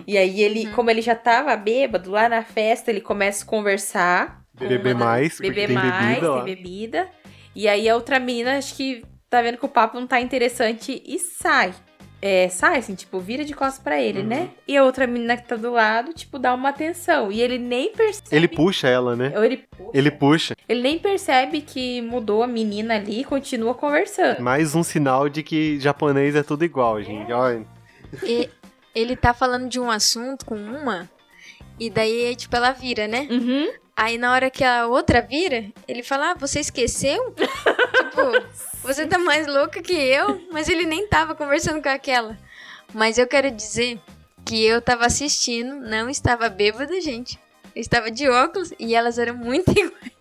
E 0.06 0.16
aí 0.16 0.40
ele, 0.42 0.68
Uhum. 0.68 0.72
como 0.72 0.90
ele 0.90 1.02
já 1.02 1.14
tava 1.14 1.54
bêbado 1.54 2.10
lá 2.10 2.30
na 2.30 2.42
festa, 2.42 2.90
ele 2.90 3.02
começa 3.02 3.44
a 3.44 3.46
conversar. 3.46 4.42
Beber 4.54 4.94
das- 4.94 5.04
mais, 5.04 5.38
beber 5.38 5.66
tem 5.66 5.74
mais, 5.76 5.92
bebida 6.14 6.30
lá. 6.30 6.42
tem 6.44 6.54
bebida. 6.56 7.08
E 7.54 7.68
aí 7.68 7.88
a 7.88 7.94
outra 7.94 8.18
menina, 8.20 8.56
acho 8.58 8.74
que 8.76 9.02
tá 9.28 9.42
vendo 9.42 9.58
que 9.58 9.64
o 9.64 9.68
papo 9.68 9.98
não 9.98 10.06
tá 10.06 10.20
interessante 10.20 11.02
e 11.06 11.18
sai. 11.18 11.74
É, 12.22 12.50
sai, 12.50 12.76
assim, 12.78 12.94
tipo, 12.94 13.18
vira 13.18 13.44
de 13.46 13.54
costas 13.54 13.82
pra 13.82 13.98
ele, 13.98 14.20
Uhum. 14.20 14.26
né? 14.26 14.50
E 14.68 14.76
a 14.76 14.84
outra 14.84 15.06
menina 15.06 15.38
que 15.38 15.48
tá 15.48 15.56
do 15.56 15.70
lado, 15.72 16.12
tipo, 16.12 16.38
dá 16.38 16.52
uma 16.54 16.68
atenção. 16.68 17.32
E 17.32 17.40
ele 17.40 17.56
nem 17.56 17.92
percebe. 17.92 18.28
Ele 18.30 18.46
puxa 18.46 18.88
ela, 18.88 19.16
né? 19.16 19.32
Ou 19.34 19.42
ele, 19.42 19.64
Ele 19.94 20.10
puxa. 20.10 20.54
ele 20.68 20.82
nem 20.82 20.98
percebe 20.98 21.62
que 21.62 22.02
mudou 22.02 22.42
a 22.42 22.46
menina 22.46 22.96
ali 22.96 23.20
e 23.20 23.24
continua 23.24 23.74
conversando. 23.74 24.40
Mais 24.42 24.74
um 24.74 24.82
sinal 24.82 25.30
de 25.30 25.42
que 25.42 25.80
japonês 25.80 26.36
é 26.36 26.42
tudo 26.42 26.62
igual, 26.64 27.02
gente. 27.02 27.32
Olha. 27.32 27.64
e- 28.22 28.50
ele 28.94 29.16
tá 29.16 29.32
falando 29.32 29.68
de 29.68 29.78
um 29.80 29.88
assunto 29.90 30.44
com 30.44 30.56
uma, 30.56 31.08
e 31.78 31.88
daí, 31.88 32.34
tipo, 32.36 32.54
ela 32.54 32.72
vira, 32.72 33.06
né? 33.08 33.26
Uhum. 33.30 33.66
Aí 34.00 34.16
na 34.16 34.32
hora 34.32 34.48
que 34.48 34.64
a 34.64 34.86
outra 34.86 35.20
vira, 35.20 35.66
ele 35.86 36.02
fala: 36.02 36.30
Ah, 36.30 36.34
você 36.34 36.60
esqueceu? 36.60 37.34
tipo, 37.36 38.80
você 38.82 39.04
tá 39.06 39.18
mais 39.18 39.46
louca 39.46 39.82
que 39.82 39.92
eu, 39.92 40.40
mas 40.50 40.70
ele 40.70 40.86
nem 40.86 41.06
tava 41.06 41.34
conversando 41.34 41.82
com 41.82 41.88
aquela. 41.90 42.38
Mas 42.94 43.18
eu 43.18 43.26
quero 43.26 43.50
dizer 43.50 44.00
que 44.42 44.64
eu 44.64 44.80
tava 44.80 45.04
assistindo, 45.04 45.74
não 45.74 46.08
estava 46.08 46.48
bêbada, 46.48 46.98
gente. 46.98 47.38
Eu 47.76 47.80
estava 47.82 48.10
de 48.10 48.26
óculos 48.26 48.72
e 48.78 48.94
elas 48.94 49.18
eram 49.18 49.34
muito 49.36 49.68
iguais. 49.78 50.12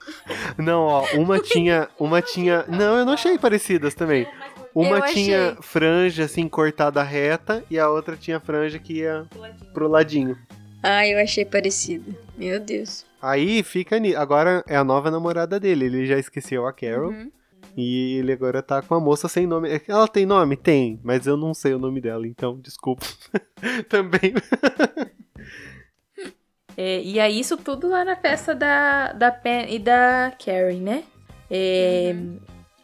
Não, 0.58 0.82
ó, 0.82 1.06
uma 1.14 1.40
tinha. 1.42 1.88
Uma 1.98 2.22
tinha. 2.22 2.66
Não, 2.68 2.98
eu 2.98 3.06
não 3.06 3.14
achei 3.14 3.38
parecidas 3.38 3.94
também. 3.94 4.28
Uma 4.76 4.98
Eu 4.98 5.04
achei. 5.06 5.24
tinha 5.24 5.58
franja 5.62 6.26
assim 6.26 6.50
cortada 6.50 7.02
reta 7.02 7.64
e 7.72 7.80
a 7.80 7.90
outra 7.90 8.18
tinha 8.18 8.42
franja 8.42 8.78
que 8.78 8.96
ia 8.98 9.26
pro 9.74 9.88
ladinho. 9.88 10.38
Ah, 10.84 11.08
eu 11.08 11.18
achei 11.18 11.46
parecido. 11.46 12.14
Meu 12.38 12.60
Deus. 12.60 13.08
Aí 13.22 13.64
fica 13.64 14.00
ni... 14.00 14.16
Agora 14.16 14.64
é 14.68 14.76
a 14.76 14.84
nova 14.84 15.10
namorada 15.12 15.60
dele. 15.60 15.86
Ele 15.86 16.06
já 16.06 16.18
esqueceu 16.18 16.66
a 16.66 16.74
Carol. 16.74 17.12
Uhum. 17.12 17.32
E 17.78 18.18
ele 18.18 18.32
agora 18.32 18.62
tá 18.64 18.82
com 18.82 18.96
a 18.96 19.00
moça 19.00 19.28
sem 19.28 19.46
nome. 19.46 19.70
É 19.70 19.82
Ela 19.88 20.08
tem 20.08 20.26
nome? 20.26 20.56
Tem, 20.58 21.00
mas 21.04 21.28
eu 21.28 21.38
não 21.38 21.54
sei 21.54 21.74
o 21.74 21.80
nome 21.80 22.02
dela, 22.02 22.28
então 22.28 22.60
desculpa. 22.60 23.06
Também. 23.88 24.34
É, 26.78 27.02
e 27.02 27.20
aí, 27.20 27.40
isso 27.40 27.58
tudo 27.58 27.90
lá 27.90 28.06
na 28.06 28.16
festa 28.16 28.56
da, 28.56 29.12
da 29.14 29.32
Pen 29.32 29.74
e 29.74 29.80
da 29.80 30.32
Carrie, 30.44 30.80
né? 30.80 31.04
É, 31.52 32.16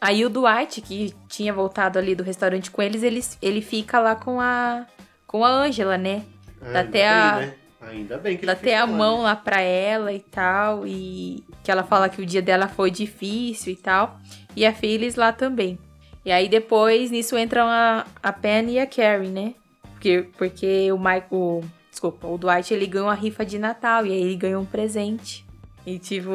Aí 0.01 0.25
o 0.25 0.29
Dwight, 0.29 0.81
que 0.81 1.13
tinha 1.29 1.53
voltado 1.53 1.97
ali 1.97 2.13
do 2.13 2.23
restaurante 2.23 2.69
com 2.69 2.81
eles, 2.81 3.01
ele, 3.01 3.21
ele 3.41 3.61
fica 3.61 3.99
lá 3.99 4.15
com 4.15 4.39
a 4.39 4.85
com 5.25 5.43
a 5.43 5.49
Angela, 5.49 5.97
né? 5.97 6.23
Dá 6.61 6.81
até 6.81 7.07
a- 7.09 7.35
né? 7.39 7.55
Ainda 7.87 8.17
bem 8.17 8.37
que 8.37 8.45
ele 8.45 8.51
até 8.51 8.77
a 8.77 8.85
mão 8.87 9.21
lá 9.21 9.35
pra 9.35 9.61
ela 9.61 10.11
e 10.11 10.19
tal. 10.19 10.85
E 10.87 11.43
que 11.63 11.71
ela 11.71 11.83
fala 11.83 12.09
que 12.09 12.21
o 12.21 12.25
dia 12.25 12.41
dela 12.41 12.67
foi 12.67 12.89
difícil 12.91 13.73
e 13.73 13.75
tal. 13.75 14.19
E 14.55 14.65
a 14.65 14.73
Phyllis 14.73 15.15
lá 15.15 15.31
também. 15.31 15.77
E 16.25 16.31
aí 16.31 16.49
depois, 16.49 17.11
nisso 17.11 17.37
entram 17.37 17.67
a, 17.67 18.05
a 18.23 18.33
Penny 18.33 18.73
e 18.73 18.79
a 18.79 18.87
Carrie, 18.87 19.29
né? 19.29 19.53
Porque, 19.91 20.27
porque 20.37 20.91
o 20.91 20.97
Michael. 20.97 21.63
Desculpa, 21.91 22.27
o 22.27 22.37
Dwight 22.37 22.73
ele 22.73 22.87
ganhou 22.87 23.07
uma 23.07 23.13
rifa 23.13 23.45
de 23.45 23.57
Natal. 23.59 24.05
E 24.05 24.11
aí 24.11 24.21
ele 24.21 24.35
ganhou 24.35 24.61
um 24.61 24.65
presente. 24.65 25.45
E 25.85 25.99
tipo. 25.99 26.31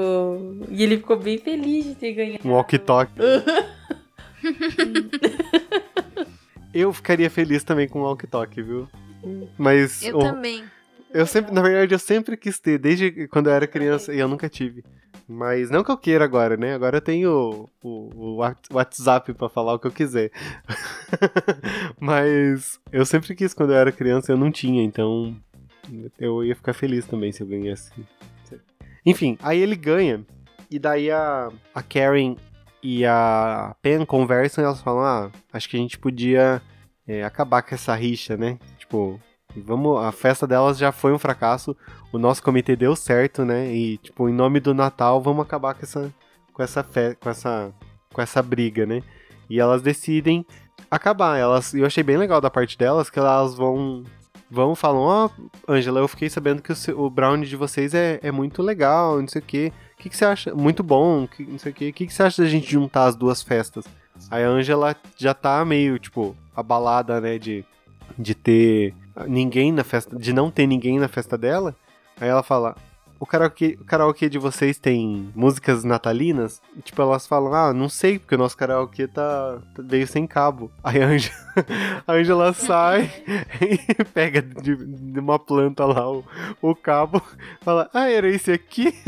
E 0.71 0.83
ele 0.83 0.97
ficou 0.99 1.19
bem 1.19 1.37
feliz 1.39 1.85
de 1.85 1.95
ter 1.97 2.13
ganhado. 2.13 2.49
Um 2.49 2.53
walkie-talkie. 2.53 3.13
eu 6.73 6.93
ficaria 6.93 7.29
feliz 7.29 7.65
também 7.65 7.89
com 7.89 8.01
um 8.01 8.03
walkie-talkie, 8.03 8.63
viu? 8.63 8.89
Mas 9.59 10.03
Eu 10.03 10.17
o- 10.17 10.21
também. 10.21 10.65
Eu 11.13 11.27
sempre, 11.27 11.53
na 11.53 11.63
verdade, 11.63 11.95
eu 11.95 11.99
sempre 11.99 12.37
quis 12.37 12.59
ter, 12.59 12.79
desde 12.79 13.27
quando 13.29 13.49
eu 13.49 13.53
era 13.55 13.67
criança, 13.67 14.13
e 14.15 14.19
eu 14.19 14.29
nunca 14.29 14.49
tive. 14.49 14.85
Mas 15.29 15.71
não 15.71 15.85
que 15.85 15.91
eu 15.91 15.97
queira 15.97 16.25
agora, 16.25 16.57
né? 16.57 16.75
Agora 16.75 16.97
eu 16.97 17.01
tenho 17.01 17.31
o, 17.31 17.89
o, 17.89 18.11
o 18.17 18.37
Whats- 18.39 18.69
WhatsApp 18.73 19.33
pra 19.35 19.49
falar 19.49 19.75
o 19.75 19.79
que 19.79 19.87
eu 19.87 19.93
quiser. 19.93 20.31
Mas 22.01 22.79
eu 22.93 23.05
sempre 23.07 23.35
quis 23.35 23.55
quando 23.55 23.71
eu 23.73 23.77
era 23.77 23.93
criança, 23.93 24.33
eu 24.33 24.37
não 24.37 24.51
tinha, 24.51 24.83
então 24.83 25.37
eu 26.19 26.45
ia 26.45 26.55
ficar 26.55 26.73
feliz 26.73 27.07
também 27.07 27.33
se 27.33 27.43
eu 27.43 27.47
ganhasse. 27.47 27.93
Enfim, 29.05 29.39
aí 29.43 29.59
ele 29.61 29.77
ganha, 29.77 30.25
e 30.71 30.79
daí 30.79 31.11
a, 31.11 31.51
a 31.75 31.83
Karen 31.83 32.37
e 32.83 33.05
a 33.05 33.75
Pen 33.81 34.05
conversam 34.05 34.63
e 34.63 34.67
elas 34.67 34.81
falam: 34.83 35.03
Ah, 35.05 35.31
acho 35.53 35.69
que 35.69 35.77
a 35.77 35.81
gente 35.81 35.99
podia 35.99 36.61
é, 37.07 37.23
acabar 37.25 37.63
com 37.63 37.75
essa 37.75 37.95
rixa, 37.95 38.37
né? 38.37 38.59
Tipo, 38.79 39.19
vamos, 39.57 40.03
a 40.05 40.13
festa 40.13 40.47
delas 40.47 40.79
já 40.79 40.93
foi 40.93 41.13
um 41.13 41.19
fracasso, 41.19 41.77
o 42.13 42.19
nosso 42.19 42.43
comitê 42.43 42.77
deu 42.77 42.95
certo, 42.95 43.45
né? 43.45 43.73
E, 43.73 43.99
tipo, 43.99 44.29
em 44.29 44.33
nome 44.33 44.61
do 44.61 44.75
Natal, 44.75 45.21
vamos 45.21 45.45
acabar 45.45 45.75
com 45.75 45.83
essa, 45.83 46.15
com 46.53 46.63
essa, 46.63 46.83
fe, 46.83 47.17
com 47.17 47.31
essa, 47.31 47.73
com 48.13 48.23
essa 48.23 48.43
briga, 48.43 48.87
né? 48.87 49.03
E 49.49 49.59
elas 49.59 49.83
decidem 49.83 50.47
acabar. 50.91 51.39
Elas, 51.39 51.75
eu 51.75 51.87
achei 51.87 52.03
bem 52.03 52.17
legal 52.17 52.41
da 52.41 52.51
parte 52.51 52.79
delas 52.79 53.11
que 53.11 53.19
elas 53.19 53.55
vão 53.55 54.05
vão 54.51 54.75
falam, 54.75 55.03
ó, 55.03 55.31
Angela, 55.69 56.01
eu 56.01 56.09
fiquei 56.09 56.29
sabendo 56.29 56.61
que 56.61 56.73
o, 56.73 57.01
o 57.01 57.09
brownie 57.09 57.49
de 57.49 57.55
vocês 57.55 57.95
é, 57.95 58.19
é 58.21 58.33
muito 58.33 58.63
legal, 58.63 59.21
não 59.21 59.29
sei 59.29 59.41
o 59.41 59.45
quê. 59.45 59.73
O 59.95 60.03
que, 60.03 60.09
que 60.09 60.17
você 60.17 60.25
acha? 60.25 60.55
Muito 60.55 60.83
bom, 60.83 61.27
que, 61.27 61.45
não 61.45 61.59
sei 61.59 61.71
o 61.71 61.75
quê. 61.75 61.91
O 61.91 61.93
que, 61.93 62.07
que 62.07 62.13
você 62.13 62.23
acha 62.25 62.43
da 62.43 62.49
gente 62.49 62.71
juntar 62.71 63.05
as 63.05 63.15
duas 63.15 63.43
festas? 63.43 63.85
Aí 64.31 64.43
a 64.43 64.49
Angela 64.49 64.97
já 65.17 65.33
tá 65.33 65.65
meio, 65.65 65.99
tipo, 65.99 66.37
abalada, 66.55 67.21
né, 67.21 67.39
de, 67.39 67.65
de 68.19 68.35
ter 68.35 68.95
ninguém 69.27 69.73
na 69.73 69.85
festa, 69.85 70.17
de 70.17 70.33
não 70.33 70.51
ter 70.51 70.67
ninguém 70.67 70.99
na 70.99 71.09
festa 71.09 71.37
dela. 71.37 71.75
Aí 72.21 72.29
ela 72.29 72.43
fala, 72.43 72.77
o 73.21 73.27
karaokê, 73.27 73.77
o 73.79 73.85
karaokê 73.85 74.31
de 74.31 74.39
vocês 74.39 74.79
tem 74.79 75.31
músicas 75.35 75.85
natalinas? 75.85 76.63
E, 76.75 76.81
tipo, 76.81 77.03
elas 77.03 77.27
falam, 77.27 77.53
ah, 77.53 77.71
não 77.71 77.87
sei, 77.87 78.19
porque 78.19 78.35
o 78.35 78.39
nosso 78.39 78.57
karaokê 78.57 79.07
tá, 79.07 79.59
tá 79.75 79.83
veio 79.83 80.07
sem 80.07 80.27
cabo. 80.27 80.71
Aí 80.83 81.03
a 81.03 81.07
Angela, 81.07 81.35
a 82.09 82.13
Angela 82.15 82.55
sai 82.55 83.13
e 83.61 84.05
pega 84.05 84.41
de, 84.41 84.75
de 84.75 85.21
uma 85.21 85.39
planta 85.39 85.85
lá 85.85 86.11
o, 86.11 86.25
o 86.63 86.75
cabo, 86.75 87.21
fala, 87.61 87.91
ah, 87.93 88.09
era 88.09 88.27
esse 88.27 88.53
aqui? 88.53 88.91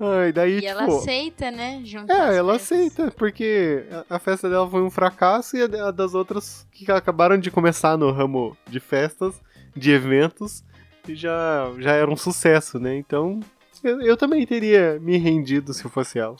Ai, 0.00 0.32
daí, 0.32 0.60
E 0.60 0.66
ela 0.66 0.82
tipo, 0.86 0.98
aceita, 0.98 1.50
né? 1.50 1.82
É, 2.08 2.36
ela 2.36 2.58
festas. 2.58 2.78
aceita, 2.78 3.10
porque 3.12 3.84
a 4.08 4.18
festa 4.18 4.48
dela 4.48 4.68
foi 4.68 4.82
um 4.82 4.90
fracasso 4.90 5.56
e 5.56 5.62
a 5.62 5.66
da- 5.66 5.88
a 5.88 5.90
das 5.90 6.14
outras 6.14 6.66
que 6.72 6.90
acabaram 6.90 7.38
de 7.38 7.50
começar 7.50 7.96
no 7.96 8.10
ramo 8.10 8.56
de 8.68 8.80
festas, 8.80 9.34
de 9.76 9.90
eventos, 9.90 10.64
e 11.06 11.14
já, 11.14 11.70
já 11.78 11.92
era 11.92 12.10
um 12.10 12.16
sucesso, 12.16 12.78
né? 12.78 12.96
Então, 12.96 13.40
eu, 13.84 14.00
eu 14.02 14.16
também 14.16 14.46
teria 14.46 14.98
me 15.00 15.16
rendido 15.18 15.72
se 15.72 15.84
eu 15.84 15.90
fosse 15.90 16.18
ela. 16.18 16.36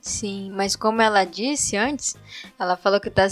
Sim, 0.00 0.52
mas 0.54 0.76
como 0.76 1.02
ela 1.02 1.24
disse 1.24 1.76
antes, 1.76 2.16
ela 2.58 2.76
falou 2.76 3.00
que 3.00 3.10
tá, 3.10 3.26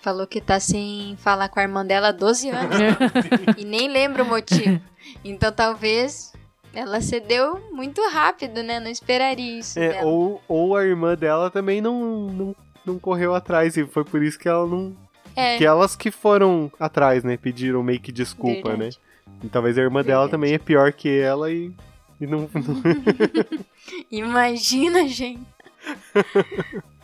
falou 0.00 0.26
que 0.26 0.40
tá 0.40 0.58
sem 0.58 1.16
falar 1.18 1.48
com 1.50 1.60
a 1.60 1.62
irmã 1.62 1.84
dela 1.84 2.08
há 2.08 2.12
12 2.12 2.48
anos. 2.48 2.76
e 3.58 3.64
nem 3.64 3.88
lembra 3.88 4.22
o 4.22 4.26
motivo. 4.26 4.80
Então 5.22 5.52
talvez 5.52 6.32
ela 6.74 7.00
cedeu 7.00 7.60
muito 7.72 8.00
rápido, 8.10 8.62
né? 8.62 8.80
Não 8.80 8.90
esperaria 8.90 9.58
isso 9.58 9.78
É, 9.78 9.88
dela. 9.90 10.06
ou, 10.06 10.42
ou 10.48 10.76
a 10.76 10.84
irmã 10.84 11.14
dela 11.14 11.50
também 11.50 11.80
não, 11.80 12.26
não, 12.30 12.56
não 12.84 12.98
correu 12.98 13.34
atrás, 13.34 13.76
e 13.76 13.86
foi 13.86 14.04
por 14.04 14.22
isso 14.22 14.38
que 14.38 14.48
ela 14.48 14.66
não. 14.66 14.92
É, 15.36 15.58
Que 15.58 15.64
elas 15.64 15.96
que 15.96 16.10
foram 16.10 16.70
atrás, 16.78 17.24
né? 17.24 17.36
Pediram 17.36 17.82
meio 17.82 17.98
que 18.00 18.12
desculpa, 18.12 18.68
verdade. 18.70 18.98
né? 19.26 19.34
E 19.42 19.48
talvez 19.48 19.76
a 19.76 19.82
irmã 19.82 20.02
dela 20.02 20.22
Verdade. 20.24 20.30
também 20.30 20.54
é 20.54 20.58
pior 20.58 20.92
que 20.92 21.08
ela 21.18 21.50
e. 21.50 21.72
E 22.20 22.26
não, 22.26 22.40
não- 22.40 22.48
Imagina, 24.10 25.06
gente. 25.08 25.40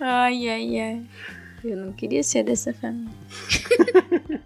ai, 0.01 0.49
ai, 0.49 0.81
ai. 0.81 1.03
Eu 1.63 1.77
não 1.77 1.93
queria 1.93 2.23
ser 2.23 2.43
dessa 2.43 2.73
família. 2.73 3.11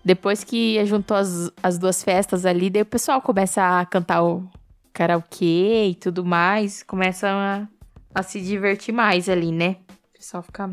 Depois 0.05 0.43
que 0.43 0.85
juntou 0.85 1.17
as, 1.17 1.51
as 1.63 1.79
duas 1.79 2.03
festas 2.03 2.45
ali, 2.45 2.69
daí 2.69 2.83
o 2.83 2.87
pessoal 2.87 3.23
começa 3.23 3.81
a 3.81 3.87
cantar 3.87 4.23
o 4.25 4.43
karaokê 4.95 5.89
e 5.91 5.95
tudo 5.95 6.25
mais. 6.25 6.83
Começa 6.83 7.29
a, 7.29 7.67
a 8.19 8.23
se 8.23 8.41
divertir 8.41 8.95
mais 8.95 9.29
ali, 9.29 9.53
né? 9.53 9.77
O 10.15 10.19
pessoal 10.19 10.43
fica. 10.43 10.71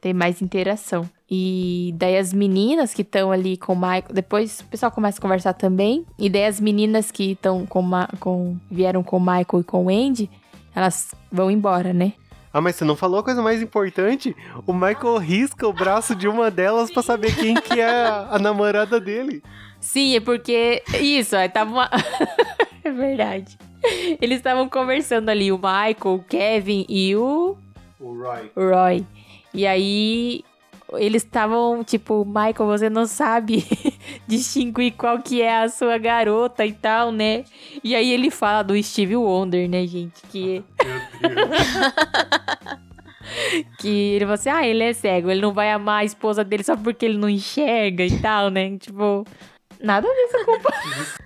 Tem 0.00 0.12
mais 0.14 0.40
interação. 0.42 1.08
E 1.30 1.94
daí 1.96 2.16
as 2.16 2.32
meninas 2.32 2.92
que 2.94 3.02
estão 3.02 3.30
ali 3.30 3.56
com 3.56 3.74
o 3.74 3.76
Michael. 3.76 4.04
Depois 4.12 4.60
o 4.60 4.64
pessoal 4.64 4.90
começa 4.90 5.18
a 5.18 5.22
conversar 5.22 5.52
também. 5.52 6.04
E 6.18 6.28
daí 6.28 6.46
as 6.46 6.58
meninas 6.58 7.10
que 7.10 7.32
estão 7.32 7.64
com, 7.66 7.82
Ma- 7.82 8.08
com. 8.18 8.56
vieram 8.70 9.02
com 9.02 9.18
o 9.18 9.20
Michael 9.20 9.60
e 9.60 9.64
com 9.64 9.86
o 9.86 9.88
Andy, 9.90 10.30
elas 10.74 11.14
vão 11.30 11.50
embora, 11.50 11.92
né? 11.92 12.14
Ah, 12.52 12.60
mas 12.60 12.74
você 12.76 12.84
não 12.84 12.96
falou 12.96 13.20
a 13.20 13.22
coisa 13.22 13.40
mais 13.42 13.62
importante? 13.62 14.34
O 14.66 14.72
Michael 14.72 15.18
risca 15.18 15.68
o 15.68 15.72
braço 15.72 16.16
de 16.16 16.26
uma 16.26 16.50
delas 16.50 16.90
pra 16.90 17.02
saber 17.02 17.36
quem 17.36 17.54
que 17.54 17.78
é 17.78 17.84
a, 17.88 18.28
a 18.32 18.38
namorada 18.40 18.98
dele. 18.98 19.40
Sim, 19.78 20.16
é 20.16 20.20
porque. 20.20 20.82
Isso, 21.00 21.36
aí 21.36 21.48
tava 21.48 21.70
uma. 21.70 21.90
é 22.90 22.92
verdade. 22.92 23.58
Eles 24.20 24.38
estavam 24.38 24.68
conversando 24.68 25.28
ali, 25.28 25.50
o 25.50 25.56
Michael, 25.56 26.14
o 26.14 26.24
Kevin 26.24 26.84
e 26.88 27.16
o 27.16 27.56
O 27.98 28.14
Roy. 28.14 28.50
Roy. 28.56 29.06
E 29.54 29.66
aí. 29.66 30.44
Eles 30.94 31.22
estavam, 31.22 31.84
tipo, 31.84 32.24
Michael, 32.24 32.66
você 32.66 32.90
não 32.90 33.06
sabe 33.06 33.64
distinguir 34.26 34.92
qual 34.94 35.20
que 35.22 35.40
é 35.40 35.62
a 35.62 35.68
sua 35.68 35.96
garota 35.98 36.66
e 36.66 36.72
tal, 36.72 37.12
né? 37.12 37.44
E 37.84 37.94
aí 37.94 38.10
ele 38.10 38.28
fala 38.28 38.64
do 38.64 38.82
Steve 38.82 39.14
Wonder, 39.14 39.68
né, 39.70 39.86
gente? 39.86 40.20
Que, 40.32 40.64
Meu 40.82 41.36
Deus. 41.36 41.50
que 43.78 43.88
ele 43.88 44.24
fala 44.24 44.34
assim, 44.34 44.48
ah, 44.48 44.66
ele 44.66 44.82
é 44.82 44.92
cego, 44.92 45.30
ele 45.30 45.40
não 45.40 45.52
vai 45.52 45.70
amar 45.70 46.00
a 46.00 46.04
esposa 46.04 46.42
dele 46.42 46.64
só 46.64 46.76
porque 46.76 47.06
ele 47.06 47.18
não 47.18 47.28
enxerga 47.28 48.04
e 48.04 48.18
tal, 48.20 48.50
né? 48.50 48.76
Tipo, 48.76 49.24
nada 49.82 50.06
a 50.08 50.10
ver 50.10 50.44
com 50.44 50.58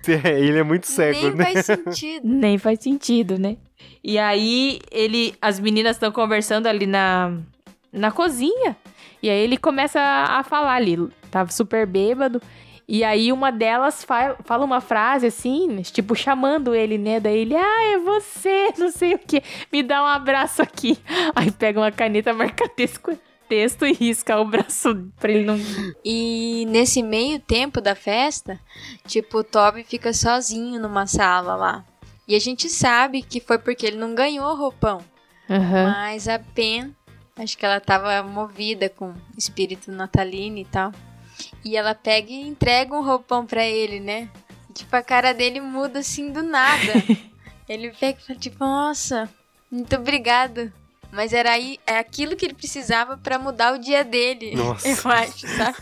É, 0.27 0.39
ele 0.39 0.59
é 0.59 0.63
muito 0.63 0.87
cego, 0.87 1.19
Nem 1.29 1.35
né? 1.35 1.45
faz 1.53 1.65
sentido. 1.65 2.21
Nem 2.27 2.57
faz 2.57 2.79
sentido, 2.79 3.37
né? 3.39 3.57
E 4.03 4.17
aí, 4.19 4.79
ele, 4.91 5.35
as 5.41 5.59
meninas 5.59 5.95
estão 5.95 6.11
conversando 6.11 6.67
ali 6.67 6.85
na, 6.85 7.37
na 7.91 8.11
cozinha. 8.11 8.75
E 9.21 9.29
aí 9.29 9.39
ele 9.39 9.57
começa 9.57 9.99
a, 9.99 10.43
falar 10.43 10.75
ali. 10.75 10.97
Tava 11.31 11.51
super 11.51 11.85
bêbado. 11.87 12.39
E 12.87 13.03
aí 13.03 13.31
uma 13.31 13.51
delas 13.51 14.03
fa- 14.03 14.35
fala 14.45 14.63
uma 14.63 14.79
frase 14.79 15.25
assim, 15.25 15.81
tipo, 15.81 16.13
chamando 16.15 16.75
ele, 16.75 16.99
né? 16.99 17.19
Daí 17.19 17.39
ele, 17.39 17.55
ah, 17.55 17.83
é 17.93 17.97
você, 17.97 18.71
não 18.77 18.91
sei 18.91 19.15
o 19.15 19.19
quê. 19.19 19.41
Me 19.73 19.81
dá 19.81 20.03
um 20.03 20.07
abraço 20.07 20.61
aqui. 20.61 20.95
Aí 21.35 21.49
pega 21.49 21.79
uma 21.79 21.91
caneta, 21.91 22.31
marca 22.31 22.69
texto, 22.69 23.17
texto 23.47 23.85
e 23.85 23.93
risca 23.93 24.39
o 24.39 24.45
braço 24.45 25.09
pra 25.19 25.31
ele 25.31 25.45
não. 25.45 25.57
E 26.03 26.65
nesse 26.67 27.01
meio 27.01 27.39
tempo 27.39 27.79
da 27.79 27.95
festa, 27.95 28.59
tipo, 29.07 29.39
o 29.39 29.43
Toby 29.43 29.83
fica 29.83 30.13
sozinho 30.13 30.79
numa 30.79 31.07
sala 31.07 31.55
lá. 31.55 31.85
E 32.27 32.35
a 32.35 32.39
gente 32.39 32.69
sabe 32.69 33.21
que 33.21 33.39
foi 33.39 33.57
porque 33.57 33.85
ele 33.85 33.97
não 33.97 34.15
ganhou 34.15 34.51
o 34.51 34.55
roupão. 34.55 35.01
Aham. 35.49 35.91
Mas 35.91 36.27
a 36.27 36.39
Pen, 36.39 36.95
acho 37.37 37.57
que 37.57 37.65
ela 37.65 37.79
tava 37.79 38.23
movida 38.23 38.89
com 38.89 39.13
espírito 39.37 39.91
natalino 39.91 40.57
e 40.57 40.65
tal. 40.65 40.91
E 41.63 41.77
ela 41.77 41.93
pega 41.93 42.31
e 42.31 42.47
entrega 42.47 42.95
um 42.95 43.03
roupão 43.03 43.45
pra 43.45 43.65
ele, 43.65 43.99
né? 43.99 44.29
E, 44.69 44.73
tipo, 44.73 44.95
a 44.95 45.03
cara 45.03 45.33
dele 45.33 45.61
muda 45.61 45.99
assim 45.99 46.31
do 46.31 46.41
nada. 46.41 46.93
ele 47.69 47.91
pega 47.91 48.19
e 48.19 48.25
fala, 48.25 48.39
tipo, 48.39 48.57
nossa, 48.59 49.29
muito 49.69 49.95
obrigado. 49.95 50.71
Mas 51.15 51.31
era 51.31 51.51
aí, 51.51 51.79
é 51.87 51.97
aquilo 51.97 52.35
que 52.35 52.45
ele 52.45 52.53
precisava 52.53 53.17
pra 53.17 53.39
mudar 53.39 53.73
o 53.73 53.79
dia 53.79 54.03
dele. 54.03 54.53
Nossa. 54.55 54.85
Eu 55.07 55.11
acho, 55.11 55.47
sabe? 55.47 55.77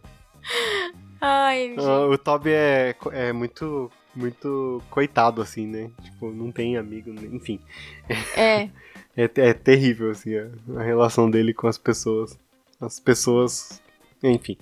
Ai. 1.20 1.74
Ah, 1.78 2.06
o 2.06 2.16
Toby 2.16 2.50
é, 2.50 2.94
é 3.12 3.32
muito, 3.32 3.90
muito 4.14 4.82
coitado, 4.90 5.42
assim, 5.42 5.66
né? 5.66 5.90
Tipo, 6.02 6.30
não 6.30 6.50
tem 6.52 6.76
amigo, 6.76 7.12
né? 7.12 7.28
enfim. 7.32 7.60
É. 8.36 8.68
É, 9.14 9.24
é 9.24 9.52
terrível, 9.52 10.10
assim, 10.10 10.34
a, 10.34 10.48
a 10.78 10.82
relação 10.82 11.30
dele 11.30 11.52
com 11.52 11.66
as 11.66 11.76
pessoas. 11.76 12.38
As 12.80 12.98
pessoas. 12.98 13.82
Enfim. 14.22 14.56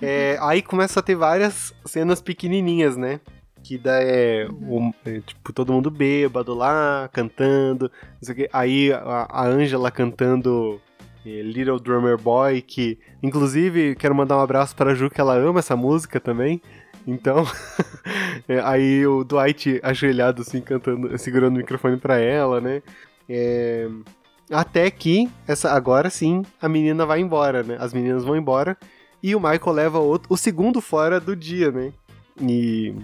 É, 0.00 0.38
aí 0.40 0.62
começa 0.62 1.00
a 1.00 1.02
ter 1.02 1.16
várias 1.16 1.74
cenas 1.84 2.20
pequenininhas, 2.20 2.96
né? 2.96 3.20
Que 3.64 3.78
dá 3.78 3.94
é, 4.02 4.46
o- 4.46 4.92
é, 5.06 5.20
tipo, 5.20 5.52
todo 5.52 5.72
mundo 5.72 5.90
bêbado 5.90 6.52
lá, 6.54 7.08
cantando, 7.12 7.90
não 8.02 8.18
sei 8.22 8.32
o 8.32 8.36
quê. 8.36 8.48
Aí 8.52 8.92
a 8.92 9.46
Angela 9.46 9.90
cantando 9.90 10.78
é, 11.24 11.40
Little 11.40 11.80
Drummer 11.80 12.18
Boy, 12.18 12.60
que 12.60 12.98
inclusive 13.22 13.94
quero 13.96 14.14
mandar 14.14 14.36
um 14.36 14.40
abraço 14.40 14.76
pra 14.76 14.94
Ju, 14.94 15.08
que 15.08 15.18
ela 15.20 15.34
ama 15.34 15.60
essa 15.60 15.74
música 15.74 16.20
também. 16.20 16.60
Então, 17.06 17.44
é, 18.46 18.60
aí 18.60 19.06
o 19.06 19.24
Dwight 19.24 19.80
ajoelhado 19.82 20.42
assim, 20.42 20.60
cantando, 20.60 21.16
segurando 21.18 21.54
o 21.54 21.58
microfone 21.58 21.96
pra 21.96 22.18
ela, 22.18 22.60
né? 22.60 22.82
É, 23.26 23.88
até 24.50 24.90
que, 24.90 25.26
essa, 25.48 25.72
agora 25.72 26.10
sim, 26.10 26.42
a 26.60 26.68
menina 26.68 27.06
vai 27.06 27.20
embora, 27.20 27.62
né? 27.62 27.78
As 27.80 27.94
meninas 27.94 28.24
vão 28.24 28.36
embora 28.36 28.76
e 29.22 29.34
o 29.34 29.40
Michael 29.40 29.72
leva 29.72 29.98
outro, 29.98 30.30
o 30.30 30.36
segundo 30.36 30.82
fora 30.82 31.18
do 31.18 31.34
dia, 31.34 31.70
né? 31.70 31.92
E, 32.42 32.94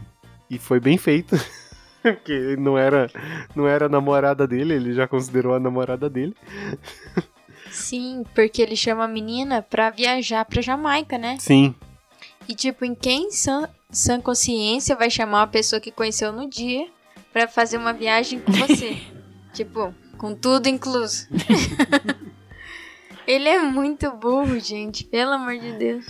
e 0.51 0.59
foi 0.59 0.81
bem 0.81 0.99
feito. 0.99 1.37
Porque 2.03 2.57
não 2.59 2.77
era, 2.77 3.09
não 3.55 3.69
era 3.69 3.87
a 3.87 3.89
namorada 3.89 4.47
dele, 4.47 4.75
ele 4.75 4.93
já 4.93 5.07
considerou 5.07 5.55
a 5.55 5.61
namorada 5.61 6.09
dele. 6.11 6.35
Sim, 7.71 8.25
porque 8.35 8.61
ele 8.63 8.75
chama 8.75 9.05
a 9.05 9.09
menina 9.09 9.63
pra 9.63 9.91
viajar 9.91 10.45
pra 10.45 10.63
Jamaica, 10.63 11.17
né? 11.19 11.37
Sim, 11.39 11.75
E 12.49 12.55
tipo, 12.55 12.85
em 12.87 12.95
quem 12.95 13.31
sã, 13.31 13.69
sã 13.91 14.19
consciência 14.21 14.97
vai 14.97 15.11
chamar 15.11 15.41
uma 15.41 15.47
pessoa 15.47 15.79
que 15.79 15.93
conheceu 15.93 16.33
no 16.33 16.49
dia 16.49 16.89
pra 17.33 17.47
fazer 17.47 17.77
uma 17.77 17.93
viagem 17.93 18.41
com 18.41 18.51
você? 18.53 18.97
tipo, 19.53 19.95
com 20.19 20.35
tudo 20.35 20.69
incluso. 20.69 21.29
ele 23.27 23.49
é 23.49 23.61
muito 23.61 24.11
burro, 24.13 24.59
gente. 24.59 25.05
Pelo 25.05 25.33
amor 25.33 25.57
de 25.59 25.73
Deus. 25.73 26.07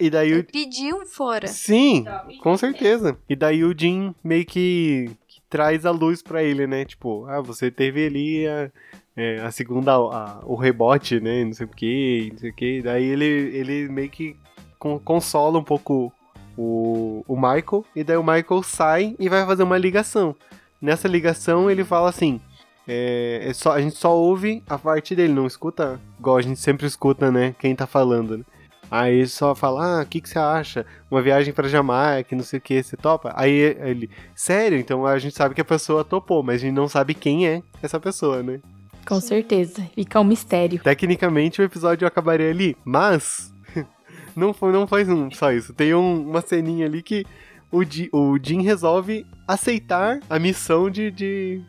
E 0.00 0.10
daí 0.10 0.30
Ele 0.32 0.40
o, 0.40 0.44
pediu 0.44 0.96
um 1.02 1.06
fora. 1.06 1.46
Sim, 1.46 2.04
com 2.42 2.56
certeza. 2.56 3.16
E 3.28 3.36
daí 3.36 3.62
o 3.64 3.74
Jim 3.78 4.14
meio 4.22 4.44
que, 4.44 5.10
que 5.28 5.40
traz 5.48 5.86
a 5.86 5.90
luz 5.90 6.22
pra 6.22 6.42
ele, 6.42 6.66
né? 6.66 6.84
Tipo, 6.84 7.24
ah, 7.26 7.40
você 7.40 7.70
teve 7.70 8.04
ali 8.06 8.46
a, 8.46 8.70
é, 9.16 9.40
a 9.40 9.50
segunda, 9.50 9.92
a- 9.94 10.40
o 10.44 10.56
rebote, 10.56 11.20
né? 11.20 11.44
Não 11.44 11.52
sei 11.52 11.66
o 11.66 11.68
que, 11.68 12.28
não 12.32 12.38
sei 12.38 12.50
o 12.50 12.54
que. 12.54 12.82
Daí 12.82 13.04
ele, 13.04 13.24
ele 13.24 13.88
meio 13.88 14.10
que 14.10 14.36
con- 14.78 14.98
consola 14.98 15.58
um 15.58 15.64
pouco 15.64 16.12
o, 16.56 17.24
o 17.28 17.36
Michael. 17.36 17.84
E 17.94 18.02
daí 18.02 18.16
o 18.16 18.24
Michael 18.24 18.62
sai 18.62 19.14
e 19.18 19.28
vai 19.28 19.46
fazer 19.46 19.62
uma 19.62 19.78
ligação. 19.78 20.34
Nessa 20.82 21.06
ligação 21.08 21.70
ele 21.70 21.84
fala 21.84 22.08
assim. 22.08 22.40
É, 22.88 23.40
é 23.48 23.52
só, 23.52 23.72
a 23.72 23.80
gente 23.80 23.96
só 23.96 24.16
ouve 24.16 24.62
a 24.68 24.78
parte 24.78 25.14
dele, 25.16 25.32
não 25.32 25.44
escuta 25.46 26.00
igual 26.20 26.36
a 26.36 26.42
gente 26.42 26.60
sempre 26.60 26.86
escuta, 26.86 27.32
né? 27.32 27.52
Quem 27.58 27.74
tá 27.74 27.84
falando, 27.86 28.38
né? 28.38 28.44
Aí 28.90 29.26
só 29.26 29.54
fala, 29.54 30.00
ah, 30.00 30.02
o 30.02 30.06
que, 30.06 30.20
que 30.20 30.28
você 30.28 30.38
acha? 30.38 30.86
Uma 31.10 31.20
viagem 31.20 31.52
pra 31.52 31.68
Jamaica, 31.68 32.36
não 32.36 32.44
sei 32.44 32.58
o 32.58 32.62
que, 32.62 32.82
você 32.82 32.96
topa? 32.96 33.32
Aí 33.36 33.50
ele, 33.52 34.08
sério? 34.34 34.78
Então 34.78 35.04
a 35.04 35.18
gente 35.18 35.34
sabe 35.34 35.54
que 35.54 35.60
a 35.60 35.64
pessoa 35.64 36.04
topou, 36.04 36.42
mas 36.42 36.56
a 36.56 36.58
gente 36.66 36.74
não 36.74 36.86
sabe 36.88 37.12
quem 37.14 37.48
é 37.48 37.62
essa 37.82 37.98
pessoa, 37.98 38.42
né? 38.42 38.60
Com 39.06 39.20
certeza. 39.20 39.82
Fica 39.94 40.20
um 40.20 40.24
mistério. 40.24 40.78
Tecnicamente 40.80 41.60
o 41.60 41.64
episódio 41.64 42.06
acabaria 42.06 42.50
ali, 42.50 42.76
mas 42.84 43.52
não 44.36 44.52
foi, 44.54 44.72
não 44.72 44.86
foi 44.86 45.04
um- 45.04 45.30
só 45.30 45.52
isso. 45.52 45.72
Tem 45.74 45.94
um- 45.94 46.28
uma 46.28 46.40
ceninha 46.40 46.86
ali 46.86 47.02
que 47.02 47.24
o, 47.72 47.84
Di- 47.84 48.08
o 48.12 48.38
Jim 48.40 48.62
resolve 48.62 49.26
aceitar 49.48 50.20
a 50.30 50.38
missão 50.38 50.88
de, 50.90 51.10
de 51.10 51.60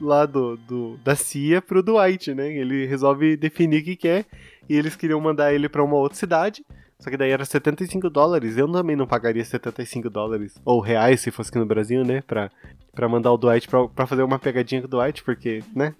lá 0.00 0.26
do, 0.26 0.56
do- 0.58 0.98
da 1.02 1.14
CIA 1.16 1.62
pro 1.62 1.82
Dwight, 1.82 2.34
né? 2.34 2.50
Ele 2.54 2.84
resolve 2.86 3.36
definir 3.36 3.80
o 3.80 3.84
que 3.84 3.96
quer 3.96 4.26
e 4.68 4.76
eles 4.76 4.96
queriam 4.96 5.20
mandar 5.20 5.52
ele 5.52 5.68
pra 5.68 5.82
uma 5.84 5.96
outra 5.96 6.18
cidade. 6.18 6.64
Só 6.98 7.10
que 7.10 7.16
daí 7.16 7.30
era 7.30 7.44
75 7.44 8.08
dólares. 8.08 8.56
Eu 8.56 8.70
também 8.72 8.96
não 8.96 9.06
pagaria 9.06 9.44
75 9.44 10.08
dólares. 10.08 10.54
Ou 10.64 10.80
reais, 10.80 11.20
se 11.20 11.30
fosse 11.30 11.50
aqui 11.50 11.58
no 11.58 11.66
Brasil, 11.66 12.02
né? 12.04 12.22
Pra, 12.26 12.50
pra 12.94 13.06
mandar 13.08 13.32
o 13.32 13.36
Dwight 13.36 13.68
pra, 13.68 13.86
pra 13.86 14.06
fazer 14.06 14.22
uma 14.22 14.38
pegadinha 14.38 14.80
com 14.80 14.86
o 14.86 14.90
Dwight, 14.90 15.22
porque, 15.22 15.62
né? 15.74 15.94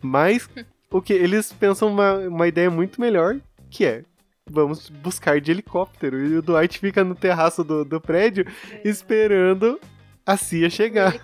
Mas 0.00 0.48
o 0.90 1.02
que 1.02 1.12
eles 1.12 1.52
pensam 1.52 1.88
uma, 1.92 2.14
uma 2.28 2.48
ideia 2.48 2.70
muito 2.70 2.98
melhor, 3.00 3.36
que 3.70 3.84
é 3.84 4.02
vamos 4.50 4.88
buscar 4.88 5.38
de 5.38 5.50
helicóptero. 5.50 6.18
E 6.26 6.38
o 6.38 6.42
Dwight 6.42 6.78
fica 6.78 7.04
no 7.04 7.14
terraço 7.14 7.62
do, 7.62 7.84
do 7.84 8.00
prédio 8.00 8.46
esperando 8.82 9.78
a 10.24 10.36
CIA 10.38 10.70
chegar. 10.70 11.14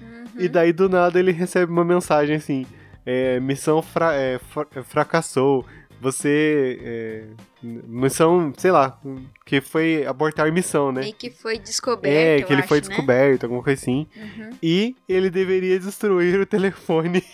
Uhum. 0.00 0.24
E 0.38 0.48
daí 0.48 0.72
do 0.72 0.88
nada 0.88 1.18
ele 1.18 1.32
recebe 1.32 1.70
uma 1.72 1.84
mensagem 1.84 2.36
assim: 2.36 2.64
é, 3.04 3.40
missão 3.40 3.82
fra- 3.82 4.14
é, 4.14 4.38
fra- 4.38 4.66
fracassou. 4.84 5.64
Você. 6.04 6.78
é, 6.82 7.24
missão, 7.62 8.52
sei 8.58 8.70
lá, 8.70 9.00
que 9.46 9.60
foi 9.62 10.04
abortar 10.06 10.52
missão, 10.52 10.92
né? 10.92 11.00
Meio 11.00 11.14
que 11.14 11.30
foi 11.30 11.58
descoberto. 11.58 12.14
É, 12.14 12.42
eu 12.42 12.46
que 12.46 12.52
ele 12.52 12.62
foi 12.62 12.78
acho, 12.78 12.88
né? 12.88 12.94
descoberto, 12.94 13.44
alguma 13.44 13.62
coisa 13.62 13.80
assim. 13.80 14.06
Uhum. 14.14 14.50
E 14.62 14.94
ele 15.08 15.30
deveria 15.30 15.80
destruir 15.80 16.38
o 16.38 16.44
telefone. 16.44 17.24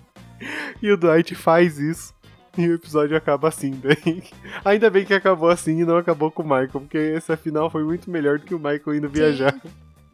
e 0.82 0.90
o 0.90 0.96
Dwight 0.96 1.34
faz 1.34 1.78
isso. 1.78 2.14
E 2.58 2.68
o 2.68 2.74
episódio 2.74 3.16
acaba 3.16 3.48
assim. 3.48 3.80
Daí. 3.82 4.22
Ainda 4.62 4.90
bem 4.90 5.06
que 5.06 5.14
acabou 5.14 5.48
assim 5.48 5.80
e 5.80 5.84
não 5.86 5.96
acabou 5.96 6.30
com 6.30 6.42
o 6.42 6.44
Michael, 6.44 6.68
porque 6.68 6.98
esse 6.98 7.34
final 7.38 7.70
foi 7.70 7.82
muito 7.82 8.10
melhor 8.10 8.38
do 8.38 8.44
que 8.44 8.54
o 8.54 8.58
Michael 8.58 8.96
indo 8.96 9.08
viajar. 9.08 9.58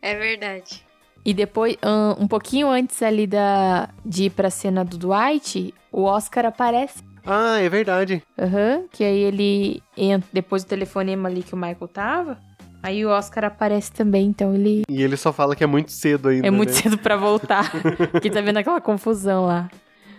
É 0.01 0.15
verdade. 0.15 0.87
E 1.25 1.35
depois, 1.35 1.77
ahn, 1.83 2.15
um 2.21 2.29
pouquinho 2.29 2.69
antes 2.69 3.03
ali 3.03 3.27
da, 3.27 3.89
de 4.05 4.25
ir 4.25 4.31
pra 4.31 4.51
cena 4.51 4.85
do 4.85 4.97
Dwight, 4.97 5.75
o 5.91 6.05
Oscar 6.05 6.47
aparece. 6.47 7.03
Ah, 7.29 7.59
é 7.61 7.69
verdade. 7.69 8.23
Aham. 8.39 8.85
que 8.91 9.05
aí 9.05 9.19
ele 9.19 9.83
entra, 9.97 10.29
depois 10.33 10.65
do 10.65 10.69
telefonema 10.69 11.29
ali 11.29 11.43
que 11.43 11.55
o 11.55 11.57
Michael 11.57 11.89
tava. 11.93 12.39
Aí 12.83 13.05
o 13.05 13.09
Oscar 13.11 13.45
aparece 13.45 13.91
também, 13.93 14.27
então 14.27 14.55
ele 14.55 14.83
E 14.89 15.03
ele 15.03 15.17
só 15.17 15.33
fala 15.33 15.57
que 15.57 15.65
é 15.65 15.67
muito 15.67 15.91
cedo 15.93 16.29
ainda. 16.29 16.47
é 16.47 16.51
muito 16.51 16.71
né? 16.71 16.75
cedo 16.81 16.97
pra 16.97 17.17
voltar. 17.17 17.71
que 18.23 18.31
tá 18.31 18.41
vendo 18.41 18.57
aquela 18.59 18.81
confusão 18.81 19.47
lá. 19.47 19.69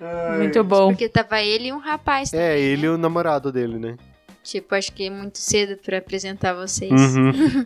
Ai. 0.02 0.38
Muito 0.40 0.64
bom. 0.64 0.90
Porque 0.90 1.08
tava 1.10 1.42
ele 1.42 1.70
e 1.70 1.74
um 1.74 1.78
rapaz 1.80 2.32
também, 2.32 2.46
É, 2.46 2.60
ele 2.60 2.86
e 2.86 2.90
né? 2.90 2.96
o 2.96 2.98
namorado 2.98 3.52
dele, 3.52 3.80
né? 3.80 3.96
Tipo, 4.44 4.76
acho 4.76 4.92
que 4.94 5.04
é 5.08 5.10
muito 5.10 5.38
cedo 5.38 5.78
pra 5.84 5.98
apresentar 6.00 6.54
vocês. 6.54 6.92
Uhum. 7.16 7.66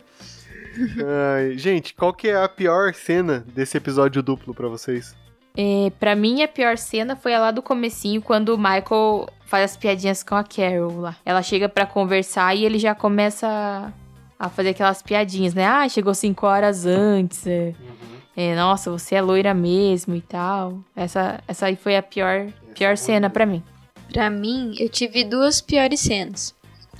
Ai, 1.36 1.56
gente, 1.56 1.94
qual 1.94 2.12
que 2.12 2.28
é 2.28 2.36
a 2.36 2.48
pior 2.48 2.92
cena 2.94 3.44
desse 3.54 3.76
episódio 3.76 4.22
duplo 4.22 4.54
pra 4.54 4.68
vocês? 4.68 5.14
É, 5.56 5.90
pra 6.00 6.16
mim, 6.16 6.42
a 6.42 6.48
pior 6.48 6.76
cena 6.76 7.14
foi 7.14 7.32
a 7.32 7.38
lá 7.38 7.50
do 7.52 7.62
comecinho, 7.62 8.20
quando 8.20 8.50
o 8.50 8.58
Michael 8.58 9.28
faz 9.46 9.70
as 9.70 9.76
piadinhas 9.76 10.22
com 10.22 10.34
a 10.34 10.42
Carol 10.42 11.00
lá. 11.00 11.16
Ela 11.24 11.42
chega 11.42 11.68
pra 11.68 11.86
conversar 11.86 12.56
e 12.56 12.64
ele 12.64 12.78
já 12.78 12.92
começa 12.94 13.92
a, 14.38 14.48
fazer 14.48 14.70
aquelas 14.70 15.00
piadinhas, 15.00 15.54
né? 15.54 15.64
Ah, 15.64 15.88
chegou 15.88 16.12
cinco 16.12 16.46
horas 16.46 16.86
antes. 16.86 17.46
É, 17.46 17.72
É, 18.36 18.56
nossa, 18.56 18.90
você 18.90 19.14
é 19.14 19.22
loira 19.22 19.54
mesmo 19.54 20.16
e 20.16 20.20
tal. 20.20 20.80
Essa, 20.96 21.40
essa 21.46 21.66
aí 21.66 21.76
foi 21.76 21.96
a 21.96 22.02
pior, 22.02 22.48
pior 22.74 22.96
cena 22.96 23.30
pra 23.30 23.46
mim. 23.46 23.62
Pra 24.12 24.28
mim, 24.28 24.74
eu 24.76 24.88
tive 24.88 25.22
duas 25.22 25.60
piores 25.60 26.00
cenas. 26.00 26.52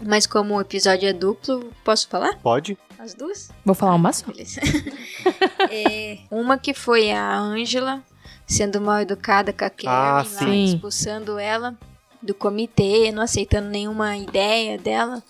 Mas 0.07 0.29
como 0.29 0.55
o 0.55 0.61
episódio 0.61 1.09
é 1.09 1.13
duplo, 1.13 1.73
posso 1.85 2.09
falar? 2.09 2.37
Pode? 2.37 2.79
As 3.01 3.15
duas? 3.15 3.51
Vou 3.65 3.75
falar 3.75 3.95
uma 3.97 4.13
só. 4.13 4.27
É, 5.71 6.19
uma 6.31 6.59
que 6.59 6.73
foi 6.75 7.11
a 7.11 7.37
Angela 7.37 8.03
sendo 8.55 8.81
mal 8.81 9.01
educada 9.01 9.53
com 9.53 9.65
a 9.65 9.71
Karen, 9.71 9.89
Ah, 9.89 10.25
lá, 10.41 10.55
expulsando 10.57 11.39
ela 11.39 11.77
do 12.23 12.35
comitê, 12.35 13.13
não 13.13 13.23
aceitando 13.23 13.69
nenhuma 13.69 14.17
ideia 14.17 14.79
dela 14.79 15.23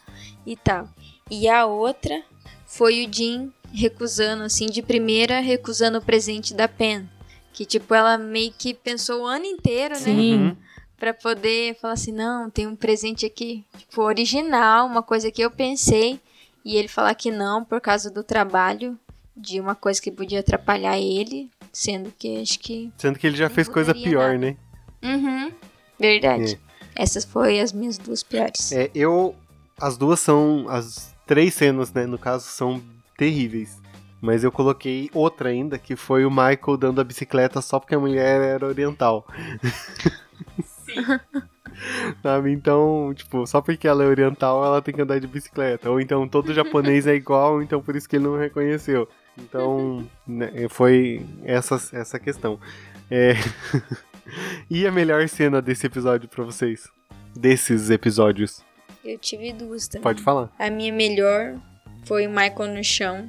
e 0.46 0.56
tal. 0.56 0.88
E 1.30 1.48
a 1.48 1.66
outra 1.66 2.22
foi 2.66 3.04
o 3.04 3.12
Jim 3.12 3.52
recusando, 3.72 4.44
assim, 4.44 4.66
de 4.66 4.82
primeira, 4.82 5.40
recusando 5.40 5.98
o 5.98 6.02
presente 6.02 6.54
da 6.54 6.68
Pen. 6.68 7.08
Que, 7.52 7.64
tipo, 7.64 7.94
ela 7.94 8.16
meio 8.18 8.52
que 8.56 8.74
pensou 8.74 9.22
o 9.22 9.26
ano 9.26 9.44
inteiro, 9.44 9.94
né? 9.94 10.00
Sim. 10.00 10.34
Uhum. 10.34 10.56
Pra 10.98 11.12
poder 11.12 11.76
falar 11.80 11.94
assim, 11.94 12.12
não, 12.12 12.48
tem 12.48 12.66
um 12.66 12.76
presente 12.76 13.26
aqui, 13.26 13.64
tipo, 13.76 14.02
original, 14.02 14.86
uma 14.86 15.02
coisa 15.02 15.30
que 15.30 15.42
eu 15.42 15.50
pensei. 15.50 16.20
E 16.64 16.76
ele 16.76 16.88
falar 16.88 17.14
que 17.14 17.30
não 17.30 17.64
por 17.64 17.80
causa 17.80 18.10
do 18.10 18.22
trabalho, 18.22 18.98
de 19.36 19.60
uma 19.60 19.74
coisa 19.74 20.00
que 20.00 20.10
podia 20.10 20.40
atrapalhar 20.40 20.98
ele, 20.98 21.50
sendo 21.74 22.12
que 22.16 22.40
acho 22.40 22.58
que. 22.60 22.92
Sendo 22.96 23.18
que 23.18 23.26
ele 23.26 23.36
já 23.36 23.50
fez 23.50 23.68
coisa 23.68 23.92
pior, 23.92 24.34
nada. 24.34 24.38
né? 24.38 24.56
Uhum. 25.02 25.52
Verdade. 25.98 26.58
Essas 26.96 27.24
foram 27.24 27.60
as 27.60 27.72
minhas 27.72 27.98
duas 27.98 28.22
piores. 28.22 28.72
É, 28.72 28.90
eu. 28.94 29.34
As 29.78 29.98
duas 29.98 30.20
são. 30.20 30.66
As 30.68 31.14
três 31.26 31.52
cenas, 31.52 31.92
né? 31.92 32.06
No 32.06 32.16
caso, 32.16 32.46
são 32.46 32.80
terríveis. 33.18 33.82
Mas 34.20 34.42
eu 34.42 34.50
coloquei 34.50 35.10
outra 35.12 35.50
ainda, 35.50 35.78
que 35.78 35.96
foi 35.96 36.24
o 36.24 36.30
Michael 36.30 36.78
dando 36.78 37.00
a 37.00 37.04
bicicleta 37.04 37.60
só 37.60 37.78
porque 37.78 37.94
a 37.94 37.98
mulher 37.98 38.40
era 38.40 38.66
oriental. 38.66 39.26
Sabe? 42.22 42.52
Então, 42.52 43.12
tipo, 43.14 43.46
só 43.46 43.60
porque 43.60 43.86
ela 43.86 44.02
é 44.02 44.06
oriental, 44.06 44.64
ela 44.64 44.80
tem 44.80 44.94
que 44.94 45.02
andar 45.02 45.18
de 45.18 45.26
bicicleta. 45.26 45.90
Ou 45.90 46.00
então 46.00 46.26
todo 46.26 46.54
japonês 46.54 47.06
é 47.06 47.14
igual, 47.14 47.60
então 47.60 47.82
por 47.82 47.96
isso 47.96 48.08
que 48.08 48.16
ele 48.16 48.24
não 48.24 48.38
reconheceu. 48.38 49.06
Então, 49.38 50.08
né, 50.26 50.68
foi 50.68 51.24
essa, 51.44 51.76
essa 51.92 52.18
questão. 52.18 52.58
É... 53.10 53.34
e 54.70 54.86
a 54.86 54.92
melhor 54.92 55.28
cena 55.28 55.60
desse 55.60 55.86
episódio 55.86 56.28
pra 56.28 56.44
vocês? 56.44 56.88
Desses 57.36 57.90
episódios? 57.90 58.62
Eu 59.04 59.18
tive 59.18 59.52
duas 59.52 59.88
também. 59.88 60.02
Pode 60.02 60.22
falar. 60.22 60.50
A 60.58 60.70
minha 60.70 60.92
melhor 60.92 61.56
foi 62.06 62.26
o 62.26 62.30
Michael 62.30 62.74
no 62.74 62.84
chão. 62.84 63.28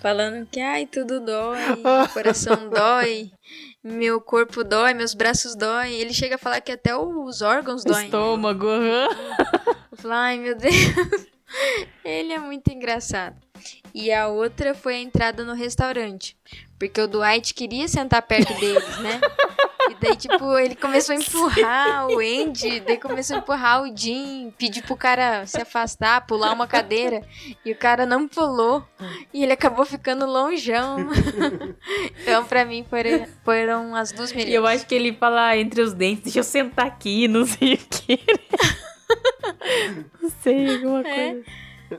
Falando 0.00 0.46
que, 0.46 0.60
ai, 0.60 0.84
tudo 0.84 1.20
dói, 1.20 1.58
meu 1.76 2.08
coração 2.12 2.56
dói, 2.68 3.30
meu 3.82 4.20
corpo 4.20 4.64
dói, 4.64 4.94
meus 4.94 5.14
braços 5.14 5.54
dói. 5.54 5.92
Ele 5.92 6.12
chega 6.12 6.34
a 6.34 6.38
falar 6.38 6.60
que 6.60 6.72
até 6.72 6.96
os 6.96 7.40
órgãos 7.40 7.84
doem. 7.84 8.06
Estômago, 8.06 8.66
aham. 8.66 9.08
Eu 9.92 9.96
falo, 9.96 10.14
ai 10.14 10.38
meu 10.38 10.56
Deus. 10.56 10.74
Ele 12.04 12.32
é 12.32 12.38
muito 12.38 12.68
engraçado. 12.72 13.36
E 13.94 14.12
a 14.12 14.28
outra 14.28 14.74
foi 14.74 14.94
a 14.96 15.00
entrada 15.00 15.44
no 15.44 15.54
restaurante. 15.54 16.36
Porque 16.78 17.00
o 17.00 17.06
Dwight 17.06 17.54
queria 17.54 17.86
sentar 17.88 18.22
perto 18.22 18.52
deles, 18.58 18.98
né? 18.98 19.20
E 19.90 19.94
daí, 20.00 20.14
tipo, 20.16 20.56
ele 20.56 20.76
começou 20.76 21.12
a 21.14 21.18
empurrar 21.18 22.06
o 22.06 22.20
Andy, 22.20 22.80
daí 22.80 22.96
começou 22.98 23.34
a 23.36 23.38
empurrar 23.40 23.82
o 23.82 23.94
Jim, 23.94 24.52
pedir 24.56 24.80
pro 24.84 24.96
cara 24.96 25.44
se 25.44 25.60
afastar, 25.60 26.24
pular 26.24 26.52
uma 26.52 26.68
cadeira. 26.68 27.20
E 27.64 27.72
o 27.72 27.76
cara 27.76 28.06
não 28.06 28.28
pulou. 28.28 28.86
E 29.34 29.42
ele 29.42 29.52
acabou 29.52 29.84
ficando 29.84 30.24
longeão. 30.24 31.08
Então, 32.22 32.44
pra 32.44 32.64
mim, 32.64 32.86
foram, 32.88 33.26
foram 33.44 33.96
as 33.96 34.12
duas 34.12 34.30
E 34.30 34.36
melhores. 34.36 34.54
eu 34.54 34.66
acho 34.66 34.86
que 34.86 34.94
ele 34.94 35.12
fala 35.14 35.56
entre 35.56 35.82
os 35.82 35.92
dentes, 35.92 36.22
deixa 36.24 36.38
eu 36.38 36.44
sentar 36.44 36.86
aqui, 36.86 37.26
não 37.26 37.44
sei 37.44 37.74
o 37.74 37.78
que. 37.78 38.20
não 40.22 40.30
sei, 40.42 40.76
alguma 40.76 41.00
É. 41.06 41.42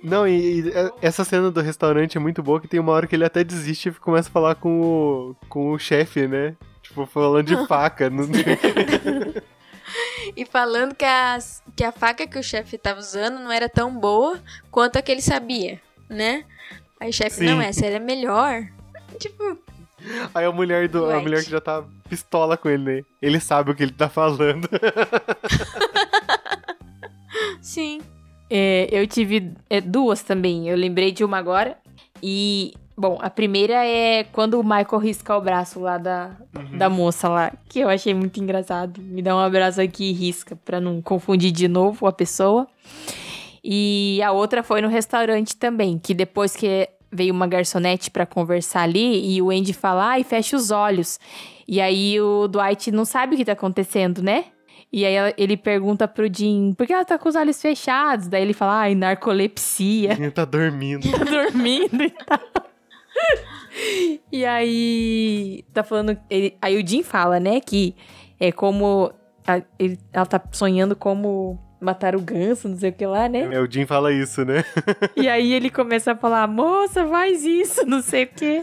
Não, 0.02 0.28
e, 0.28 0.62
e, 0.62 0.70
é, 0.70 0.92
essa 1.02 1.24
cena 1.24 1.52
do 1.52 1.62
restaurante 1.62 2.18
é 2.18 2.20
muito 2.20 2.42
boa, 2.42 2.60
que 2.60 2.68
tem 2.68 2.80
uma 2.80 2.92
hora 2.92 3.08
que 3.08 3.16
ele 3.16 3.26
até 3.26 3.44
desiste 3.44 3.90
e 3.90 3.94
começa 3.94 4.30
a 4.30 4.32
falar 4.32 4.56
com 4.56 4.82
o, 4.82 5.36
com 5.50 5.72
o 5.72 5.80
chefe, 5.80 6.28
né? 6.28 6.56
Tipo, 6.82 7.06
falando 7.06 7.46
de 7.46 7.68
faca. 7.68 8.10
E 10.36 10.46
falando 10.46 10.96
que, 10.96 11.06
as, 11.06 11.62
que 11.76 11.84
a 11.84 11.92
faca 11.92 12.26
que 12.26 12.40
o 12.40 12.44
chefe 12.44 12.78
tava 12.78 13.00
usando 13.00 13.40
não 13.40 13.52
era 13.52 13.68
tão 13.68 13.94
boa 13.94 14.40
quanto 14.72 14.98
a 14.98 15.02
que 15.02 15.12
ele 15.12 15.22
sabia, 15.22 15.80
né? 16.10 16.46
Aí 17.00 17.10
o 17.10 17.14
chefe, 17.14 17.44
não, 17.44 17.62
essa 17.62 17.86
era 17.86 18.00
melhor. 18.00 18.64
Tipo, 19.20 19.60
Aí 20.34 20.46
a 20.46 20.52
mulher, 20.52 20.88
do, 20.88 21.10
a 21.10 21.20
mulher 21.20 21.44
que 21.44 21.50
já 21.50 21.62
tá 21.62 21.84
pistola 22.10 22.58
com 22.58 22.70
ele, 22.70 22.84
né? 22.84 23.06
Ele 23.22 23.40
sabe 23.40 23.72
o 23.72 23.76
que 23.76 23.84
ele 23.84 23.94
tá 23.94 24.10
falando. 24.10 24.68
sim. 27.62 28.02
É, 28.56 28.88
eu 28.92 29.08
tive 29.08 29.52
é, 29.68 29.82
duas 29.82 30.22
também. 30.22 30.70
Eu 30.70 30.78
lembrei 30.78 31.12
de 31.12 31.26
uma 31.26 31.40
agora. 31.40 31.76
E, 32.22 32.76
bom, 32.96 33.18
a 33.20 33.28
primeira 33.28 33.84
é 33.84 34.26
quando 34.26 34.60
o 34.60 34.64
Michael 34.64 35.00
risca 35.00 35.36
o 35.36 35.42
braço 35.42 35.80
lá 35.80 35.98
da, 35.98 36.38
da 36.78 36.88
moça 36.88 37.28
lá, 37.28 37.52
que 37.68 37.80
eu 37.80 37.90
achei 37.90 38.14
muito 38.14 38.40
engraçado. 38.40 39.02
Me 39.02 39.24
dá 39.24 39.36
um 39.36 39.40
abraço 39.40 39.82
aqui 39.82 40.12
e 40.12 40.14
risca, 40.14 40.56
pra 40.56 40.80
não 40.80 41.02
confundir 41.02 41.52
de 41.52 41.68
novo 41.68 42.06
a 42.06 42.14
pessoa. 42.14 42.68
E 43.64 44.22
a 44.22 44.32
outra 44.32 44.62
foi 44.62 44.82
no 44.82 44.88
restaurante 44.88 45.56
também, 45.56 45.98
que 45.98 46.14
depois 46.14 46.56
que 46.56 46.88
veio 47.12 47.34
uma 47.34 47.48
garçonete 47.48 48.12
pra 48.12 48.26
conversar 48.26 48.84
ali, 48.84 49.36
e 49.36 49.42
o 49.42 49.50
Andy 49.50 49.74
fala, 49.74 50.10
ai, 50.10 50.24
fecha 50.24 50.56
os 50.56 50.70
olhos. 50.70 51.20
E 51.68 51.82
aí 51.82 52.22
o 52.22 52.48
Dwight 52.48 52.92
não 52.92 53.04
sabe 53.04 53.34
o 53.34 53.38
que 53.38 53.46
tá 53.46 53.54
acontecendo, 53.54 54.22
né? 54.22 54.46
E 54.96 55.06
aí 55.08 55.14
ela- 55.16 55.34
ele 55.38 55.58
pergunta 55.58 56.08
pro 56.08 56.32
Jim, 56.32 56.74
por 56.78 56.86
que 56.86 56.94
ela 56.94 57.04
tá 57.04 57.18
com 57.18 57.28
os 57.28 57.36
olhos 57.36 57.60
fechados? 57.60 58.28
Daí 58.28 58.44
ele 58.44 58.54
fala, 58.54 58.82
ai, 58.82 58.94
narcolepsia, 58.94 60.12
ele 60.14 60.30
tá 60.30 60.46
dormindo. 60.46 61.02
tá 61.12 61.18
dormindo 61.26 62.04
e 62.04 62.10
tal. 62.12 62.40
E 64.32 64.46
aí, 64.46 65.66
tá 65.74 65.84
falando, 65.84 66.18
ele- 66.30 66.56
aí 66.62 66.82
o 66.82 66.88
Jim 66.88 67.02
fala, 67.04 67.40
né, 67.40 67.60
que 67.60 67.96
é 68.40 68.52
como, 68.52 69.12
a- 69.48 69.62
ele- 69.80 69.98
ela 70.12 70.26
tá 70.26 70.42
sonhando 70.52 70.96
como 70.96 71.60
matar 71.84 72.16
o 72.16 72.22
ganso, 72.22 72.68
não 72.68 72.78
sei 72.78 72.90
o 72.90 72.94
que 72.94 73.06
lá, 73.06 73.28
né? 73.30 73.50
É, 73.52 73.60
o 73.60 73.70
Jim 73.70 73.86
fala 73.86 74.12
isso, 74.12 74.44
né? 74.46 74.64
E 75.16 75.28
aí 75.28 75.54
ele 75.54 75.70
começa 75.70 76.14
a 76.14 76.16
falar, 76.16 76.48
moça, 76.48 77.06
faz 77.08 77.46
isso, 77.46 77.86
não 77.86 78.02
sei 78.02 78.24
o 78.24 78.28
quê. 78.28 78.62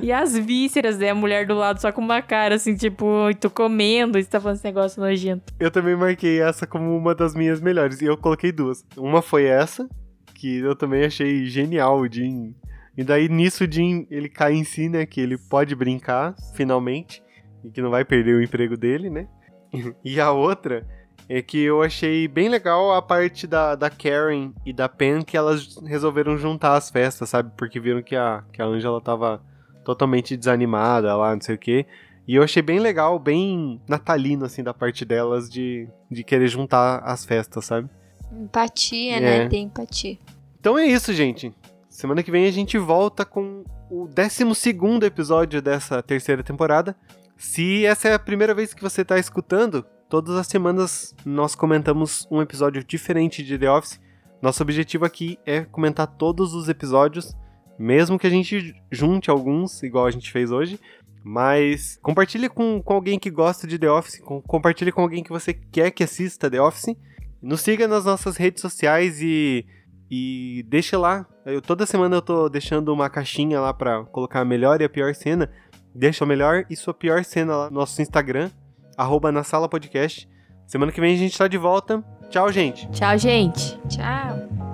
E 0.00 0.12
as 0.12 0.36
vísceras, 0.36 0.98
né? 0.98 1.10
A 1.10 1.14
mulher 1.14 1.46
do 1.46 1.54
lado 1.54 1.80
só 1.80 1.90
com 1.92 2.00
uma 2.00 2.22
cara 2.22 2.54
assim, 2.54 2.74
tipo, 2.74 3.04
"Oi, 3.04 3.34
tô 3.34 3.50
comendo, 3.50 4.18
e 4.18 4.22
você 4.22 4.30
tá 4.30 4.40
falando 4.40 4.56
esse 4.56 4.64
negócio 4.64 5.00
nojento. 5.02 5.52
Eu 5.58 5.70
também 5.70 5.96
marquei 5.96 6.40
essa 6.40 6.66
como 6.66 6.96
uma 6.96 7.14
das 7.14 7.34
minhas 7.34 7.60
melhores. 7.60 8.00
E 8.00 8.06
eu 8.06 8.16
coloquei 8.16 8.52
duas. 8.52 8.84
Uma 8.96 9.20
foi 9.22 9.44
essa, 9.44 9.88
que 10.34 10.58
eu 10.58 10.74
também 10.76 11.04
achei 11.04 11.46
genial, 11.46 12.00
o 12.00 12.10
Jim. 12.10 12.54
E 12.96 13.04
daí 13.04 13.28
nisso 13.28 13.64
o 13.64 13.70
Jim, 13.70 14.06
ele 14.10 14.28
cai 14.28 14.54
em 14.54 14.64
si, 14.64 14.88
né? 14.88 15.06
Que 15.06 15.20
ele 15.20 15.36
pode 15.38 15.74
brincar, 15.74 16.34
finalmente. 16.54 17.22
E 17.64 17.70
que 17.70 17.82
não 17.82 17.90
vai 17.90 18.04
perder 18.04 18.34
o 18.34 18.42
emprego 18.42 18.76
dele, 18.76 19.10
né? 19.10 19.26
E 20.04 20.20
a 20.20 20.32
outra 20.32 20.86
é 21.32 21.40
que 21.40 21.62
eu 21.62 21.80
achei 21.80 22.26
bem 22.26 22.48
legal 22.48 22.92
a 22.92 23.00
parte 23.00 23.46
da, 23.46 23.76
da 23.76 23.88
Karen 23.88 24.50
e 24.66 24.72
da 24.72 24.88
Pen 24.88 25.22
que 25.22 25.36
elas 25.36 25.76
resolveram 25.86 26.36
juntar 26.36 26.74
as 26.74 26.90
festas, 26.90 27.28
sabe? 27.28 27.52
Porque 27.56 27.78
viram 27.78 28.02
que 28.02 28.16
a, 28.16 28.42
que 28.52 28.60
a 28.60 28.64
Angela 28.64 29.00
tava 29.00 29.40
totalmente 29.84 30.36
desanimada 30.36 31.16
lá, 31.16 31.32
não 31.32 31.40
sei 31.40 31.54
o 31.54 31.58
quê. 31.58 31.86
E 32.26 32.34
eu 32.34 32.42
achei 32.42 32.60
bem 32.60 32.80
legal, 32.80 33.16
bem 33.16 33.80
natalino, 33.88 34.44
assim, 34.44 34.64
da 34.64 34.74
parte 34.74 35.04
delas 35.04 35.48
de, 35.48 35.88
de 36.10 36.24
querer 36.24 36.48
juntar 36.48 36.98
as 37.04 37.24
festas, 37.24 37.64
sabe? 37.64 37.88
Empatia, 38.32 39.18
É. 39.18 39.20
né? 39.20 39.48
Tem 39.48 39.62
empatia. 39.66 40.18
Então 40.58 40.76
é 40.76 40.84
isso, 40.84 41.12
gente. 41.12 41.54
Semana 41.88 42.24
que 42.24 42.30
vem 42.32 42.46
a 42.46 42.50
gente 42.52 42.76
volta 42.76 43.24
com 43.24 43.62
o 43.88 44.08
12 44.08 45.06
episódio 45.06 45.62
dessa 45.62 46.02
terceira 46.02 46.42
temporada. 46.42 46.96
Se 47.36 47.86
essa 47.86 48.08
é 48.08 48.14
a 48.14 48.18
primeira 48.18 48.52
vez 48.52 48.74
que 48.74 48.82
você 48.82 49.02
está 49.02 49.16
escutando, 49.16 49.86
todas 50.10 50.36
as 50.36 50.46
semanas 50.48 51.14
nós 51.24 51.54
comentamos 51.54 52.26
um 52.30 52.42
episódio 52.42 52.84
diferente 52.84 53.42
de 53.42 53.56
The 53.56 53.70
Office. 53.70 54.00
Nosso 54.42 54.62
objetivo 54.62 55.04
aqui 55.04 55.38
é 55.46 55.60
comentar 55.64 56.06
todos 56.06 56.52
os 56.52 56.68
episódios, 56.68 57.34
mesmo 57.78 58.18
que 58.18 58.26
a 58.26 58.30
gente 58.30 58.74
junte 58.90 59.30
alguns, 59.30 59.82
igual 59.82 60.06
a 60.06 60.10
gente 60.10 60.30
fez 60.30 60.50
hoje. 60.50 60.78
Mas 61.22 61.98
compartilhe 62.02 62.48
com, 62.48 62.82
com 62.82 62.94
alguém 62.94 63.18
que 63.18 63.30
gosta 63.30 63.66
de 63.66 63.78
The 63.78 63.90
Office, 63.90 64.20
com- 64.20 64.40
compartilhe 64.42 64.90
com 64.90 65.02
alguém 65.02 65.22
que 65.22 65.30
você 65.30 65.52
quer 65.54 65.90
que 65.90 66.02
assista 66.02 66.50
The 66.50 66.60
Office. 66.60 66.96
Nos 67.40 67.60
siga 67.60 67.86
nas 67.86 68.04
nossas 68.04 68.36
redes 68.36 68.60
sociais 68.60 69.20
e 69.22 69.64
e 70.12 70.64
deixa 70.68 70.98
lá. 70.98 71.24
Eu, 71.46 71.62
toda 71.62 71.86
semana 71.86 72.16
eu 72.16 72.22
tô 72.22 72.48
deixando 72.48 72.92
uma 72.92 73.08
caixinha 73.08 73.60
lá 73.60 73.72
pra 73.72 74.02
colocar 74.06 74.40
a 74.40 74.44
melhor 74.44 74.80
e 74.80 74.84
a 74.84 74.88
pior 74.88 75.14
cena. 75.14 75.48
Deixa 75.94 76.24
a 76.24 76.26
melhor 76.26 76.64
e 76.68 76.74
sua 76.74 76.92
pior 76.92 77.22
cena 77.24 77.54
lá 77.56 77.70
no 77.70 77.76
nosso 77.76 78.02
Instagram, 78.02 78.50
arroba 79.00 79.32
na 79.32 79.42
sala 79.42 79.68
podcast. 79.68 80.28
Semana 80.66 80.92
que 80.92 81.00
vem 81.00 81.14
a 81.14 81.18
gente 81.18 81.36
tá 81.36 81.48
de 81.48 81.58
volta. 81.58 82.04
Tchau, 82.28 82.52
gente! 82.52 82.88
Tchau, 82.90 83.18
gente. 83.18 83.78
Tchau. 83.88 84.69